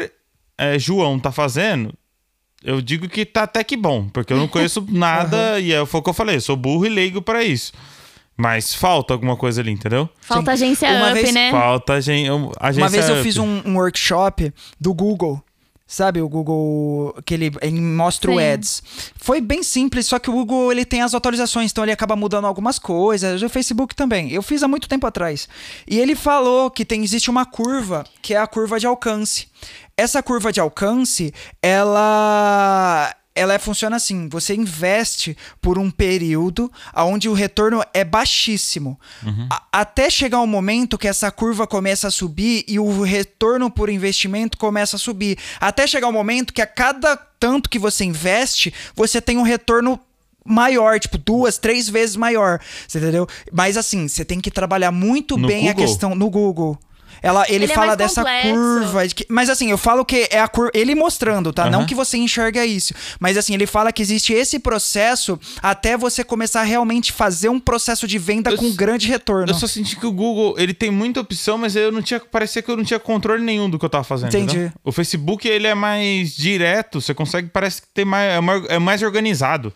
é, 0.59 0.79
João 0.79 1.19
tá 1.19 1.31
fazendo, 1.31 1.93
eu 2.63 2.81
digo 2.81 3.09
que 3.09 3.25
tá 3.25 3.43
até 3.45 3.63
que 3.63 3.77
bom, 3.77 4.09
porque 4.09 4.33
eu 4.33 4.37
não 4.37 4.49
conheço 4.49 4.85
nada 4.91 5.61
e 5.61 5.73
é, 5.73 5.85
foi 5.87 6.01
o 6.01 6.03
que 6.03 6.11
eu 6.11 6.15
falei, 6.15 6.37
eu 6.37 6.41
sou 6.41 6.57
burro 6.57 6.87
e 6.87 6.89
leigo 6.89 7.23
pra 7.23 7.43
isso. 7.45 7.73
Mas 8.37 8.75
falta 8.75 9.13
alguma 9.13 9.37
coisa 9.37 9.61
ali, 9.61 9.71
entendeu? 9.71 10.09
Falta 10.21 10.57
Sim. 10.57 10.65
agência 10.65 10.89
Uma 10.91 11.11
up, 11.11 11.15
vez- 11.15 11.35
né? 11.35 11.51
Falta 11.51 11.93
a 11.93 12.01
gente. 12.01 12.31
Uma 12.31 12.89
vez 12.89 13.09
eu 13.09 13.23
fiz 13.23 13.37
um, 13.37 13.63
um 13.65 13.77
workshop 13.77 14.53
do 14.81 14.95
Google. 14.95 15.41
Sabe, 15.93 16.23
o 16.23 16.29
Google, 16.29 17.15
que 17.23 17.35
ele, 17.35 17.53
ele 17.61 17.79
mostra 17.79 18.31
o 18.31 18.39
Sim. 18.39 18.43
Ads. 18.43 18.83
Foi 19.15 19.43
bem 19.43 19.63
simples, 19.63 20.07
só 20.07 20.19
que 20.19 20.31
o 20.31 20.33
Google 20.33 20.73
ele 20.73 20.87
tem 20.87 21.03
as 21.03 21.15
atualizações, 21.15 21.71
então 21.71 21.85
ele 21.85 21.93
acaba 21.93 22.17
mudando 22.17 22.47
algumas 22.47 22.79
coisas. 22.79 23.43
O 23.43 23.49
Facebook 23.51 23.95
também. 23.95 24.33
Eu 24.33 24.43
fiz 24.43 24.63
há 24.63 24.69
muito 24.69 24.89
tempo 24.89 25.07
atrás. 25.07 25.47
E 25.87 26.01
ele 26.01 26.15
falou 26.15 26.71
que 26.71 26.83
tem, 26.83 27.05
existe 27.05 27.29
uma 27.29 27.45
curva, 27.45 28.07
que 28.23 28.33
é 28.33 28.39
a 28.39 28.47
curva 28.47 28.81
de 28.81 28.87
alcance. 28.87 29.49
Essa 29.95 30.23
curva 30.23 30.51
de 30.51 30.61
alcance, 30.61 31.31
ela 31.61 33.15
ela 33.35 33.55
é- 33.55 33.59
funciona 33.59 33.97
assim: 33.97 34.29
você 34.29 34.55
investe 34.55 35.37
por 35.61 35.79
um 35.79 35.91
período 35.91 36.71
onde 36.97 37.29
o 37.29 37.33
retorno 37.33 37.83
é 37.95 38.05
baixíssimo. 38.05 38.99
A- 39.51 39.63
até 39.73 40.09
chegar 40.11 40.41
um 40.41 40.47
momento 40.47 40.99
que 40.99 41.09
essa 41.09 41.31
curva 41.31 41.67
começa 41.67 42.09
a 42.09 42.11
subir 42.11 42.65
e 42.69 42.79
o 42.79 43.03
retorno 43.03 43.71
por 43.71 43.89
investimento 43.89 44.59
começa 44.59 44.97
a 44.97 44.99
subir. 44.99 45.39
Até 45.61 45.87
chegar 45.87 46.09
um 46.09 46.13
momento 46.13 46.53
que 46.53 46.63
a 46.63 46.67
cada 46.67 47.17
tanto 47.17 47.69
que 47.71 47.79
você 47.79 48.05
investe, 48.05 48.73
você 48.95 49.21
tem 49.21 49.37
um 49.39 49.43
retorno 49.43 49.99
maior, 50.45 50.99
tipo 50.99 51.17
duas, 51.19 51.57
três 51.57 51.89
vezes 51.89 52.17
maior, 52.17 52.59
você 52.89 52.99
entendeu? 52.99 53.29
Mas 53.53 53.77
assim, 53.77 54.09
você 54.09 54.25
tem 54.25 54.41
que 54.41 54.51
trabalhar 54.51 54.91
muito 54.91 55.37
No 55.39 55.47
bem 55.47 55.69
a 55.69 55.73
Google? 55.73 55.87
questão 55.87 56.15
no 56.17 56.29
Google. 56.29 56.79
Ela, 57.23 57.45
ele, 57.49 57.65
Ele 57.65 57.73
é 57.73 57.75
fala 57.75 57.87
mais 57.89 57.99
dessa 57.99 58.23
complexo. 58.23 58.53
curva. 58.53 59.09
de 59.09 59.15
que- 59.15 59.27
mas 59.29 59.49
assim, 59.49 59.71
eu 59.71 59.79
falo 59.79 60.05
que 60.05 60.29
é 60.31 60.41
a 60.41 60.49
curva. 60.49 60.71
Ele 60.75 60.95
mostrando, 60.95 61.53
tá? 61.53 61.71
Não 61.71 61.81
Aham. 61.81 61.87
que 61.87 61.95
você 61.95 62.17
enxerga 62.19 62.67
isso. 62.67 62.93
Mas 63.21 63.37
assim, 63.37 63.55
ele 63.55 63.67
fala 63.67 63.93
que 63.93 64.03
existe 64.03 64.33
esse 64.33 64.59
processo 64.59 65.39
até 65.63 65.97
você 65.97 66.25
começar 66.25 66.61
a 66.61 66.65
realmente 66.65 67.13
fazer 67.13 67.49
um 67.49 67.61
processo 67.61 68.07
de 68.09 68.19
venda 68.19 68.51
Eu 68.51 68.57
com 68.57 68.73
grande 68.75 69.07
retorno. 69.07 69.51
Eu 69.53 69.55
só 69.55 69.67
senti 69.67 69.95
que 69.97 70.07
o 70.07 70.13
Google, 70.13 70.55
ele 70.59 70.75
tem 70.75 70.91
muita 70.91 71.21
opção, 71.21 71.57
mas 71.57 71.77
eu 71.77 71.93
não 71.93 72.03
tinha, 72.03 72.19
parecia 72.21 72.61
que 72.61 72.71
eu 72.71 72.77
não 72.77 72.85
tinha 72.85 72.99
controle 72.99 73.43
nenhum 73.43 73.71
do 73.71 73.79
que 73.79 73.85
eu 73.85 73.91
tava 73.91 74.05
fazendo. 74.05 74.29
Entendi. 74.31 74.57
entendeu? 74.57 74.73
O 74.83 74.91
Facebook, 74.91 75.47
ele 75.47 75.67
é 75.69 75.75
mais 75.75 76.35
direto, 76.35 77.01
você 77.01 77.15
consegue, 77.15 77.49
parece 77.53 77.83
que 77.83 77.89
ter 77.95 78.05
mais, 78.05 78.33
é 78.33 78.41
mais, 78.41 78.65
é 78.69 78.79
mais 78.79 79.03
organizado. 79.03 79.73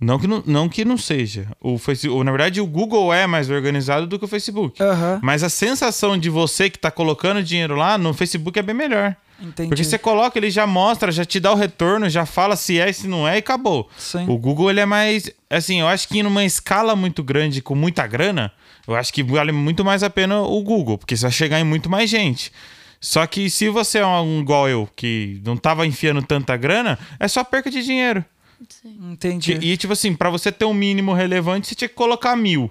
Não 0.00 0.18
que 0.18 0.26
não, 0.26 0.42
não 0.44 0.68
que 0.68 0.84
não 0.84 0.98
seja. 0.98 1.46
O 1.60 1.78
Facebook, 1.78 2.24
na 2.24 2.30
verdade, 2.30 2.60
o 2.60 2.66
Google 2.66 3.12
é 3.12 3.26
mais 3.26 3.48
organizado 3.48 4.06
do 4.06 4.18
que 4.18 4.24
o 4.24 4.28
Facebook. 4.28 4.82
Aham. 4.82 5.20
Mas 5.22 5.42
a 5.42 5.48
sensação 5.48 6.18
de 6.18 6.28
você 6.28 6.68
que 6.68 6.78
tá 6.78 6.90
colocando 6.90 7.42
dinheiro 7.42 7.76
lá 7.76 7.96
no 7.96 8.12
Facebook 8.12 8.58
é 8.58 8.62
bem 8.62 8.74
melhor. 8.74 9.16
Entendi. 9.40 9.68
Porque 9.68 9.84
você 9.84 9.98
coloca, 9.98 10.38
ele 10.38 10.50
já 10.50 10.66
mostra, 10.66 11.10
já 11.10 11.24
te 11.24 11.40
dá 11.40 11.52
o 11.52 11.56
retorno, 11.56 12.08
já 12.08 12.24
fala 12.26 12.56
se 12.56 12.78
é 12.78 12.88
e 12.88 12.92
se 12.92 13.08
não 13.08 13.26
é 13.26 13.36
e 13.36 13.38
acabou. 13.38 13.88
Sim. 13.96 14.26
O 14.28 14.36
Google, 14.36 14.70
ele 14.70 14.80
é 14.80 14.86
mais. 14.86 15.30
Assim, 15.48 15.80
eu 15.80 15.88
acho 15.88 16.08
que 16.08 16.22
numa 16.22 16.44
escala 16.44 16.94
muito 16.94 17.22
grande, 17.22 17.62
com 17.62 17.74
muita 17.74 18.06
grana, 18.06 18.52
eu 18.86 18.94
acho 18.94 19.12
que 19.12 19.22
vale 19.22 19.52
muito 19.52 19.84
mais 19.84 20.02
a 20.02 20.10
pena 20.10 20.40
o 20.42 20.62
Google, 20.62 20.98
porque 20.98 21.16
você 21.16 21.22
vai 21.22 21.32
chegar 21.32 21.60
em 21.60 21.64
muito 21.64 21.88
mais 21.88 22.10
gente. 22.10 22.52
Só 23.00 23.26
que 23.26 23.50
se 23.50 23.68
você 23.68 23.98
é 23.98 24.06
um 24.06 24.40
igual 24.40 24.68
eu, 24.68 24.88
que 24.96 25.40
não 25.44 25.56
tava 25.56 25.86
enfiando 25.86 26.22
tanta 26.22 26.56
grana, 26.56 26.98
é 27.20 27.28
só 27.28 27.44
perca 27.44 27.70
de 27.70 27.82
dinheiro. 27.82 28.24
Entendi. 28.84 29.52
E, 29.60 29.76
tipo 29.76 29.92
assim, 29.92 30.14
pra 30.14 30.30
você 30.30 30.50
ter 30.52 30.64
um 30.64 30.74
mínimo 30.74 31.12
relevante, 31.12 31.68
você 31.68 31.74
tinha 31.74 31.88
que 31.88 31.94
colocar 31.94 32.36
mil. 32.36 32.70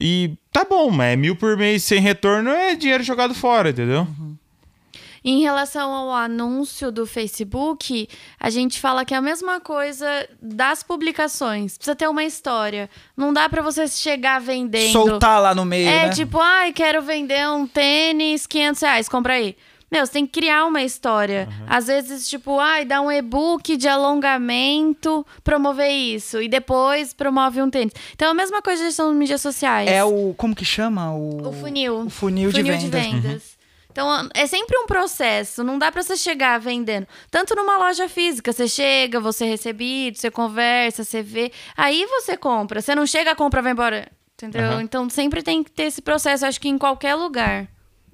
E 0.00 0.34
tá 0.52 0.64
bom, 0.64 0.90
mas 0.90 1.18
mil 1.18 1.36
por 1.36 1.56
mês 1.56 1.82
sem 1.84 2.00
retorno 2.00 2.50
é 2.50 2.74
dinheiro 2.74 3.02
jogado 3.02 3.34
fora, 3.34 3.70
entendeu? 3.70 4.06
Em 5.22 5.42
relação 5.42 5.92
ao 5.92 6.10
anúncio 6.14 6.90
do 6.90 7.04
Facebook, 7.06 8.08
a 8.38 8.48
gente 8.48 8.80
fala 8.80 9.04
que 9.04 9.12
é 9.12 9.18
a 9.18 9.20
mesma 9.20 9.60
coisa 9.60 10.26
das 10.40 10.82
publicações. 10.82 11.76
Precisa 11.76 11.94
ter 11.94 12.08
uma 12.08 12.24
história. 12.24 12.88
Não 13.14 13.30
dá 13.30 13.46
pra 13.46 13.60
você 13.60 13.86
chegar 13.86 14.40
vendendo. 14.40 14.92
Soltar 14.92 15.42
lá 15.42 15.54
no 15.54 15.66
meio, 15.66 15.86
É 15.86 16.06
né? 16.06 16.08
tipo, 16.12 16.38
ai, 16.40 16.72
quero 16.72 17.02
vender 17.02 17.46
um 17.50 17.66
tênis, 17.66 18.46
500 18.46 18.80
reais, 18.80 19.08
compra 19.10 19.34
aí. 19.34 19.54
Meu, 19.90 20.06
você 20.06 20.12
tem 20.12 20.26
que 20.26 20.40
criar 20.40 20.66
uma 20.66 20.82
história. 20.82 21.48
Às 21.66 21.88
vezes, 21.88 22.28
tipo, 22.28 22.58
ai, 22.60 22.84
dá 22.84 23.00
um 23.00 23.10
e-book 23.10 23.76
de 23.76 23.88
alongamento, 23.88 25.26
promover 25.42 25.90
isso. 25.90 26.40
E 26.40 26.48
depois 26.48 27.12
promove 27.12 27.60
um 27.60 27.68
tênis. 27.68 27.92
Então, 28.14 28.28
é 28.28 28.30
a 28.30 28.34
mesma 28.34 28.62
coisa 28.62 28.80
de 28.82 28.88
gestão 28.88 29.10
de 29.10 29.18
mídias 29.18 29.40
sociais. 29.40 29.88
É 29.90 30.04
o. 30.04 30.32
Como 30.36 30.54
que 30.54 30.64
chama? 30.64 31.12
O, 31.12 31.48
O 31.48 31.52
funil. 31.52 32.00
O 32.06 32.10
funil, 32.10 32.52
de 32.52 32.62
vendas. 32.62 32.90
vendas. 32.90 33.60
Então, 33.90 34.28
é 34.34 34.46
sempre 34.46 34.78
um 34.78 34.86
processo. 34.86 35.64
Não 35.64 35.76
dá 35.76 35.90
pra 35.90 36.02
você 36.02 36.16
chegar 36.16 36.60
vendendo. 36.60 37.08
Tanto 37.28 37.56
numa 37.56 37.76
loja 37.76 38.08
física. 38.08 38.52
Você 38.52 38.68
chega, 38.68 39.18
você 39.18 39.44
é 39.44 39.48
recebido, 39.48 40.16
você 40.16 40.30
conversa, 40.30 41.02
você 41.02 41.20
vê. 41.22 41.50
Aí 41.76 42.06
você 42.06 42.36
compra. 42.36 42.80
Você 42.80 42.94
não 42.94 43.04
chega, 43.04 43.34
compra, 43.34 43.60
vai 43.60 43.72
embora. 43.72 44.08
Entendeu? 44.34 44.62
Aham. 44.62 44.82
Então, 44.82 45.10
sempre 45.10 45.42
tem 45.42 45.64
que 45.64 45.72
ter 45.72 45.84
esse 45.84 46.00
processo. 46.00 46.46
Acho 46.46 46.60
que 46.60 46.68
em 46.68 46.78
qualquer 46.78 47.16
lugar. 47.16 47.66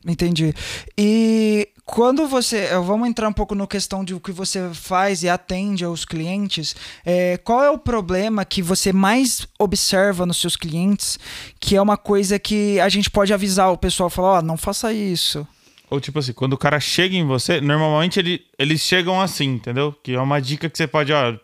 Entendi. 0.06 0.54
E 0.96 1.68
quando 1.84 2.26
você. 2.28 2.58
eh, 2.58 2.78
Vamos 2.78 3.08
entrar 3.08 3.28
um 3.28 3.32
pouco 3.32 3.54
no 3.54 3.66
questão 3.66 4.04
de 4.04 4.14
o 4.14 4.20
que 4.20 4.30
você 4.30 4.70
faz 4.72 5.22
e 5.22 5.28
atende 5.28 5.84
aos 5.84 6.04
clientes. 6.04 6.76
é, 7.04 7.36
qual 7.38 7.64
é 7.64 7.70
o 7.70 7.78
problema 7.78 8.44
que 8.44 8.62
você 8.62 8.92
mais 8.92 9.46
observa 9.58 10.24
nos 10.24 10.40
seus 10.40 10.54
clientes? 10.56 11.18
Que 11.58 11.74
é 11.76 11.82
uma 11.82 11.96
coisa 11.96 12.38
que 12.38 12.78
a 12.80 12.88
gente 12.88 13.10
pode 13.10 13.32
avisar 13.32 13.72
o 13.72 13.76
pessoal, 13.78 14.08
falar, 14.08 14.38
ó, 14.38 14.42
não 14.42 14.56
faça 14.56 14.92
isso. 14.92 15.46
Ou 15.90 16.00
tipo 16.00 16.18
assim, 16.18 16.32
quando 16.32 16.52
o 16.52 16.58
cara 16.58 16.80
chega 16.80 17.14
em 17.16 17.24
você, 17.24 17.60
normalmente 17.60 18.18
ele, 18.18 18.44
eles 18.58 18.80
chegam 18.80 19.20
assim, 19.20 19.54
entendeu? 19.54 19.92
Que 20.02 20.14
é 20.14 20.20
uma 20.20 20.40
dica 20.40 20.68
que 20.68 20.76
você 20.76 20.86
pode, 20.86 21.12
ó, 21.12 21.34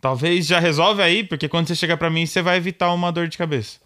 talvez 0.00 0.46
já 0.46 0.58
resolve 0.58 1.02
aí, 1.02 1.24
porque 1.24 1.48
quando 1.48 1.66
você 1.68 1.74
chegar 1.74 1.96
pra 1.96 2.10
mim, 2.10 2.26
você 2.26 2.42
vai 2.42 2.56
evitar 2.58 2.92
uma 2.92 3.10
dor 3.10 3.28
de 3.28 3.38
cabeça. 3.38 3.78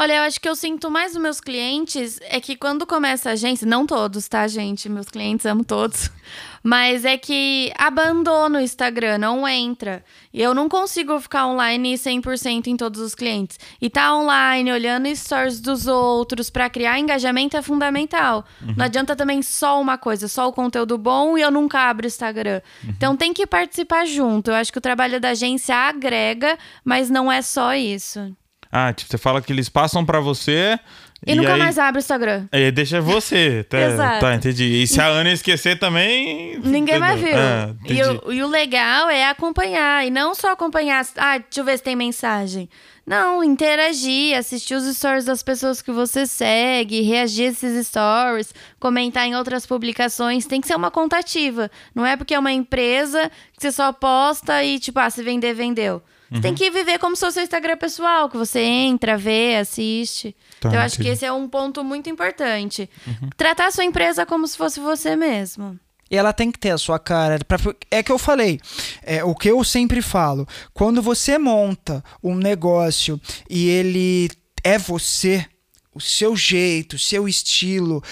Olha, 0.00 0.12
eu 0.12 0.22
acho 0.22 0.40
que 0.40 0.48
eu 0.48 0.54
sinto 0.54 0.88
mais 0.88 1.14
dos 1.14 1.20
meus 1.20 1.40
clientes 1.40 2.20
é 2.22 2.40
que 2.40 2.54
quando 2.54 2.86
começa 2.86 3.30
a 3.30 3.32
agência, 3.32 3.66
não 3.66 3.84
todos, 3.84 4.28
tá, 4.28 4.46
gente? 4.46 4.88
Meus 4.88 5.08
clientes 5.08 5.44
amo 5.44 5.64
todos. 5.64 6.08
Mas 6.62 7.04
é 7.04 7.18
que 7.18 7.72
abandona 7.76 8.60
o 8.60 8.62
Instagram, 8.62 9.18
não 9.18 9.48
entra. 9.48 10.04
E 10.32 10.40
eu 10.40 10.54
não 10.54 10.68
consigo 10.68 11.18
ficar 11.18 11.48
online 11.48 11.94
100% 11.94 12.68
em 12.68 12.76
todos 12.76 13.00
os 13.00 13.12
clientes. 13.12 13.58
E 13.80 13.90
tá 13.90 14.14
online, 14.14 14.70
olhando 14.70 15.12
stories 15.16 15.60
dos 15.60 15.88
outros 15.88 16.48
para 16.48 16.70
criar 16.70 17.00
engajamento 17.00 17.56
é 17.56 17.62
fundamental. 17.62 18.44
Uhum. 18.62 18.74
Não 18.76 18.84
adianta 18.84 19.16
também 19.16 19.42
só 19.42 19.80
uma 19.80 19.98
coisa, 19.98 20.28
só 20.28 20.46
o 20.46 20.52
conteúdo 20.52 20.96
bom 20.96 21.36
e 21.36 21.40
eu 21.40 21.50
nunca 21.50 21.80
abro 21.90 22.06
o 22.06 22.06
Instagram. 22.06 22.60
Uhum. 22.84 22.90
Então 22.90 23.16
tem 23.16 23.34
que 23.34 23.48
participar 23.48 24.06
junto. 24.06 24.52
Eu 24.52 24.54
acho 24.54 24.70
que 24.70 24.78
o 24.78 24.82
trabalho 24.82 25.20
da 25.20 25.30
agência 25.30 25.74
agrega, 25.74 26.56
mas 26.84 27.10
não 27.10 27.32
é 27.32 27.42
só 27.42 27.74
isso. 27.74 28.32
Ah, 28.70 28.92
tipo, 28.92 29.10
você 29.10 29.18
fala 29.18 29.40
que 29.40 29.52
eles 29.52 29.68
passam 29.68 30.04
para 30.04 30.20
você 30.20 30.78
e, 31.26 31.32
e 31.32 31.34
nunca 31.34 31.54
aí, 31.54 31.58
mais 31.58 31.78
abre 31.78 31.98
o 31.98 32.00
Instagram. 32.00 32.46
E 32.52 32.70
deixa 32.70 33.00
você. 33.00 33.64
Tá, 33.64 33.78
Exato. 33.80 34.20
Tá, 34.20 34.34
entendi. 34.34 34.82
E 34.82 34.86
se 34.86 35.00
a 35.00 35.06
Ana 35.06 35.32
esquecer 35.32 35.78
também. 35.78 36.58
Ninguém 36.60 36.98
mais 36.98 37.20
viu. 37.20 37.36
Ah, 37.36 37.74
e, 37.84 38.02
o, 38.02 38.32
e 38.32 38.42
o 38.42 38.46
legal 38.46 39.10
é 39.10 39.28
acompanhar. 39.28 40.06
E 40.06 40.10
não 40.10 40.34
só 40.34 40.52
acompanhar. 40.52 41.04
Ah, 41.16 41.38
deixa 41.38 41.60
eu 41.60 41.64
ver 41.64 41.76
se 41.76 41.82
tem 41.82 41.96
mensagem. 41.96 42.68
Não, 43.04 43.42
interagir, 43.42 44.36
assistir 44.36 44.74
os 44.74 44.84
stories 44.96 45.24
das 45.24 45.42
pessoas 45.42 45.80
que 45.80 45.90
você 45.90 46.26
segue, 46.26 47.00
reagir 47.00 47.46
a 47.46 47.48
esses 47.48 47.86
stories, 47.86 48.52
comentar 48.78 49.26
em 49.26 49.34
outras 49.34 49.66
publicações. 49.66 50.46
Tem 50.46 50.60
que 50.60 50.68
ser 50.68 50.76
uma 50.76 50.90
contativa. 50.90 51.70
Não 51.94 52.06
é 52.06 52.16
porque 52.16 52.34
é 52.34 52.38
uma 52.38 52.52
empresa 52.52 53.30
que 53.56 53.62
você 53.62 53.72
só 53.72 53.92
posta 53.92 54.62
e, 54.62 54.78
tipo, 54.78 55.00
ah, 55.00 55.10
se 55.10 55.22
vender, 55.22 55.54
vendeu. 55.54 56.02
Você 56.28 56.36
uhum. 56.36 56.40
tem 56.42 56.54
que 56.54 56.70
viver 56.70 56.98
como 56.98 57.16
se 57.16 57.20
fosse 57.20 57.34
seu 57.34 57.42
Instagram 57.42 57.76
pessoal, 57.78 58.28
que 58.28 58.36
você 58.36 58.60
entra, 58.60 59.16
vê, 59.16 59.56
assiste. 59.56 60.36
Tá, 60.60 60.68
então, 60.68 60.74
eu 60.74 60.80
acho 60.80 60.98
que 60.98 61.08
esse 61.08 61.24
é 61.24 61.32
um 61.32 61.48
ponto 61.48 61.82
muito 61.82 62.10
importante. 62.10 62.88
Uhum. 63.06 63.30
Tratar 63.36 63.68
a 63.68 63.70
sua 63.70 63.84
empresa 63.84 64.26
como 64.26 64.46
se 64.46 64.56
fosse 64.56 64.78
você 64.78 65.16
mesmo. 65.16 65.78
E 66.10 66.16
ela 66.16 66.32
tem 66.32 66.50
que 66.50 66.58
ter 66.58 66.70
a 66.70 66.78
sua 66.78 66.98
cara. 66.98 67.38
Pra, 67.46 67.58
é 67.90 68.02
que 68.02 68.12
eu 68.12 68.18
falei, 68.18 68.60
é, 69.02 69.22
o 69.24 69.34
que 69.34 69.50
eu 69.50 69.62
sempre 69.64 70.02
falo. 70.02 70.46
Quando 70.74 71.02
você 71.02 71.38
monta 71.38 72.02
um 72.22 72.34
negócio 72.34 73.20
e 73.48 73.68
ele 73.68 74.30
é 74.62 74.78
você, 74.78 75.46
o 75.94 76.00
seu 76.00 76.36
jeito, 76.36 76.96
o 76.96 76.98
seu 76.98 77.28
estilo, 77.28 78.02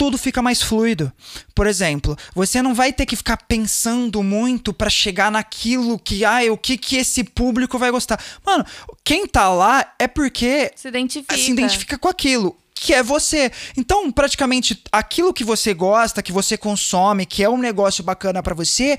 tudo 0.00 0.16
fica 0.16 0.40
mais 0.40 0.62
fluido. 0.62 1.12
Por 1.54 1.66
exemplo, 1.66 2.16
você 2.34 2.62
não 2.62 2.74
vai 2.74 2.90
ter 2.90 3.04
que 3.04 3.14
ficar 3.14 3.36
pensando 3.36 4.22
muito 4.22 4.72
para 4.72 4.88
chegar 4.88 5.30
naquilo 5.30 5.98
que, 5.98 6.24
ah, 6.24 6.40
o 6.50 6.56
que 6.56 6.78
que 6.78 6.96
esse 6.96 7.22
público 7.22 7.78
vai 7.78 7.90
gostar. 7.90 8.18
Mano, 8.42 8.64
quem 9.04 9.26
tá 9.26 9.50
lá 9.50 9.92
é 9.98 10.08
porque 10.08 10.72
se 10.74 10.88
identifica, 10.88 11.36
se 11.36 11.50
identifica 11.50 11.98
com 11.98 12.08
aquilo 12.08 12.56
que 12.74 12.94
é 12.94 13.02
você. 13.02 13.52
Então, 13.76 14.10
praticamente 14.10 14.82
aquilo 14.90 15.34
que 15.34 15.44
você 15.44 15.74
gosta, 15.74 16.22
que 16.22 16.32
você 16.32 16.56
consome, 16.56 17.26
que 17.26 17.44
é 17.44 17.50
um 17.50 17.58
negócio 17.58 18.02
bacana 18.02 18.42
para 18.42 18.54
você, 18.54 18.96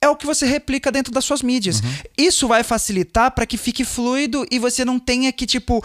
é 0.00 0.08
o 0.08 0.14
que 0.14 0.26
você 0.26 0.46
replica 0.46 0.92
dentro 0.92 1.12
das 1.12 1.24
suas 1.24 1.42
mídias. 1.42 1.80
Uhum. 1.80 1.94
Isso 2.16 2.46
vai 2.46 2.62
facilitar 2.62 3.32
para 3.32 3.46
que 3.46 3.56
fique 3.56 3.84
fluido 3.84 4.46
e 4.52 4.58
você 4.60 4.84
não 4.84 5.00
tenha 5.00 5.32
que, 5.32 5.46
tipo, 5.46 5.84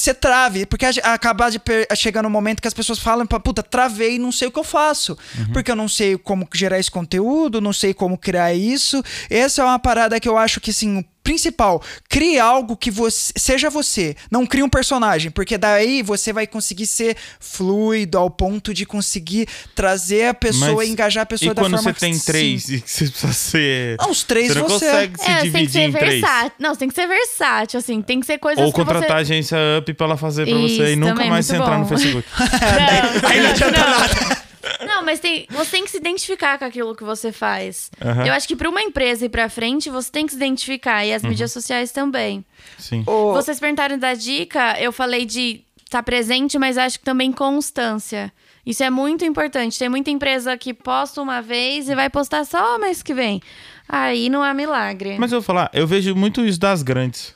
você 0.00 0.14
trave, 0.14 0.66
porque 0.66 0.86
acabar 1.02 1.50
de 1.50 1.60
chegar 1.94 2.22
no 2.22 2.30
momento 2.30 2.60
que 2.60 2.68
as 2.68 2.74
pessoas 2.74 2.98
falam, 2.98 3.26
puta, 3.26 3.62
travei, 3.62 4.18
não 4.18 4.32
sei 4.32 4.48
o 4.48 4.50
que 4.50 4.58
eu 4.58 4.64
faço. 4.64 5.16
Uhum. 5.38 5.52
Porque 5.52 5.70
eu 5.70 5.76
não 5.76 5.88
sei 5.88 6.16
como 6.18 6.48
gerar 6.52 6.78
esse 6.78 6.90
conteúdo, 6.90 7.60
não 7.60 7.72
sei 7.72 7.94
como 7.94 8.18
criar 8.18 8.54
isso. 8.54 9.02
Essa 9.30 9.62
é 9.62 9.64
uma 9.64 9.78
parada 9.78 10.20
que 10.20 10.28
eu 10.28 10.36
acho 10.36 10.60
que, 10.60 10.70
assim, 10.70 11.04
principal, 11.26 11.82
crie 12.08 12.38
algo 12.38 12.76
que 12.76 12.88
você 12.88 13.32
seja 13.36 13.68
você, 13.68 14.14
não 14.30 14.46
crie 14.46 14.62
um 14.62 14.68
personagem, 14.68 15.28
porque 15.28 15.58
daí 15.58 16.00
você 16.00 16.32
vai 16.32 16.46
conseguir 16.46 16.86
ser 16.86 17.16
fluido 17.40 18.16
ao 18.16 18.30
ponto 18.30 18.72
de 18.72 18.86
conseguir 18.86 19.48
trazer 19.74 20.28
a 20.28 20.34
pessoa 20.34 20.76
Mas, 20.76 20.88
e 20.88 20.92
engajar 20.92 21.24
a 21.24 21.26
pessoa 21.26 21.52
da 21.52 21.62
forma 21.62 21.78
que 21.78 21.82
quando 21.82 21.94
você 21.94 22.00
tem 22.00 22.16
três 22.16 22.62
sim. 22.66 22.74
e 22.74 22.78
você 22.78 23.06
precisa 23.06 23.32
ser 23.32 23.96
não, 23.98 24.10
os 24.12 24.22
três 24.22 24.52
você 24.52 24.58
não 24.60 24.68
você 24.68 24.86
consegue 24.86 25.18
se 25.18 25.24
é, 25.28 25.42
dividir 25.42 25.52
tem 25.52 25.66
que 25.66 25.72
ser 25.72 25.80
em 25.80 25.92
três. 25.92 26.20
versátil. 26.20 26.52
Não, 26.60 26.74
você 26.74 26.78
tem 26.78 26.88
que 26.88 26.94
ser 26.94 27.08
versátil, 27.08 27.78
assim, 27.80 28.02
tem 28.02 28.20
que 28.20 28.26
ser 28.26 28.38
coisas 28.38 28.64
Ou 28.64 28.72
contratar 28.72 29.08
você... 29.08 29.12
a 29.12 29.16
agência 29.16 29.58
Up 29.80 29.94
pra 29.94 30.06
ela 30.06 30.16
fazer 30.16 30.46
pra 30.46 30.54
Isso, 30.54 30.76
você 30.76 30.92
e 30.92 30.96
nunca 30.96 31.24
mais 31.24 31.44
você 31.44 31.56
entrar 31.56 31.76
no 31.76 31.86
Facebook. 31.86 32.28
não, 32.38 33.28
aí 33.28 33.40
não 33.40 33.50
adianta 33.50 33.80
nada. 33.80 34.45
Não, 34.86 35.04
mas 35.04 35.20
tem, 35.20 35.46
você 35.50 35.70
tem 35.70 35.84
que 35.84 35.90
se 35.90 35.96
identificar 35.96 36.58
com 36.58 36.64
aquilo 36.64 36.94
que 36.94 37.04
você 37.04 37.32
faz. 37.32 37.90
Uhum. 38.02 38.26
Eu 38.26 38.32
acho 38.32 38.46
que 38.46 38.56
para 38.56 38.68
uma 38.68 38.82
empresa 38.82 39.26
ir 39.26 39.28
para 39.28 39.48
frente, 39.48 39.90
você 39.90 40.10
tem 40.10 40.26
que 40.26 40.32
se 40.32 40.36
identificar. 40.36 41.04
E 41.04 41.12
as 41.12 41.22
uhum. 41.22 41.30
mídias 41.30 41.52
sociais 41.52 41.92
também. 41.92 42.44
Sim. 42.78 43.02
O... 43.06 43.32
Vocês 43.32 43.60
perguntaram 43.60 43.98
da 43.98 44.14
dica, 44.14 44.78
eu 44.80 44.92
falei 44.92 45.24
de 45.24 45.64
estar 45.84 45.98
tá 45.98 46.02
presente, 46.02 46.58
mas 46.58 46.76
acho 46.76 46.98
que 46.98 47.04
também 47.04 47.32
constância. 47.32 48.32
Isso 48.64 48.82
é 48.82 48.90
muito 48.90 49.24
importante. 49.24 49.78
Tem 49.78 49.88
muita 49.88 50.10
empresa 50.10 50.56
que 50.56 50.74
posta 50.74 51.22
uma 51.22 51.40
vez 51.40 51.88
e 51.88 51.94
vai 51.94 52.10
postar 52.10 52.44
só 52.44 52.76
o 52.76 52.80
mês 52.80 53.02
que 53.02 53.14
vem. 53.14 53.40
Aí 53.88 54.28
não 54.28 54.42
há 54.42 54.52
milagre. 54.52 55.16
Mas 55.18 55.30
eu 55.30 55.40
vou 55.40 55.46
falar, 55.46 55.70
eu 55.72 55.86
vejo 55.86 56.14
muito 56.16 56.44
isso 56.44 56.58
das 56.58 56.82
grandes. 56.82 57.34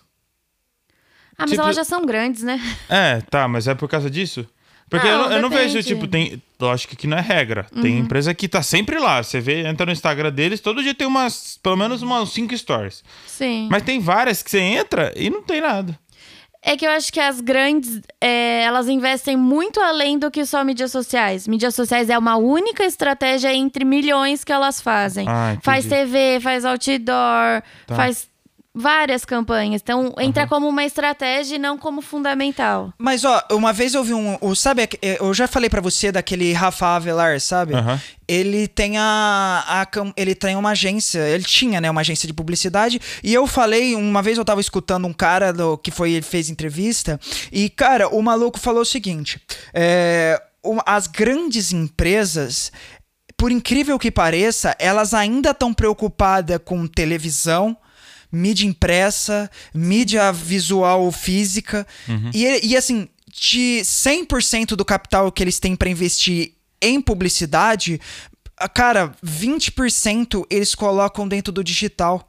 Ah, 1.39 1.43
mas 1.43 1.51
tipo... 1.51 1.63
elas 1.63 1.77
já 1.77 1.85
são 1.85 2.05
grandes, 2.05 2.43
né? 2.43 2.61
É, 2.89 3.21
tá, 3.31 3.47
mas 3.47 3.69
é 3.69 3.75
por 3.75 3.89
causa 3.89 4.11
disso? 4.11 4.47
Porque 4.91 5.07
não, 5.07 5.15
eu, 5.15 5.19
não, 5.21 5.33
eu, 5.37 5.43
não 5.43 5.49
vejo, 5.49 5.81
tipo, 5.85 6.09
tem. 6.09 6.43
Lógico 6.61 6.97
que 6.97 7.07
não 7.07 7.17
é 7.17 7.21
regra. 7.21 7.67
Uhum. 7.75 7.81
Tem 7.81 7.99
empresa 7.99 8.35
que 8.35 8.49
tá 8.49 8.61
sempre 8.61 8.99
lá. 8.99 9.23
Você 9.23 9.41
vê, 9.41 9.67
entra 9.67 9.87
no 9.87 9.93
Instagram 9.93 10.33
deles, 10.33 10.61
todo 10.61 10.83
dia 10.83 10.95
tem 10.95 11.07
umas, 11.07 11.59
pelo 11.63 11.77
menos 11.77 12.03
umas 12.03 12.29
cinco 12.31 12.57
stories. 12.59 13.05
Sim. 13.25 13.69
Mas 13.71 13.85
tem 13.85 14.01
várias 14.01 14.43
que 14.43 14.51
você 14.51 14.59
entra 14.59 15.13
e 15.17 15.31
não 15.31 15.43
tem 15.43 15.61
nada. 15.61 15.97
É 16.63 16.77
que 16.77 16.87
eu 16.87 16.91
acho 16.91 17.11
que 17.11 17.19
as 17.19 17.41
grandes, 17.41 18.03
é, 18.21 18.63
elas 18.65 18.87
investem 18.87 19.35
muito 19.35 19.81
além 19.81 20.19
do 20.19 20.31
que 20.31 20.45
só 20.45 20.63
mídias 20.63 20.93
sociais. 20.93 21.49
Mídias 21.49 21.75
sociais 21.75 22.11
é 22.11 22.19
uma 22.19 22.37
única 22.37 22.85
estratégia 22.85 23.55
entre 23.55 23.83
milhões 23.83 24.45
que 24.45 24.53
elas 24.53 24.79
fazem. 24.79 25.27
Ah, 25.27 25.57
faz 25.63 25.87
TV, 25.87 26.39
faz 26.41 26.67
outdoor, 26.67 27.63
tá. 27.87 27.95
faz 27.95 28.30
várias 28.75 29.25
campanhas. 29.25 29.83
Então, 29.83 30.15
entra 30.19 30.45
uhum. 30.45 30.49
como 30.49 30.69
uma 30.69 30.85
estratégia 30.85 31.57
e 31.57 31.59
não 31.59 31.77
como 31.77 32.01
fundamental. 32.01 32.93
Mas, 32.99 33.25
ó, 33.25 33.43
uma 33.51 33.73
vez 33.73 33.95
eu 33.95 34.05
vi 34.05 34.15
um. 34.15 34.39
O, 34.41 34.55
sabe, 34.55 34.83
é, 35.03 35.19
eu 35.21 35.35
já 35.35 35.49
falei 35.49 35.69
para 35.69 35.81
você 35.81 36.13
daquele 36.13 36.53
Rafa 36.53 36.87
Avelar, 36.97 37.41
sabe? 37.41 37.75
Uhum. 37.75 37.99
Ele 38.29 38.69
tem 38.69 38.97
a, 38.97 39.65
a, 39.67 39.87
Ele 40.17 40.35
tem 40.35 40.57
uma 40.57 40.71
agência. 40.71 41.19
Ele 41.21 41.45
tinha, 41.45 41.81
né, 41.81 41.91
uma 41.91 42.01
agência 42.01 42.27
de 42.27 42.33
publicidade. 42.33 43.01
E 43.23 43.35
eu 43.35 43.47
falei, 43.47 43.95
uma 43.95 44.23
vez 44.23 44.39
eu 44.39 44.45
tava 44.45 44.61
escutando 44.61 45.07
um 45.07 45.13
cara 45.13 45.53
do, 45.53 45.77
que 45.77 45.91
foi. 45.91 46.13
Ele 46.13 46.23
fez 46.23 46.49
entrevista. 46.49 47.19
E, 47.51 47.69
cara, 47.69 48.09
o 48.09 48.23
maluco 48.23 48.59
falou 48.59 48.83
o 48.83 48.87
seguinte: 48.87 49.41
é, 49.75 50.41
as 50.87 51.07
grandes 51.07 51.73
empresas 51.73 52.71
por 53.37 53.51
incrível 53.51 53.99
que 53.99 54.11
pareça, 54.11 54.77
elas 54.79 55.15
ainda 55.15 55.53
estão 55.53 55.73
preocupadas 55.73 56.61
com 56.63 56.87
televisão, 56.87 57.75
mídia 58.33 58.67
impressa, 58.67 59.51
mídia 59.75 60.33
visual 60.33 61.11
física. 61.11 61.87
Uhum. 62.09 62.31
E, 62.35 62.69
e 62.69 62.77
assim, 62.77 63.09
de 63.27 63.81
100% 63.83 64.77
do 64.77 64.85
capital 64.85 65.31
que 65.31 65.43
eles 65.43 65.59
têm 65.59 65.77
para 65.77 65.89
investir 65.89 66.53
em 66.83 67.01
publicidade, 67.01 68.01
cara, 68.75 69.13
20% 69.25 70.45
eles 70.51 70.75
colocam 70.75 71.29
dentro 71.29 71.53
do 71.53 71.63
digital. 71.63 72.27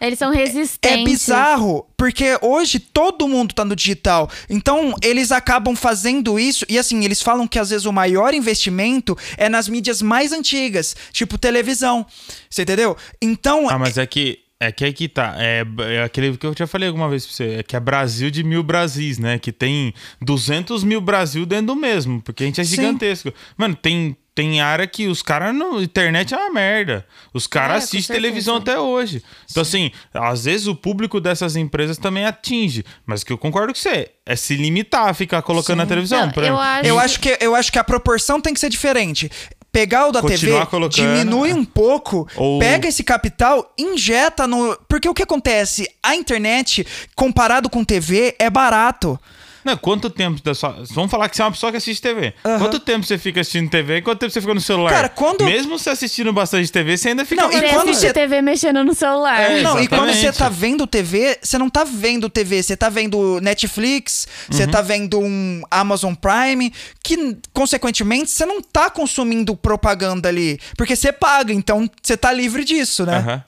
Eles 0.00 0.18
são 0.18 0.30
resistentes. 0.30 0.96
É, 0.96 1.00
é 1.00 1.04
bizarro, 1.04 1.86
porque 1.96 2.38
hoje 2.40 2.78
todo 2.78 3.26
mundo 3.26 3.52
tá 3.52 3.64
no 3.64 3.74
digital. 3.74 4.30
Então, 4.48 4.94
eles 5.02 5.32
acabam 5.32 5.74
fazendo 5.74 6.38
isso. 6.38 6.64
E 6.68 6.78
assim, 6.78 7.04
eles 7.04 7.20
falam 7.20 7.48
que 7.48 7.58
às 7.58 7.70
vezes 7.70 7.84
o 7.84 7.92
maior 7.92 8.32
investimento 8.32 9.18
é 9.36 9.48
nas 9.48 9.68
mídias 9.68 10.00
mais 10.00 10.32
antigas, 10.32 10.94
tipo 11.12 11.36
televisão. 11.36 12.06
Você 12.48 12.62
entendeu? 12.62 12.96
Então. 13.20 13.68
Ah, 13.68 13.78
mas 13.78 13.98
é 13.98 14.06
que 14.06 14.38
é 14.60 14.72
que 14.72 14.84
aí 14.84 14.92
que 14.92 15.08
tá. 15.08 15.36
É, 15.38 15.64
é, 15.88 16.02
aquele 16.02 16.36
que 16.36 16.44
eu 16.44 16.54
já 16.56 16.66
falei 16.66 16.88
alguma 16.88 17.08
vez 17.08 17.24
pra 17.24 17.34
você. 17.34 17.44
É 17.58 17.62
que 17.62 17.76
é 17.76 17.80
Brasil 17.80 18.28
de 18.28 18.42
mil 18.42 18.62
Brasis, 18.62 19.18
né? 19.18 19.38
Que 19.38 19.52
tem 19.52 19.94
200 20.20 20.82
mil 20.82 21.00
Brasil 21.00 21.46
dentro 21.46 21.66
do 21.66 21.76
mesmo. 21.76 22.20
Porque 22.20 22.42
a 22.42 22.46
gente 22.46 22.60
é 22.60 22.64
Sim. 22.64 22.74
gigantesco. 22.74 23.32
Mano, 23.56 23.76
tem, 23.76 24.16
tem 24.34 24.60
área 24.60 24.84
que 24.84 25.06
os 25.06 25.22
caras. 25.22 25.54
Internet 25.80 26.34
é 26.34 26.36
uma 26.36 26.50
merda. 26.50 27.06
Os 27.32 27.46
caras 27.46 27.82
é, 27.82 27.84
assistem 27.84 28.16
televisão 28.16 28.56
até 28.56 28.80
hoje. 28.80 29.22
Então, 29.48 29.64
Sim. 29.64 29.92
assim, 29.92 29.92
às 30.12 30.44
vezes 30.44 30.66
o 30.66 30.74
público 30.74 31.20
dessas 31.20 31.54
empresas 31.54 31.96
também 31.96 32.24
atinge. 32.24 32.84
Mas 33.06 33.22
que 33.22 33.32
eu 33.32 33.38
concordo 33.38 33.72
com 33.72 33.78
você. 33.78 34.10
É 34.26 34.34
se 34.34 34.56
limitar 34.56 35.08
a 35.08 35.14
ficar 35.14 35.40
colocando 35.40 35.76
Sim. 35.76 35.82
na 35.82 35.86
televisão. 35.86 36.32
Não, 36.34 36.42
eu, 36.42 36.58
acho... 36.58 36.86
eu, 36.88 36.98
acho... 36.98 37.20
que, 37.20 37.38
eu 37.40 37.54
acho 37.54 37.70
que 37.70 37.78
a 37.78 37.84
proporção 37.84 38.40
tem 38.40 38.52
que 38.52 38.58
ser 38.58 38.70
diferente 38.70 39.30
pegar 39.78 40.08
o 40.08 40.12
da 40.12 40.20
Continuar 40.20 40.60
TV, 40.60 40.70
colocando. 40.70 40.90
diminui 40.90 41.52
um 41.52 41.64
pouco, 41.64 42.26
Ou... 42.34 42.58
pega 42.58 42.88
esse 42.88 43.04
capital, 43.04 43.72
injeta 43.78 44.46
no. 44.46 44.76
Porque 44.88 45.08
o 45.08 45.14
que 45.14 45.22
acontece? 45.22 45.88
A 46.02 46.16
internet, 46.16 46.84
comparado 47.14 47.70
com 47.70 47.84
TV, 47.84 48.34
é 48.38 48.50
barato. 48.50 49.18
Não, 49.64 49.76
quanto 49.76 50.08
tempo 50.08 50.42
da 50.42 50.54
sua... 50.54 50.82
Vamos 50.90 51.10
falar 51.10 51.28
que 51.28 51.36
você 51.36 51.42
é 51.42 51.44
uma 51.44 51.50
pessoa 51.52 51.70
que 51.72 51.78
assiste 51.78 52.00
TV. 52.00 52.32
Aham. 52.44 52.58
Quanto 52.58 52.78
tempo 52.80 53.04
você 53.04 53.18
fica 53.18 53.40
assistindo 53.40 53.68
TV 53.70 53.96
e 53.98 54.02
quanto 54.02 54.18
tempo 54.20 54.32
você 54.32 54.40
fica 54.40 54.54
no 54.54 54.60
celular? 54.60 54.90
Cara, 54.90 55.08
quando- 55.08 55.44
Mesmo 55.44 55.78
você 55.78 55.90
assistindo 55.90 56.32
bastante 56.32 56.70
TV, 56.70 56.96
você 56.96 57.08
ainda 57.10 57.24
fica... 57.24 57.42
Não, 57.42 57.50
e 57.50 57.54
Você 57.60 57.68
quando 57.74 57.94
você- 57.94 58.12
TV 58.12 58.40
mexendo 58.42 58.84
no 58.84 58.94
celular. 58.94 59.40
É, 59.40 59.60
Não, 59.62 59.80
e 59.80 59.88
quando 59.88 60.12
você 60.12 60.32
tá 60.32 60.48
vendo 60.48 60.86
TV, 60.86 61.38
você 61.42 61.58
não 61.58 61.68
tá 61.68 61.84
vendo 61.84 62.28
TV, 62.30 62.62
você 62.62 62.76
tá 62.76 62.88
vendo 62.88 63.40
Netflix, 63.40 64.26
você 64.50 64.64
Uhum. 64.64 64.70
tá 64.70 64.80
vendo 64.80 65.18
um 65.20 65.62
Amazon 65.70 66.14
Prime, 66.14 66.72
que, 67.02 67.36
consequentemente, 67.52 68.30
você 68.30 68.46
não 68.46 68.62
tá 68.62 68.88
consumindo 68.90 69.56
propaganda 69.56 70.28
ali. 70.28 70.58
Porque 70.76 70.94
você 70.96 71.12
paga, 71.12 71.52
então 71.52 71.90
você 72.02 72.16
tá 72.16 72.32
livre 72.32 72.64
disso, 72.64 73.04
né? 73.04 73.16
Aham. 73.18 73.44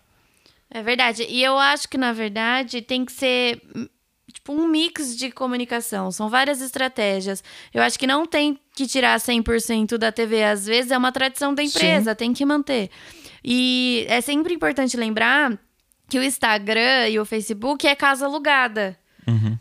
É 0.73 0.83
verdade. 0.83 1.27
E 1.29 1.43
eu 1.43 1.59
acho 1.59 1.89
que, 1.89 1.99
na 1.99 2.13
verdade, 2.13 2.81
tem 2.81 3.05
que 3.05 3.11
ser 3.13 3.61
tipo 4.41 4.53
um 4.53 4.67
mix 4.67 5.17
de 5.17 5.31
comunicação. 5.31 6.11
São 6.11 6.29
várias 6.29 6.61
estratégias. 6.63 7.45
Eu 7.73 7.83
acho 7.83 7.99
que 7.99 8.07
não 8.07 8.27
tem 8.27 8.59
que 8.75 8.87
tirar 8.87 9.19
100% 9.19 9.99
da 9.99 10.11
TV. 10.11 10.43
Às 10.43 10.67
vezes 10.67 10.91
é 10.91 10.99
uma 10.99 11.13
tradição 11.13 11.55
da 11.55 11.63
empresa, 11.63 12.15
tem 12.15 12.33
que 12.33 12.45
manter. 12.45 12.91
E 13.45 14.07
é 14.09 14.21
sempre 14.21 14.55
importante 14.55 14.97
lembrar 14.97 15.59
que 16.09 16.19
o 16.19 16.23
Instagram 16.23 17.09
e 17.09 17.21
o 17.21 17.25
Facebook 17.25 17.87
é 17.87 17.95
casa 17.95 18.27
alugada. 18.27 18.99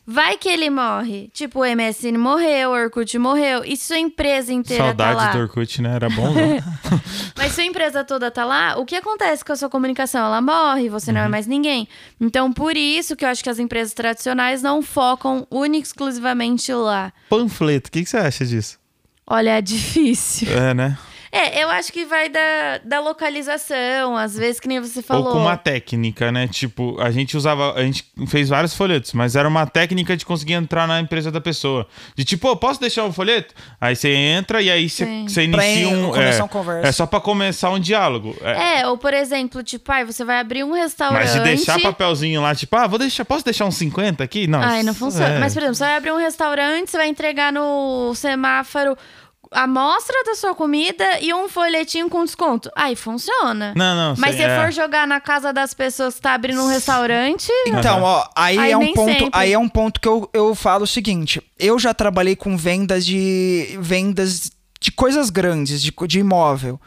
Vai 0.06 0.38
que 0.38 0.50
ele 0.50 0.70
morre. 0.70 1.30
Tipo, 1.34 1.62
o 1.62 1.66
MSN 1.66 2.18
morreu, 2.18 2.72
o 2.72 2.74
Orkut 2.74 3.18
morreu. 3.18 3.64
E 3.64 3.78
sua 3.78 3.98
empresa 3.98 4.52
inteira 4.52 4.94
tá 4.94 5.12
lá? 5.12 5.14
Saudade 5.14 5.38
do 5.38 5.44
Orkut, 5.44 5.82
né? 5.82 5.96
Era 5.96 6.10
bom, 6.10 6.34
não? 6.34 6.60
Mas 7.38 7.54
se 7.54 7.62
a 7.62 7.66
empresa 7.66 8.04
toda 8.04 8.32
tá 8.32 8.46
lá, 8.46 8.78
o 8.78 8.86
que 8.86 8.96
acontece 8.96 9.44
com 9.44 9.54
a 9.54 9.56
sua 9.56 9.70
comunicação? 9.70 10.26
Ela 10.26 10.42
morre, 10.42 10.90
você 10.90 11.12
não 11.12 11.22
é 11.22 11.28
mais 11.28 11.48
ninguém. 11.48 11.88
Então, 12.20 12.52
por 12.52 12.76
isso 12.76 13.16
que 13.16 13.24
eu 13.24 13.30
acho 13.30 13.44
que 13.44 13.50
as 13.50 13.60
empresas 13.60 13.94
tradicionais 13.94 14.62
não 14.62 14.82
focam 14.82 15.48
única 15.50 15.86
exclusivamente 15.88 16.74
lá. 16.74 17.14
Panfleto, 17.30 17.90
o 17.90 17.92
que, 17.92 18.04
que 18.04 18.10
você 18.10 18.18
acha 18.18 18.46
disso? 18.46 18.80
Olha, 19.26 19.58
é 19.58 19.62
difícil. 19.62 20.52
É, 20.52 20.74
né? 20.74 20.98
É, 21.32 21.64
eu 21.64 21.70
acho 21.70 21.92
que 21.94 22.06
vai 22.06 22.28
da, 22.30 22.80
da 22.84 23.00
localização, 23.00 24.18
às 24.18 24.36
vezes, 24.36 24.60
que 24.60 24.68
nem 24.68 24.80
você 24.80 25.02
falou. 25.02 25.28
Ou 25.28 25.32
com 25.34 25.40
uma 25.40 25.58
técnica, 25.58 26.32
né? 26.32 26.48
Tipo, 26.48 27.00
a 27.00 27.12
gente 27.12 27.38
usava, 27.38 27.74
a 27.74 27.82
gente 27.84 28.04
fez 28.28 28.50
vários 28.50 28.74
folhetos, 28.74 29.14
mas 29.14 29.36
era 29.36 29.48
uma 29.48 29.66
técnica 29.68 30.18
de 30.18 30.26
conseguir 30.26 30.54
entrar 30.54 30.88
na 30.88 31.00
empresa 31.00 31.32
da 31.32 31.40
pessoa. 31.40 31.88
De 32.16 32.24
tipo, 32.24 32.50
"Ô, 32.50 32.56
posso 32.56 32.80
deixar 32.80 33.06
o 33.06 33.12
folheto? 33.14 33.54
Aí 33.80 33.96
você 33.96 34.10
entra 34.14 34.62
e 34.62 34.70
aí 34.70 34.90
você, 34.90 35.06
você 35.28 35.44
inicia 35.44 35.90
um. 35.90 36.16
é, 36.16 36.48
conversa. 36.48 36.88
é 36.88 36.92
só 36.92 37.06
pra 37.06 37.20
começar 37.20 37.70
um 37.70 37.80
diálogo. 37.80 38.36
É. 38.42 38.80
É, 38.80 38.88
ou 38.88 38.98
por 38.98 39.14
exemplo, 39.14 39.62
tipo, 39.64 39.92
ai, 39.92 40.06
você 40.06 40.24
vai 40.24 40.40
abrir 40.40 40.64
um 40.64 40.74
restaurante. 40.74 41.20
Mas 41.22 41.34
de 41.34 41.40
deixar 41.42 41.80
papelzinho 41.80 42.42
lá, 42.42 42.56
tipo, 42.56 42.76
ah, 42.76 42.88
vou 42.88 42.98
deixar, 43.00 43.24
posso 43.26 43.44
deixar 43.46 43.66
uns 43.66 43.76
50 43.76 44.24
aqui? 44.24 44.48
Não. 44.48 44.62
Ai, 44.62 44.84
não 44.84 44.94
funciona. 44.94 45.36
é. 45.36 45.40
Mas, 45.40 45.54
por 45.54 45.60
exemplo, 45.60 45.76
você 45.76 45.84
vai 45.84 45.96
abrir 45.98 46.12
um 46.12 46.18
restaurante, 46.18 46.90
você 46.92 46.98
vai 46.98 47.08
entregar 47.08 47.52
no 47.54 48.14
semáforo 48.16 48.98
amostra 49.52 50.16
da 50.26 50.36
sua 50.36 50.54
comida 50.54 51.20
e 51.22 51.34
um 51.34 51.50
folhetinho 51.50 52.10
com 52.10 52.24
desconto. 52.24 52.70
Aí 52.76 52.96
funciona. 52.96 53.74
Não, 53.76 53.96
não. 53.96 54.16
Mas 54.18 54.36
sei, 54.36 54.46
se 54.46 54.52
é. 54.52 54.62
for 54.62 54.72
jogar 54.72 55.08
na 55.08 55.20
casa 55.20 55.52
das 55.52 55.74
pessoas 55.74 56.16
que 56.16 56.22
tá 56.22 56.34
abrindo 56.34 56.62
um 56.62 56.68
restaurante. 56.68 57.52
Então, 57.66 58.02
ó, 58.02 58.28
aí, 58.36 58.58
Aí 58.58 58.72
é 58.72 58.78
um 58.78 58.94
ponto, 58.94 59.12
sempre. 59.12 59.30
aí 59.34 59.54
é 59.54 59.60
um 59.60 59.70
ponto 59.70 60.00
que 60.00 60.08
eu, 60.08 60.30
eu 60.34 60.56
falo 60.56 60.84
o 60.84 60.88
seguinte: 60.88 61.42
eu 61.58 61.80
já 61.80 61.94
trabalhei 61.94 62.36
com 62.36 62.56
vendas 62.56 63.06
de 63.06 63.78
vendas 63.80 64.52
de 64.80 64.92
coisas 64.92 65.30
grandes, 65.30 65.82
de, 65.82 65.94
de 66.08 66.20
imóvel. 66.20 66.80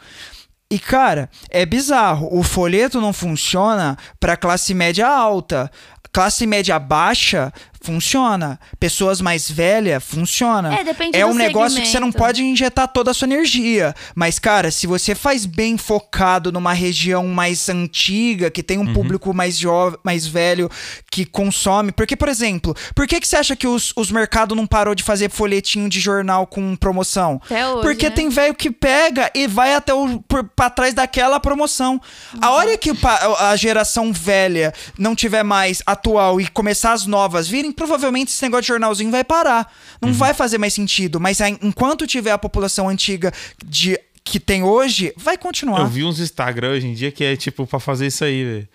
E 0.69 0.79
cara, 0.79 1.29
é 1.49 1.65
bizarro. 1.65 2.27
O 2.31 2.41
folheto 2.41 2.99
não 2.99 3.13
funciona 3.13 3.95
para 4.19 4.35
classe 4.35 4.73
média 4.73 5.07
alta. 5.07 5.69
Classe 6.11 6.45
média 6.47 6.77
baixa 6.79 7.51
funciona. 7.83 8.59
Pessoas 8.79 9.19
mais 9.21 9.49
velhas 9.51 10.03
funciona. 10.03 10.73
É, 10.73 10.83
depende 10.83 11.17
É 11.17 11.21
do 11.21 11.27
um 11.27 11.33
negócio 11.33 11.79
que 11.81 11.87
você 11.87 11.99
não 11.99 12.07
segmento. 12.07 12.17
pode 12.17 12.43
injetar 12.43 12.87
toda 12.87 13.11
a 13.11 13.13
sua 13.13 13.25
energia. 13.27 13.93
Mas, 14.15 14.39
cara, 14.39 14.71
se 14.71 14.87
você 14.87 15.13
faz 15.13 15.45
bem 15.45 15.77
focado 15.77 16.51
numa 16.51 16.71
região 16.73 17.27
mais 17.27 17.67
antiga, 17.69 18.49
que 18.49 18.63
tem 18.63 18.77
um 18.77 18.93
público 18.93 19.33
mais 19.33 19.57
jovem, 19.57 19.99
mais 20.03 20.25
velho, 20.25 20.69
que 21.11 21.25
consome. 21.25 21.91
Porque, 21.91 22.15
por 22.15 22.29
exemplo, 22.29 22.73
por 22.95 23.05
que, 23.05 23.19
que 23.19 23.27
você 23.27 23.35
acha 23.35 23.55
que 23.55 23.67
os, 23.67 23.91
os 23.97 24.09
mercados 24.09 24.55
não 24.55 24.65
parou 24.65 24.95
de 24.95 25.03
fazer 25.03 25.29
folhetinho 25.29 25.89
de 25.89 25.99
jornal 25.99 26.47
com 26.47 26.75
promoção? 26.77 27.41
Até 27.45 27.67
hoje, 27.67 27.81
Porque 27.81 28.09
né? 28.09 28.15
tem 28.15 28.29
velho 28.29 28.55
que 28.55 28.71
pega 28.71 29.29
e 29.35 29.45
vai 29.45 29.73
até 29.75 29.93
o 29.93 30.19
por, 30.25 30.43
pra 30.55 30.69
trás 30.69 30.93
daquela 30.93 31.37
promoção. 31.39 31.99
A 32.41 32.51
hora 32.51 32.77
que 32.77 32.91
a 33.39 33.55
geração 33.57 34.13
velha 34.13 34.73
não 34.97 35.13
tiver 35.15 35.43
mais 35.43 35.81
atual 35.85 36.39
e 36.39 36.47
começar 36.47 36.93
as 36.93 37.05
novas 37.05 37.47
virem, 37.47 37.72
provavelmente 37.73 38.29
esse 38.29 38.41
negócio 38.43 38.61
de 38.63 38.67
jornalzinho 38.69 39.11
vai 39.11 39.23
parar. 39.23 39.71
Não 40.01 40.09
Uhum. 40.09 40.15
vai 40.15 40.33
fazer 40.33 40.57
mais 40.57 40.73
sentido. 40.73 41.19
Mas 41.19 41.39
enquanto 41.61 42.07
tiver 42.07 42.31
a 42.31 42.37
população 42.37 42.87
antiga 42.89 43.31
de 43.65 43.99
que 44.25 44.39
tem 44.39 44.63
hoje, 44.63 45.13
vai 45.17 45.37
continuar. 45.37 45.79
Eu 45.81 45.87
vi 45.87 46.03
uns 46.03 46.19
Instagram 46.19 46.71
hoje 46.71 46.87
em 46.87 46.93
dia 46.93 47.11
que 47.11 47.23
é 47.25 47.35
tipo 47.35 47.67
pra 47.67 47.79
fazer 47.79 48.07
isso 48.07 48.23
aí, 48.23 48.43
velho. 48.45 48.67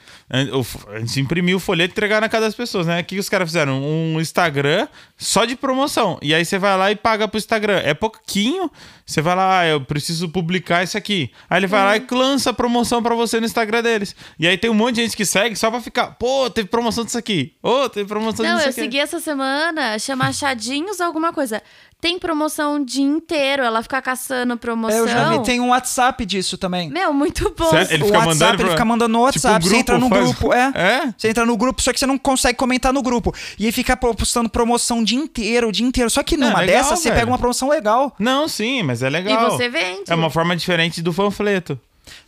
A- 0.52 0.56
o 0.58 0.62
f- 0.62 0.78
A 0.94 0.98
gente 1.00 1.20
imprimiu 1.20 1.56
o 1.56 1.60
folheto 1.60 1.90
e 1.90 1.94
entregar 1.94 2.20
na 2.20 2.28
casa 2.28 2.44
das 2.46 2.54
pessoas, 2.54 2.86
né? 2.86 3.00
O 3.00 3.04
que 3.04 3.18
os 3.18 3.28
caras 3.30 3.48
fizeram? 3.48 3.82
Um 3.82 4.20
Instagram 4.20 4.86
só 5.16 5.46
de 5.46 5.56
promoção. 5.56 6.18
E 6.20 6.34
aí 6.34 6.44
você 6.44 6.58
vai 6.58 6.76
lá 6.76 6.92
e 6.92 6.96
paga 6.96 7.26
pro 7.26 7.38
Instagram. 7.38 7.80
É 7.82 7.94
pouquinho. 7.94 8.70
Você 9.06 9.22
vai 9.22 9.34
lá, 9.34 9.60
ah, 9.60 9.66
eu 9.66 9.80
preciso 9.80 10.28
publicar 10.28 10.82
isso 10.84 10.98
aqui. 10.98 11.30
Aí 11.48 11.58
ele 11.60 11.66
vai 11.66 11.82
lá 11.82 11.96
e 11.96 12.06
lança 12.14 12.50
a 12.50 12.52
promoção 12.52 13.02
pra 13.02 13.14
você 13.14 13.40
no 13.40 13.46
Instagram 13.46 13.82
deles. 13.82 14.14
E 14.38 14.46
aí 14.46 14.58
tem 14.58 14.70
um 14.70 14.74
monte 14.74 14.96
de 14.96 15.02
gente 15.02 15.16
que 15.16 15.24
segue 15.24 15.56
só 15.56 15.70
pra 15.70 15.80
ficar, 15.80 16.08
pô, 16.18 16.50
teve 16.50 16.68
promoção 16.68 17.06
disso 17.06 17.16
aqui. 17.16 17.54
Ô, 17.62 17.88
teve 17.88 18.06
promoção 18.06 18.44
Não, 18.44 18.56
disso 18.56 18.66
eu 18.66 18.70
aqui. 18.70 18.80
segui 18.82 18.98
essa 18.98 19.18
semana, 19.18 19.98
chama 19.98 20.26
Achadinhos 20.26 21.00
alguma 21.00 21.32
coisa. 21.32 21.62
Tem 22.00 22.16
promoção 22.16 22.76
o 22.76 22.84
dia 22.84 23.02
inteiro, 23.04 23.64
ela 23.64 23.82
fica 23.82 24.00
caçando 24.00 24.56
promoção. 24.56 24.98
Eu 24.98 25.08
já 25.08 25.30
vi, 25.30 25.42
tem 25.42 25.58
um 25.60 25.70
WhatsApp 25.70 26.24
disso 26.24 26.56
também. 26.56 26.88
Meu, 26.90 27.12
muito 27.12 27.52
bom. 27.58 27.70
Sério? 27.70 27.92
Ele 27.92 28.02
o 28.04 28.06
fica 28.06 28.18
WhatsApp, 28.18 28.34
mandando 28.38 28.54
ele 28.54 28.62
pra- 28.62 28.70
fica 28.70 28.84
mandando 28.84 29.08
no 29.18 29.18
Tipo, 29.32 29.46
WhatsApp. 29.48 29.66
o 29.66 29.68
você 29.68 29.76
entra 29.76 29.98
no 29.98 30.08
faz- 30.08 30.24
grupo, 30.24 30.52
é. 30.54 30.72
É? 30.76 31.14
Você 31.18 31.28
entra 31.28 31.44
no 31.44 31.56
grupo, 31.56 31.82
só 31.82 31.92
que 31.92 31.98
você 31.98 32.06
não 32.06 32.16
consegue 32.16 32.56
comentar 32.56 32.92
no 32.92 33.02
grupo. 33.02 33.34
E 33.58 33.66
aí 33.66 33.72
fica 33.72 33.96
postando 33.96 34.48
promoção 34.48 35.00
o 35.00 35.04
dia 35.04 35.18
inteiro, 35.18 35.68
o 35.68 35.72
dia 35.72 35.84
inteiro. 35.84 36.08
Só 36.08 36.22
que 36.22 36.36
numa 36.36 36.62
É, 36.62 36.66
legal, 36.66 36.82
dessas, 36.84 37.00
você 37.00 37.10
pega 37.10 37.26
uma 37.26 37.38
promoção 37.38 37.68
legal. 37.68 38.14
Não, 38.16 38.46
sim, 38.46 38.84
mas 38.84 39.02
é 39.02 39.08
E 39.08 39.10
legal. 39.10 39.50
você 39.50 39.68
vende. 39.68 40.04
É 40.08 40.14
uma 40.14 40.30
forma 40.30 40.54
diferente 40.54 41.02
do 41.02 41.12
panfleto. 41.12 41.80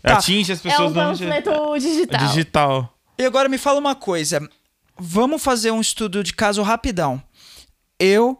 Tá. 0.02 0.14
Atinge 0.14 0.50
as 0.52 0.58
É 0.58 0.68
pessoas 0.68 0.90
um 0.90 0.94
mesmo 0.96 1.14
jeito. 1.14 1.44
panfleto 1.48 1.78
digital. 1.78 2.26
Digital. 2.26 2.94
E 3.16 3.24
agora 3.24 3.48
me 3.48 3.56
fala 3.56 3.78
uma 3.78 3.94
coisa. 3.94 4.42
Vamos 4.98 5.40
fazer 5.40 5.70
um 5.70 5.80
estudo 5.80 6.24
de 6.24 6.32
caso 6.34 6.60
rapidão. 6.62 7.22
Eu 8.00 8.36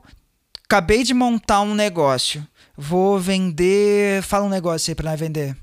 acabei 0.71 1.03
de 1.03 1.13
montar 1.13 1.63
um 1.63 1.75
negócio. 1.75 2.47
Vou 2.77 3.19
vender. 3.19 4.23
Fala 4.23 4.45
um 4.45 4.49
negócio 4.49 4.93
aí 4.93 4.95
pra 4.95 5.11
nós 5.11 5.19
vender. 5.19 5.57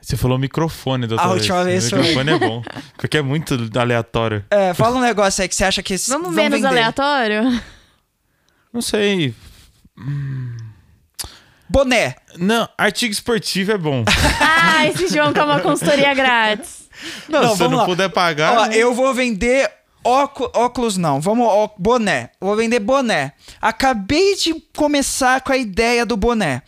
Você 0.00 0.16
falou 0.16 0.38
microfone, 0.38 1.08
doutor. 1.08 1.24
A 1.24 1.30
última 1.32 1.64
vez 1.64 1.90
foi. 1.90 1.98
Microfone 1.98 2.30
é 2.30 2.38
bom. 2.38 2.62
Porque 2.96 3.18
é 3.18 3.22
muito 3.22 3.56
aleatório. 3.76 4.44
É, 4.48 4.72
fala 4.74 4.96
um 4.96 5.00
negócio 5.00 5.42
aí 5.42 5.48
que 5.48 5.56
você 5.56 5.64
acha 5.64 5.82
que 5.82 5.96
Vamos 6.08 6.28
vão 6.28 6.32
menos 6.32 6.60
vender. 6.60 6.68
aleatório? 6.68 7.60
Não 8.72 8.80
sei. 8.80 9.34
Boné. 11.68 12.14
Não, 12.38 12.68
artigo 12.78 13.12
esportivo 13.12 13.72
é 13.72 13.78
bom. 13.78 14.04
ah, 14.40 14.86
esse 14.86 15.08
João 15.08 15.32
quer 15.32 15.44
uma 15.44 15.60
consultoria 15.60 16.14
grátis. 16.14 16.88
Não, 17.28 17.42
Não, 17.42 17.50
se 17.50 17.56
você 17.56 17.62
vamos 17.64 17.72
não 17.72 17.78
lá. 17.78 17.86
puder 17.86 18.08
pagar. 18.08 18.58
Ó, 18.58 18.66
eu 18.66 18.94
vou 18.94 19.12
vender 19.12 19.68
ócu- 20.04 20.50
óculos, 20.54 20.96
não. 20.96 21.20
Vamos, 21.20 21.46
ó, 21.48 21.70
boné. 21.78 22.30
Vou 22.40 22.54
vender 22.56 22.80
boné. 22.80 23.32
Acabei 23.60 24.36
de 24.36 24.54
começar 24.76 25.40
com 25.40 25.52
a 25.52 25.56
ideia 25.56 26.04
do 26.06 26.16
boné. 26.16 26.62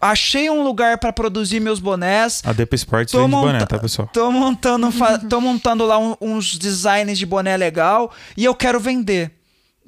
Achei 0.00 0.50
um 0.50 0.62
lugar 0.62 0.98
pra 0.98 1.12
produzir 1.12 1.58
meus 1.60 1.80
bonés. 1.80 2.42
A 2.44 2.52
Depa 2.52 2.74
Sports 2.76 3.12
Tô, 3.12 3.20
vende 3.20 3.30
boné, 3.30 3.64
tá, 3.64 3.78
pessoal? 3.78 4.08
tô 4.12 4.30
montando, 4.30 4.88
tô 5.28 5.40
montando 5.40 5.86
lá 5.86 5.98
um- 5.98 6.14
uns 6.20 6.58
designs 6.58 7.18
de 7.18 7.24
boné 7.24 7.56
legal 7.56 8.12
e 8.36 8.44
eu 8.44 8.54
quero 8.54 8.78
vender. 8.78 9.32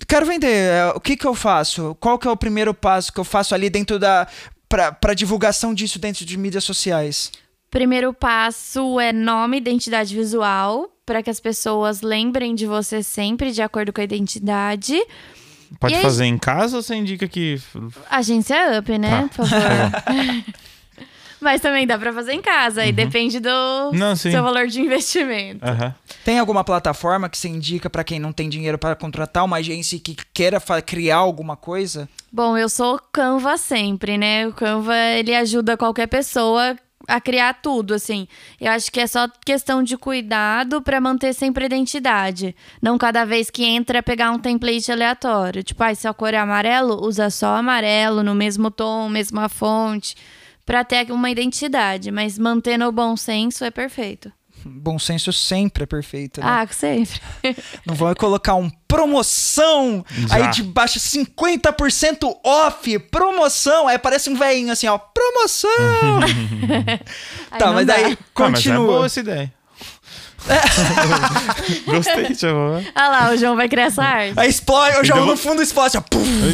Quero 0.06 0.24
vender. 0.24 0.48
É, 0.52 0.92
O 0.94 1.00
que 1.00 1.16
que 1.16 1.26
eu 1.26 1.34
faço? 1.34 1.94
Qual 2.00 2.18
que 2.18 2.26
é 2.26 2.30
o 2.30 2.36
primeiro 2.36 2.72
passo 2.72 3.12
que 3.12 3.20
eu 3.20 3.24
faço 3.24 3.54
ali 3.54 3.68
dentro 3.68 3.98
da 3.98 4.26
pra 4.68 5.14
divulgação 5.14 5.72
disso 5.74 5.98
dentro 5.98 6.24
de 6.24 6.36
mídias 6.38 6.64
sociais? 6.64 7.30
Primeiro 7.70 8.12
passo 8.14 8.98
é 8.98 9.12
nome, 9.12 9.58
identidade 9.58 10.14
visual, 10.14 10.88
para 11.04 11.22
que 11.22 11.28
as 11.30 11.38
pessoas 11.40 12.00
lembrem 12.00 12.54
de 12.54 12.66
você 12.66 13.02
sempre 13.02 13.52
de 13.52 13.60
acordo 13.60 13.92
com 13.92 14.00
a 14.00 14.04
identidade. 14.04 14.94
Pode 15.78 15.92
E 15.92 15.96
aí- 15.96 16.02
fazer 16.02 16.24
em 16.24 16.38
casa 16.38 16.76
ou 16.78 16.82
você 16.82 16.94
indica 16.94 17.28
que. 17.28 17.60
Agência 18.10 18.56
Up, 18.78 18.98
né? 18.98 19.22
Tá. 19.22 19.28
Por 19.36 19.46
favor. 19.46 20.44
Mas 21.40 21.60
também 21.60 21.86
dá 21.86 21.96
pra 21.96 22.12
fazer 22.12 22.32
em 22.32 22.42
casa, 22.42 22.82
aí 22.82 22.90
depende 22.90 23.38
do 23.38 23.48
Uhum. 23.48 23.92
Não, 23.92 24.16
seu 24.16 24.42
valor 24.42 24.66
de 24.66 24.80
investimento. 24.80 25.64
Aham. 25.64 25.94
Tem 26.24 26.36
alguma 26.36 26.64
plataforma 26.64 27.28
que 27.28 27.38
você 27.38 27.46
indica 27.48 27.88
pra 27.88 28.02
quem 28.02 28.18
não 28.18 28.32
tem 28.32 28.48
dinheiro 28.48 28.76
para 28.76 28.96
contratar 28.96 29.44
uma 29.44 29.58
agência 29.58 29.94
e 29.94 30.00
que 30.00 30.16
queira 30.34 30.60
criar 30.84 31.18
alguma 31.18 31.54
coisa? 31.56 32.08
Bom, 32.32 32.58
eu 32.58 32.68
sou 32.68 32.98
Canva 33.12 33.56
sempre, 33.56 34.18
né? 34.18 34.48
O 34.48 34.52
Canva, 34.52 34.96
ele 34.96 35.32
ajuda 35.32 35.76
qualquer 35.76 36.08
pessoa 36.08 36.76
a 37.08 37.20
criar 37.20 37.54
tudo, 37.54 37.94
assim. 37.94 38.28
Eu 38.60 38.70
acho 38.70 38.92
que 38.92 39.00
é 39.00 39.06
só 39.06 39.26
questão 39.44 39.82
de 39.82 39.96
cuidado 39.96 40.82
para 40.82 41.00
manter 41.00 41.32
sempre 41.32 41.64
a 41.64 41.66
identidade. 41.66 42.54
Não 42.82 42.98
cada 42.98 43.24
vez 43.24 43.50
que 43.50 43.64
entra 43.64 44.02
pegar 44.02 44.30
um 44.30 44.38
template 44.38 44.92
aleatório. 44.92 45.64
Tipo, 45.64 45.82
ah, 45.82 45.94
se 45.94 46.06
a 46.06 46.12
cor 46.12 46.34
é 46.34 46.36
amarelo, 46.36 47.02
usa 47.02 47.30
só 47.30 47.56
amarelo, 47.56 48.22
no 48.22 48.34
mesmo 48.34 48.70
tom, 48.70 49.08
mesma 49.08 49.48
fonte, 49.48 50.14
para 50.66 50.84
ter 50.84 51.10
uma 51.10 51.30
identidade. 51.30 52.10
Mas 52.10 52.38
mantendo 52.38 52.86
o 52.86 52.92
bom 52.92 53.16
senso 53.16 53.64
é 53.64 53.70
perfeito. 53.70 54.30
Bom 54.68 54.98
senso 54.98 55.32
sempre 55.32 55.82
é 55.84 55.86
perfeito. 55.86 56.40
Né? 56.40 56.46
Ah, 56.48 56.66
sempre. 56.70 57.20
Não 57.86 57.94
vão 57.94 58.14
colocar 58.14 58.54
um 58.54 58.70
promoção 58.86 60.04
Já. 60.10 60.36
aí 60.36 60.50
de 60.50 60.62
baixo 60.62 60.98
50% 60.98 62.36
off, 62.44 62.98
promoção. 63.10 63.88
Aí 63.88 63.98
parece 63.98 64.30
um 64.30 64.34
velhinho 64.36 64.72
assim, 64.72 64.86
ó, 64.86 64.98
promoção. 64.98 65.70
Tá, 67.58 67.72
mas 67.72 67.86
dá. 67.86 67.94
daí 67.94 68.04
Ah, 68.04 68.08
mas 68.08 68.16
é 68.16 68.16
continua. 68.34 68.86
boa 68.86 69.06
essa 69.06 69.20
ideia. 69.20 69.52
Gostei, 71.86 72.34
Thiago. 72.34 72.82
Ah 72.94 73.08
lá, 73.08 73.30
o 73.32 73.36
João 73.36 73.56
vai 73.56 73.68
criar 73.68 73.84
essa 73.86 74.02
arte. 74.02 74.34
Aí 74.38 74.48
explode, 74.48 74.96
eu 74.96 75.04
jogo 75.04 75.20
Então- 75.20 75.30
no 75.32 75.36
fundo 75.36 75.62
explode, 75.62 75.96
ó. 75.98 76.02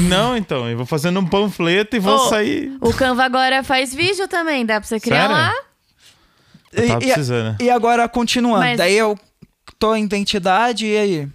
Não, 0.09 0.37
então, 0.37 0.69
eu 0.69 0.77
vou 0.77 0.87
fazendo 0.87 1.21
um 1.21 1.27
panfleto 1.27 1.95
e 1.97 1.99
vou 1.99 2.15
Ô, 2.17 2.29
sair. 2.29 2.73
O 2.81 2.93
Canva 2.93 3.25
agora 3.25 3.63
faz 3.63 3.95
vídeo 3.95 4.27
também, 4.27 4.65
dá 4.65 4.81
pra 4.81 4.89
você 4.89 4.99
criar 4.99 5.29
Sério? 5.29 5.37
lá. 5.37 5.55
Tava 6.75 7.05
E- 7.05 7.09
e- 7.09 7.13
precisando. 7.13 7.57
E 7.61 7.71
agora 7.71 8.09
continuando, 8.09 8.59
Mas- 8.61 8.79
daí 8.79 8.95
eu 8.97 9.19
tô 9.79 9.95
em 9.95 10.05
identidade 10.05 10.87
e 10.87 10.97
aí? 10.97 11.29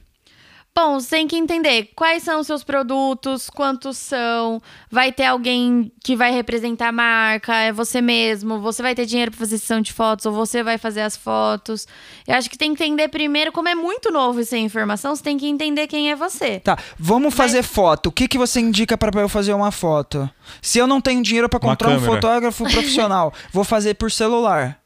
Bom, 0.75 0.97
você 0.97 1.17
tem 1.17 1.27
que 1.27 1.35
entender 1.35 1.89
quais 1.93 2.23
são 2.23 2.39
os 2.39 2.47
seus 2.47 2.63
produtos, 2.63 3.49
quantos 3.49 3.97
são. 3.97 4.61
Vai 4.89 5.11
ter 5.11 5.25
alguém 5.25 5.91
que 6.01 6.15
vai 6.15 6.31
representar 6.31 6.87
a 6.87 6.91
marca, 6.91 7.53
é 7.53 7.73
você 7.73 7.99
mesmo. 7.99 8.61
Você 8.61 8.81
vai 8.81 8.95
ter 8.95 9.05
dinheiro 9.05 9.29
para 9.29 9.39
fazer 9.39 9.57
sessão 9.57 9.81
de 9.81 9.91
fotos 9.91 10.25
ou 10.25 10.31
você 10.31 10.63
vai 10.63 10.77
fazer 10.77 11.01
as 11.01 11.17
fotos. 11.17 11.85
Eu 12.25 12.35
acho 12.35 12.49
que 12.49 12.57
tem 12.57 12.73
que 12.73 12.81
entender 12.81 13.09
primeiro, 13.09 13.51
como 13.51 13.67
é 13.67 13.75
muito 13.75 14.09
novo 14.09 14.39
essa 14.39 14.57
informação, 14.57 15.13
você 15.13 15.23
tem 15.23 15.37
que 15.37 15.47
entender 15.47 15.85
quem 15.87 16.11
é 16.11 16.15
você. 16.15 16.61
Tá, 16.61 16.77
vamos 16.97 17.33
fazer 17.33 17.63
foto. 17.63 18.07
O 18.07 18.11
que, 18.11 18.25
que 18.27 18.37
você 18.37 18.61
indica 18.61 18.97
pra 18.97 19.11
eu 19.21 19.27
fazer 19.27 19.53
uma 19.53 19.71
foto? 19.71 20.29
Se 20.61 20.79
eu 20.79 20.87
não 20.87 21.01
tenho 21.01 21.21
dinheiro 21.21 21.49
pra 21.49 21.59
Uma 21.61 21.71
comprar 21.75 21.89
um 21.89 21.99
fotógrafo 21.99 22.63
profissional, 22.63 23.33
vou 23.51 23.65
fazer 23.65 23.95
por 23.95 24.09
celular. 24.09 24.79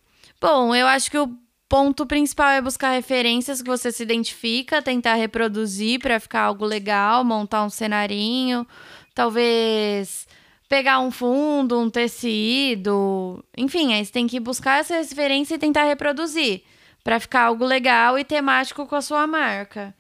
Bom, 0.43 0.75
eu 0.75 0.86
acho 0.88 1.10
que 1.10 1.17
o 1.17 1.34
ponto 1.69 2.06
principal 2.06 2.49
é 2.49 2.62
buscar 2.62 2.91
referências 2.91 3.62
que 3.62 3.69
você 3.69 3.93
se 3.93 4.03
identifica, 4.03 4.82
tentar 4.82 5.13
reproduzir 5.13 6.01
para 6.01 6.19
ficar 6.19 6.41
algo 6.41 6.65
legal, 6.65 7.23
montar 7.23 7.63
um 7.63 7.69
cenarinho, 7.69 8.67
talvez 9.15 10.27
pegar 10.67 10.99
um 10.99 11.12
fundo, 11.12 11.79
um 11.79 11.89
tecido, 11.89 13.41
enfim, 13.58 13.93
aí 13.93 14.03
você 14.03 14.12
tem 14.12 14.27
que 14.27 14.38
buscar 14.38 14.82
essa 14.82 14.97
referência 14.97 15.56
e 15.56 15.58
tentar 15.58 15.86
reproduzir 15.86 16.63
para 17.06 17.21
ficar 17.21 17.43
algo 17.43 17.63
legal 17.63 18.19
e 18.19 18.25
temático 18.25 18.86
com 18.86 18.97
a 18.97 19.01
sua 19.01 19.25
marca. 19.25 19.95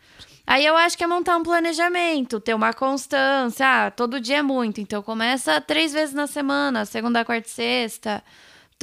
Aí 0.45 0.65
eu 0.65 0.75
acho 0.75 0.97
que 0.97 1.05
é 1.05 1.07
montar 1.07 1.37
um 1.37 1.43
planejamento, 1.43 2.41
ter 2.41 2.53
uma 2.53 2.73
constância. 2.73 3.85
Ah, 3.85 3.91
todo 3.91 4.19
dia 4.19 4.39
é 4.39 4.41
muito, 4.41 4.81
então 4.81 5.01
começa 5.01 5.61
três 5.61 5.93
vezes 5.93 6.13
na 6.13 6.27
semana, 6.27 6.83
segunda, 6.83 7.23
quarta 7.23 7.47
e 7.47 7.51
sexta. 7.51 8.21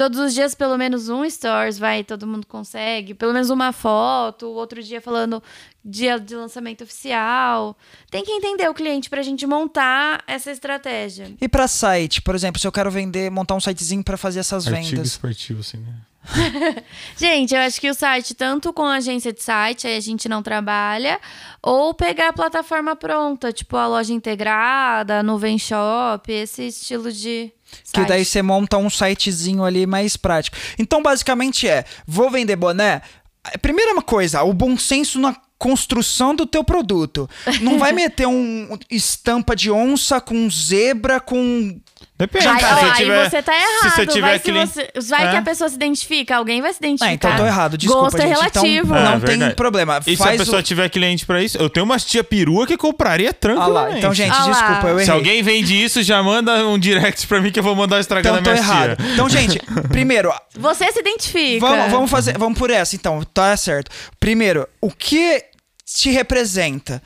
Todos 0.01 0.17
os 0.17 0.33
dias, 0.33 0.55
pelo 0.55 0.79
menos 0.79 1.09
um 1.09 1.29
stories, 1.29 1.77
vai, 1.77 2.03
todo 2.03 2.25
mundo 2.25 2.47
consegue. 2.47 3.13
Pelo 3.13 3.33
menos 3.33 3.51
uma 3.51 3.71
foto, 3.71 4.47
outro 4.47 4.81
dia 4.81 4.99
falando 4.99 5.43
dia 5.85 6.19
de 6.19 6.35
lançamento 6.35 6.83
oficial. 6.83 7.77
Tem 8.09 8.23
que 8.23 8.31
entender 8.31 8.67
o 8.67 8.73
cliente 8.73 9.11
pra 9.11 9.21
gente 9.21 9.45
montar 9.45 10.23
essa 10.25 10.49
estratégia. 10.49 11.31
E 11.39 11.47
pra 11.47 11.67
site, 11.67 12.19
por 12.19 12.33
exemplo, 12.33 12.59
se 12.59 12.65
eu 12.65 12.71
quero 12.71 12.89
vender, 12.89 13.29
montar 13.29 13.53
um 13.53 13.59
sitezinho 13.59 14.03
pra 14.03 14.17
fazer 14.17 14.39
essas 14.39 14.67
Artigo 14.67 14.89
vendas. 14.89 15.07
esportivo, 15.09 15.59
assim, 15.59 15.77
né? 15.77 15.93
Gente, 17.17 17.55
eu 17.55 17.61
acho 17.61 17.81
que 17.81 17.89
o 17.89 17.93
site, 17.93 18.33
tanto 18.33 18.71
com 18.71 18.85
agência 18.85 19.33
de 19.33 19.41
site, 19.41 19.87
aí 19.87 19.97
a 19.97 19.99
gente 19.99 20.29
não 20.29 20.43
trabalha, 20.43 21.19
ou 21.61 21.93
pegar 21.93 22.29
a 22.29 22.33
plataforma 22.33 22.95
pronta, 22.95 23.51
tipo 23.51 23.75
a 23.75 23.87
loja 23.87 24.13
integrada, 24.13 25.23
nuvem 25.23 25.57
shop, 25.57 26.31
esse 26.31 26.67
estilo 26.67 27.11
de. 27.11 27.51
Que 27.91 27.99
site. 27.99 28.07
daí 28.07 28.25
você 28.25 28.41
monta 28.41 28.77
um 28.77 28.89
sitezinho 28.89 29.63
ali 29.63 29.85
mais 29.85 30.17
prático. 30.17 30.57
Então, 30.77 31.01
basicamente 31.01 31.67
é, 31.67 31.85
vou 32.05 32.29
vender 32.29 32.55
boné. 32.55 33.01
A 33.43 33.57
Primeira 33.57 33.99
coisa, 34.01 34.43
o 34.43 34.53
bom 34.53 34.77
senso 34.77 35.19
na 35.19 35.35
construção 35.57 36.35
do 36.35 36.45
teu 36.45 36.63
produto. 36.63 37.29
Não 37.61 37.77
vai 37.77 37.91
meter 37.93 38.27
um 38.27 38.67
estampa 38.89 39.55
de 39.55 39.69
onça 39.69 40.19
com 40.19 40.49
zebra 40.49 41.19
com 41.19 41.79
Depende, 42.21 42.45
Vai, 42.45 42.61
cara. 42.61 42.75
ó, 42.75 42.79
se 42.79 42.85
aí 42.85 42.93
tiver, 42.97 43.29
você 43.31 43.41
tá 43.41 43.51
Se 43.53 43.57
errado. 43.59 43.95
você 43.95 44.05
tiver 44.05 44.21
vai 44.21 44.37
se 44.37 44.43
cliente... 44.43 44.71
você- 44.73 44.91
vai 45.09 45.25
É. 45.27 45.31
que 45.31 45.35
a 45.37 45.41
pessoa 45.41 45.69
se 45.69 45.75
identifica, 45.75 46.35
alguém 46.35 46.61
vai 46.61 46.71
se 46.71 46.77
identificar. 46.79 47.09
Ah, 47.09 47.13
então 47.13 47.35
tô 47.35 47.45
errado, 47.45 47.77
desculpa, 47.79 48.03
Gosto 48.03 48.17
é 48.17 48.21
gente. 48.21 48.29
relativo. 48.29 48.87
Então, 48.93 48.97
É, 48.97 49.03
não 49.05 49.11
tem 49.19 49.19
verdade. 49.37 49.55
problema. 49.55 49.99
E 50.05 50.11
se 50.11 50.17
Faz 50.17 50.35
a 50.39 50.43
pessoa 50.43 50.59
o... 50.59 50.63
tiver 50.63 50.87
cliente 50.89 51.25
pra 51.25 51.41
isso, 51.41 51.57
eu 51.57 51.67
tenho 51.67 51.83
umas 51.83 52.05
tia 52.05 52.23
perua 52.23 52.67
que 52.67 52.77
compraria 52.77 53.31
Ah 53.31 53.33
tranquilamente. 53.33 53.91
lá, 53.93 53.97
então, 53.97 54.13
gente, 54.13 54.31
Ah 54.31 54.45
desculpa, 54.49 54.87
eu 54.87 54.93
errei. 54.95 55.05
Se 55.05 55.11
alguém 55.11 55.41
vende 55.41 55.83
isso, 55.83 56.03
já 56.03 56.21
manda 56.21 56.67
um 56.67 56.77
direct 56.77 57.25
pra 57.25 57.41
mim 57.41 57.51
que 57.51 57.57
eu 57.59 57.63
vou 57.63 57.75
mandar 57.75 57.99
estragar 57.99 58.31
Então 58.33 58.35
na 58.35 58.41
tô 58.43 58.51
minha 58.51 58.61
errado. 58.63 58.97
tia. 58.97 59.13
Então, 59.13 59.27
gente, 59.27 59.59
primeiro, 59.89 60.31
Você 60.59 60.91
se 60.91 60.99
identifica. 60.99 61.65
Vamos, 61.65 61.91
vamos 61.91 62.11
fazer, 62.11 62.37
vamos 62.37 62.59
por 62.59 62.69
essa, 62.69 62.95
então, 62.95 63.23
tá 63.33 63.57
certo. 63.57 63.89
Primeiro, 64.19 64.67
o 64.79 64.91
que 64.91 65.43
te 65.85 66.11
representa? 66.11 67.01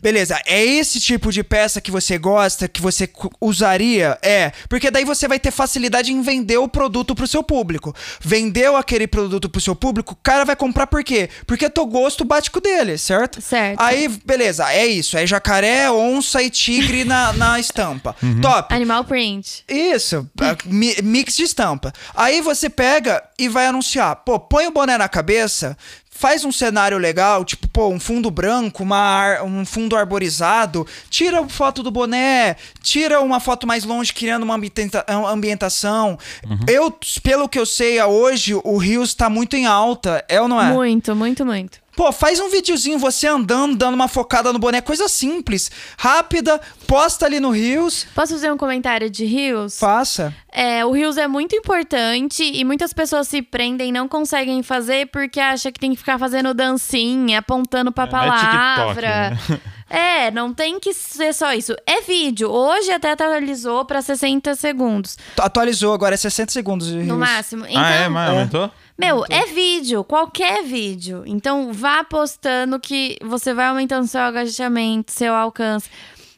Beleza, 0.00 0.40
é 0.46 0.64
esse 0.64 1.00
tipo 1.00 1.32
de 1.32 1.42
peça 1.42 1.80
que 1.80 1.90
você 1.90 2.16
gosta, 2.18 2.68
que 2.68 2.80
você 2.80 3.08
usaria? 3.40 4.18
É, 4.22 4.52
porque 4.68 4.90
daí 4.90 5.04
você 5.04 5.26
vai 5.26 5.38
ter 5.38 5.50
facilidade 5.50 6.12
em 6.12 6.20
vender 6.22 6.58
o 6.58 6.68
produto 6.68 7.14
pro 7.14 7.26
seu 7.26 7.42
público. 7.42 7.94
Vendeu 8.20 8.76
aquele 8.76 9.06
produto 9.06 9.48
pro 9.48 9.60
seu 9.60 9.74
público, 9.74 10.12
o 10.14 10.16
cara 10.22 10.44
vai 10.44 10.56
comprar 10.56 10.86
por 10.86 11.02
quê? 11.02 11.28
Porque 11.46 11.68
teu 11.70 11.86
gosto 11.86 12.24
bate 12.24 12.50
com 12.50 12.60
dele, 12.60 12.98
certo? 12.98 13.40
Certo. 13.40 13.80
Aí, 13.80 14.08
beleza, 14.24 14.70
é 14.72 14.86
isso. 14.86 15.16
É 15.16 15.26
jacaré, 15.26 15.90
onça 15.90 16.42
e 16.42 16.50
tigre 16.50 17.04
na, 17.04 17.32
na 17.34 17.58
estampa. 17.58 18.14
Top. 18.42 18.74
Animal 18.74 19.04
print. 19.04 19.64
Isso, 19.68 20.28
mi- 20.66 20.96
mix 21.02 21.36
de 21.36 21.44
estampa. 21.44 21.92
Aí 22.14 22.40
você 22.40 22.68
pega 22.68 23.22
e 23.38 23.48
vai 23.48 23.66
anunciar. 23.66 24.16
Pô, 24.16 24.38
põe 24.38 24.66
o 24.66 24.70
boné 24.70 24.98
na 24.98 25.08
cabeça, 25.08 25.76
faz 26.18 26.44
um 26.44 26.50
cenário 26.50 26.98
legal, 26.98 27.44
tipo, 27.44 27.68
pô, 27.68 27.88
um 27.88 28.00
fundo 28.00 28.28
branco, 28.30 28.82
uma 28.82 28.96
ar- 28.98 29.44
um 29.44 29.64
fundo 29.64 29.94
arborizado, 29.96 30.84
tira 31.08 31.40
a 31.40 31.48
foto 31.48 31.80
do 31.82 31.92
boné, 31.92 32.56
tira 32.82 33.20
uma 33.20 33.38
foto 33.38 33.66
mais 33.68 33.84
longe, 33.84 34.12
criando 34.12 34.42
uma 34.42 34.54
ambienta- 34.56 35.04
ambientação. 35.08 36.18
Eu, 36.66 36.92
pelo 37.22 37.48
que 37.48 37.58
eu 37.58 37.64
sei 37.66 38.02
hoje, 38.02 38.54
o 38.54 38.76
Rios 38.76 39.14
tá 39.14 39.30
muito 39.30 39.54
em 39.56 39.66
alta, 39.66 40.24
é 40.28 40.40
ou 40.40 40.48
não 40.48 40.60
é? 40.60 40.72
Muito, 40.72 41.14
muito, 41.14 41.46
muito. 41.46 41.78
Pô, 41.98 42.12
faz 42.12 42.38
um 42.38 42.48
videozinho 42.48 42.96
você 42.96 43.26
andando, 43.26 43.76
dando 43.76 43.94
uma 43.96 44.06
focada 44.06 44.52
no 44.52 44.58
boné, 44.60 44.80
coisa 44.80 45.08
simples, 45.08 45.68
rápida, 45.98 46.60
posta 46.86 47.26
ali 47.26 47.40
no 47.40 47.50
Rios, 47.50 48.06
Posso 48.14 48.34
fazer 48.34 48.52
um 48.52 48.56
comentário 48.56 49.10
de 49.10 49.24
Rios? 49.24 49.80
faça. 49.80 50.32
É, 50.52 50.84
o 50.84 50.92
Rios 50.92 51.16
é 51.16 51.26
muito 51.26 51.56
importante 51.56 52.44
e 52.44 52.64
muitas 52.64 52.92
pessoas 52.92 53.26
se 53.26 53.42
prendem 53.42 53.88
e 53.88 53.92
não 53.92 54.06
conseguem 54.06 54.62
fazer 54.62 55.08
porque 55.08 55.40
acham 55.40 55.72
que 55.72 55.80
tem 55.80 55.90
que 55.90 55.96
ficar 55.96 56.20
fazendo 56.20 56.54
dancinha, 56.54 57.40
apontando 57.40 57.90
pra 57.90 58.04
É, 58.04 58.10
não 58.12 58.18
é 58.22 58.30
TikTok, 58.30 58.52
palavra. 58.76 59.30
né? 59.30 59.60
É, 59.90 60.30
não 60.30 60.52
tem 60.52 60.78
que 60.78 60.92
ser 60.92 61.32
só 61.32 61.52
isso. 61.54 61.74
É 61.86 62.02
vídeo. 62.02 62.50
Hoje 62.50 62.90
até 62.90 63.12
atualizou 63.12 63.84
pra 63.84 64.02
60 64.02 64.54
segundos, 64.54 65.16
Atualizou, 65.38 65.92
agora 65.94 66.14
é 66.14 66.18
60 66.18 66.52
segundos. 66.52 66.90
no 66.90 67.00
Rios. 67.02 67.16
máximo. 67.18 67.64
Então, 67.66 67.80
ah, 67.82 67.90
é? 67.90 68.08
Mas 68.08 68.30
aumentou? 68.30 68.70
Meu, 68.98 69.24
é 69.30 69.46
vídeo, 69.46 70.02
qualquer 70.04 70.62
vídeo. 70.64 71.22
Então, 71.24 71.72
vá 71.72 72.02
postando 72.02 72.80
que 72.80 73.16
você 73.22 73.54
vai 73.54 73.66
aumentando 73.66 74.06
seu 74.06 74.20
engajamento, 74.20 75.12
seu 75.12 75.34
alcance. 75.34 75.88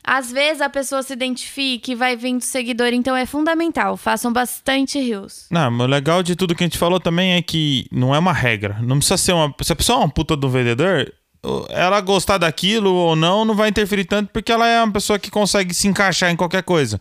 Às 0.02 0.32
vezes 0.32 0.62
a 0.62 0.68
pessoa 0.68 1.02
se 1.02 1.12
identifica 1.12 1.90
e 1.90 1.94
vai 1.94 2.16
vindo 2.16 2.40
seguidor, 2.40 2.88
então 2.88 3.14
é 3.14 3.26
fundamental. 3.26 3.96
Façam 3.96 4.32
bastante 4.32 4.98
reels. 4.98 5.46
Não, 5.50 5.70
mas 5.70 5.86
o 5.86 5.90
legal 5.90 6.22
de 6.22 6.34
tudo 6.34 6.54
que 6.54 6.64
a 6.64 6.66
gente 6.66 6.78
falou 6.78 6.98
também 6.98 7.34
é 7.34 7.42
que 7.42 7.86
não 7.92 8.14
é 8.14 8.18
uma 8.18 8.32
regra. 8.32 8.78
Não 8.80 8.96
precisa 8.96 9.16
ser 9.18 9.32
uma. 9.32 9.54
Se 9.62 9.72
a 9.72 9.76
pessoa 9.76 9.96
é 9.98 10.00
uma 10.00 10.08
puta 10.10 10.34
do 10.36 10.48
vendedor, 10.48 11.12
ela 11.70 12.00
gostar 12.00 12.38
daquilo 12.38 12.92
ou 12.92 13.16
não, 13.16 13.44
não 13.44 13.54
vai 13.54 13.68
interferir 13.68 14.04
tanto, 14.04 14.30
porque 14.32 14.52
ela 14.52 14.66
é 14.66 14.82
uma 14.82 14.92
pessoa 14.92 15.18
que 15.18 15.30
consegue 15.30 15.72
se 15.72 15.88
encaixar 15.88 16.30
em 16.30 16.36
qualquer 16.36 16.62
coisa. 16.62 17.00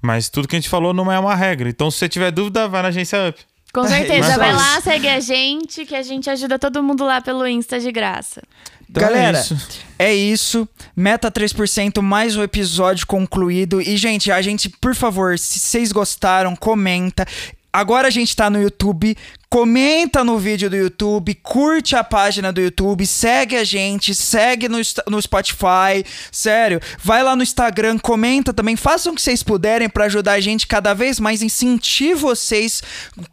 Mas 0.00 0.28
tudo 0.28 0.48
que 0.48 0.56
a 0.56 0.58
gente 0.58 0.68
falou 0.68 0.92
não 0.92 1.10
é 1.10 1.18
uma 1.18 1.34
regra. 1.34 1.68
Então, 1.68 1.90
se 1.90 1.98
você 1.98 2.08
tiver 2.08 2.30
dúvida, 2.30 2.68
vai 2.68 2.82
na 2.82 2.88
agência 2.88 3.28
Up. 3.28 3.40
Com 3.72 3.88
certeza, 3.88 4.28
Mas 4.28 4.36
vai 4.36 4.52
lá, 4.52 4.80
segue 4.80 5.08
a 5.08 5.18
gente, 5.18 5.84
que 5.84 5.96
a 5.96 6.02
gente 6.02 6.30
ajuda 6.30 6.60
todo 6.60 6.80
mundo 6.80 7.04
lá 7.04 7.20
pelo 7.20 7.44
Insta 7.44 7.80
de 7.80 7.90
graça. 7.90 8.40
Então 8.88 9.02
é 9.02 9.06
Galera, 9.06 9.40
isso. 9.40 9.56
é 9.98 10.14
isso. 10.14 10.68
Meta 10.94 11.28
3%, 11.28 12.00
mais 12.00 12.36
um 12.36 12.42
episódio 12.44 13.04
concluído. 13.04 13.80
E, 13.80 13.96
gente, 13.96 14.30
a 14.30 14.40
gente, 14.40 14.68
por 14.68 14.94
favor, 14.94 15.36
se 15.36 15.58
vocês 15.58 15.90
gostaram, 15.90 16.54
comenta. 16.54 17.26
Agora 17.72 18.06
a 18.06 18.10
gente 18.10 18.36
tá 18.36 18.48
no 18.48 18.62
YouTube. 18.62 19.16
Comenta 19.54 20.24
no 20.24 20.36
vídeo 20.36 20.68
do 20.68 20.74
YouTube, 20.74 21.32
curte 21.36 21.94
a 21.94 22.02
página 22.02 22.52
do 22.52 22.60
YouTube, 22.60 23.06
segue 23.06 23.54
a 23.54 23.62
gente, 23.62 24.12
segue 24.12 24.68
no, 24.68 24.78
no 25.08 25.22
Spotify, 25.22 26.04
sério. 26.32 26.80
Vai 27.00 27.22
lá 27.22 27.36
no 27.36 27.42
Instagram, 27.44 27.96
comenta 28.00 28.52
também, 28.52 28.74
façam 28.74 29.12
o 29.12 29.14
que 29.14 29.22
vocês 29.22 29.44
puderem 29.44 29.88
para 29.88 30.06
ajudar 30.06 30.32
a 30.32 30.40
gente 30.40 30.66
cada 30.66 30.92
vez 30.92 31.20
mais 31.20 31.40
em 31.40 31.48
sentir 31.48 32.16
vocês, 32.16 32.82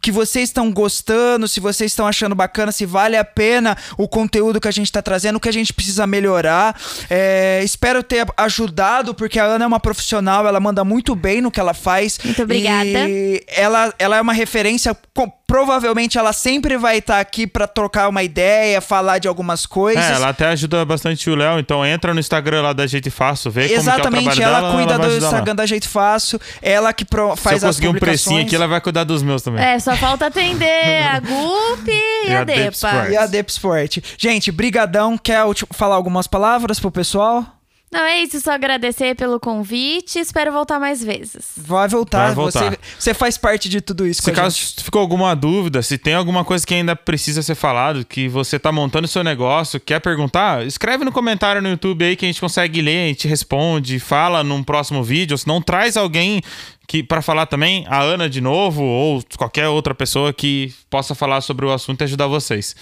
que 0.00 0.12
vocês 0.12 0.50
estão 0.50 0.70
gostando, 0.70 1.48
se 1.48 1.58
vocês 1.58 1.90
estão 1.90 2.06
achando 2.06 2.36
bacana, 2.36 2.70
se 2.70 2.86
vale 2.86 3.16
a 3.16 3.24
pena 3.24 3.76
o 3.98 4.06
conteúdo 4.06 4.60
que 4.60 4.68
a 4.68 4.72
gente 4.72 4.86
está 4.86 5.02
trazendo, 5.02 5.38
o 5.38 5.40
que 5.40 5.48
a 5.48 5.52
gente 5.52 5.72
precisa 5.72 6.06
melhorar. 6.06 6.80
É, 7.10 7.62
espero 7.64 8.00
ter 8.00 8.24
ajudado, 8.36 9.12
porque 9.12 9.40
a 9.40 9.44
Ana 9.44 9.64
é 9.64 9.66
uma 9.66 9.80
profissional, 9.80 10.46
ela 10.46 10.60
manda 10.60 10.84
muito 10.84 11.16
bem 11.16 11.40
no 11.40 11.50
que 11.50 11.58
ela 11.58 11.74
faz. 11.74 12.20
Muito 12.22 12.44
obrigada. 12.44 13.10
E 13.10 13.44
ela, 13.48 13.92
ela 13.98 14.18
é 14.18 14.20
uma 14.20 14.32
referência. 14.32 14.96
Com, 15.12 15.28
provavelmente 15.52 16.16
ela 16.16 16.32
sempre 16.32 16.78
vai 16.78 16.96
estar 16.96 17.16
tá 17.16 17.20
aqui 17.20 17.46
para 17.46 17.66
trocar 17.66 18.08
uma 18.08 18.22
ideia, 18.22 18.80
falar 18.80 19.18
de 19.18 19.28
algumas 19.28 19.66
coisas. 19.66 20.02
É, 20.02 20.14
ela 20.14 20.30
até 20.30 20.46
ajuda 20.46 20.82
bastante 20.82 21.28
o 21.28 21.34
Léo, 21.34 21.58
então 21.58 21.84
entra 21.84 22.14
no 22.14 22.20
Instagram 22.20 22.62
lá 22.62 22.72
da 22.72 22.86
Jeito 22.86 23.10
Fácil, 23.10 23.50
vê 23.50 23.70
Exatamente, 23.70 24.24
como 24.24 24.34
que 24.34 24.42
é 24.42 24.46
o 24.46 24.48
ela 24.48 24.60
dela, 24.62 24.72
cuida 24.72 24.94
ela 24.94 25.08
do 25.08 25.14
Instagram 25.14 25.52
lá. 25.52 25.56
da 25.56 25.66
Jeito 25.66 25.90
Fácil, 25.90 26.40
ela 26.62 26.90
que 26.94 27.04
pro, 27.04 27.36
faz 27.36 27.58
Se 27.58 27.66
eu 27.66 27.68
conseguir 27.68 27.88
um 27.88 27.94
precinho 27.94 28.46
aqui, 28.46 28.56
ela 28.56 28.66
vai 28.66 28.80
cuidar 28.80 29.04
dos 29.04 29.22
meus 29.22 29.42
também. 29.42 29.62
É, 29.62 29.78
só 29.78 29.94
falta 29.94 30.28
atender 30.28 31.02
a 31.04 31.20
Gup 31.20 31.86
e, 31.86 32.30
e, 32.30 32.34
a, 32.34 32.44
Depa. 32.44 33.08
E 33.10 33.16
a 33.18 33.26
Dep 33.26 33.50
Sport. 33.50 33.98
Gente, 34.16 34.50
brigadão. 34.50 35.18
Quer 35.18 35.44
falar 35.74 35.96
algumas 35.96 36.26
palavras 36.26 36.80
pro 36.80 36.90
pessoal? 36.90 37.44
Não, 37.92 38.00
é 38.00 38.22
isso, 38.22 38.40
só 38.40 38.52
agradecer 38.52 39.14
pelo 39.14 39.38
convite. 39.38 40.18
Espero 40.18 40.50
voltar 40.50 40.80
mais 40.80 41.04
vezes. 41.04 41.50
Vai 41.58 41.86
voltar, 41.86 42.28
Vai 42.28 42.34
voltar. 42.34 42.70
Você, 42.70 42.78
você 42.98 43.14
faz 43.14 43.36
parte 43.36 43.68
de 43.68 43.82
tudo 43.82 44.06
isso. 44.06 44.22
Se 44.22 44.32
caso 44.32 44.56
gente. 44.56 44.82
ficou 44.82 45.02
alguma 45.02 45.36
dúvida, 45.36 45.82
se 45.82 45.98
tem 45.98 46.14
alguma 46.14 46.42
coisa 46.42 46.66
que 46.66 46.72
ainda 46.72 46.96
precisa 46.96 47.42
ser 47.42 47.54
falado, 47.54 48.02
que 48.02 48.28
você 48.28 48.58
tá 48.58 48.72
montando 48.72 49.06
seu 49.06 49.22
negócio, 49.22 49.78
quer 49.78 50.00
perguntar, 50.00 50.66
escreve 50.66 51.04
no 51.04 51.12
comentário 51.12 51.60
no 51.60 51.68
YouTube 51.68 52.02
aí 52.02 52.16
que 52.16 52.24
a 52.24 52.28
gente 52.28 52.40
consegue 52.40 52.80
ler, 52.80 53.04
a 53.04 53.08
gente 53.08 53.28
responde, 53.28 54.00
fala 54.00 54.42
num 54.42 54.62
próximo 54.62 55.04
vídeo, 55.04 55.36
se 55.36 55.46
não 55.46 55.60
traz 55.60 55.94
alguém 55.94 56.40
que 56.88 57.02
para 57.02 57.20
falar 57.20 57.44
também, 57.44 57.84
a 57.88 58.00
Ana 58.00 58.28
de 58.28 58.40
novo, 58.40 58.82
ou 58.82 59.22
qualquer 59.36 59.68
outra 59.68 59.94
pessoa 59.94 60.32
que 60.32 60.74
possa 60.88 61.14
falar 61.14 61.42
sobre 61.42 61.66
o 61.66 61.72
assunto 61.72 62.00
e 62.00 62.04
ajudar 62.04 62.26
vocês. 62.26 62.74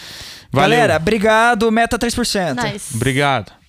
Valeu. 0.53 0.71
Galera, 0.71 0.97
obrigado, 0.97 1.71
meta 1.71 1.99
3%. 1.99 2.73
Nice. 2.73 2.95
Obrigado. 2.95 3.60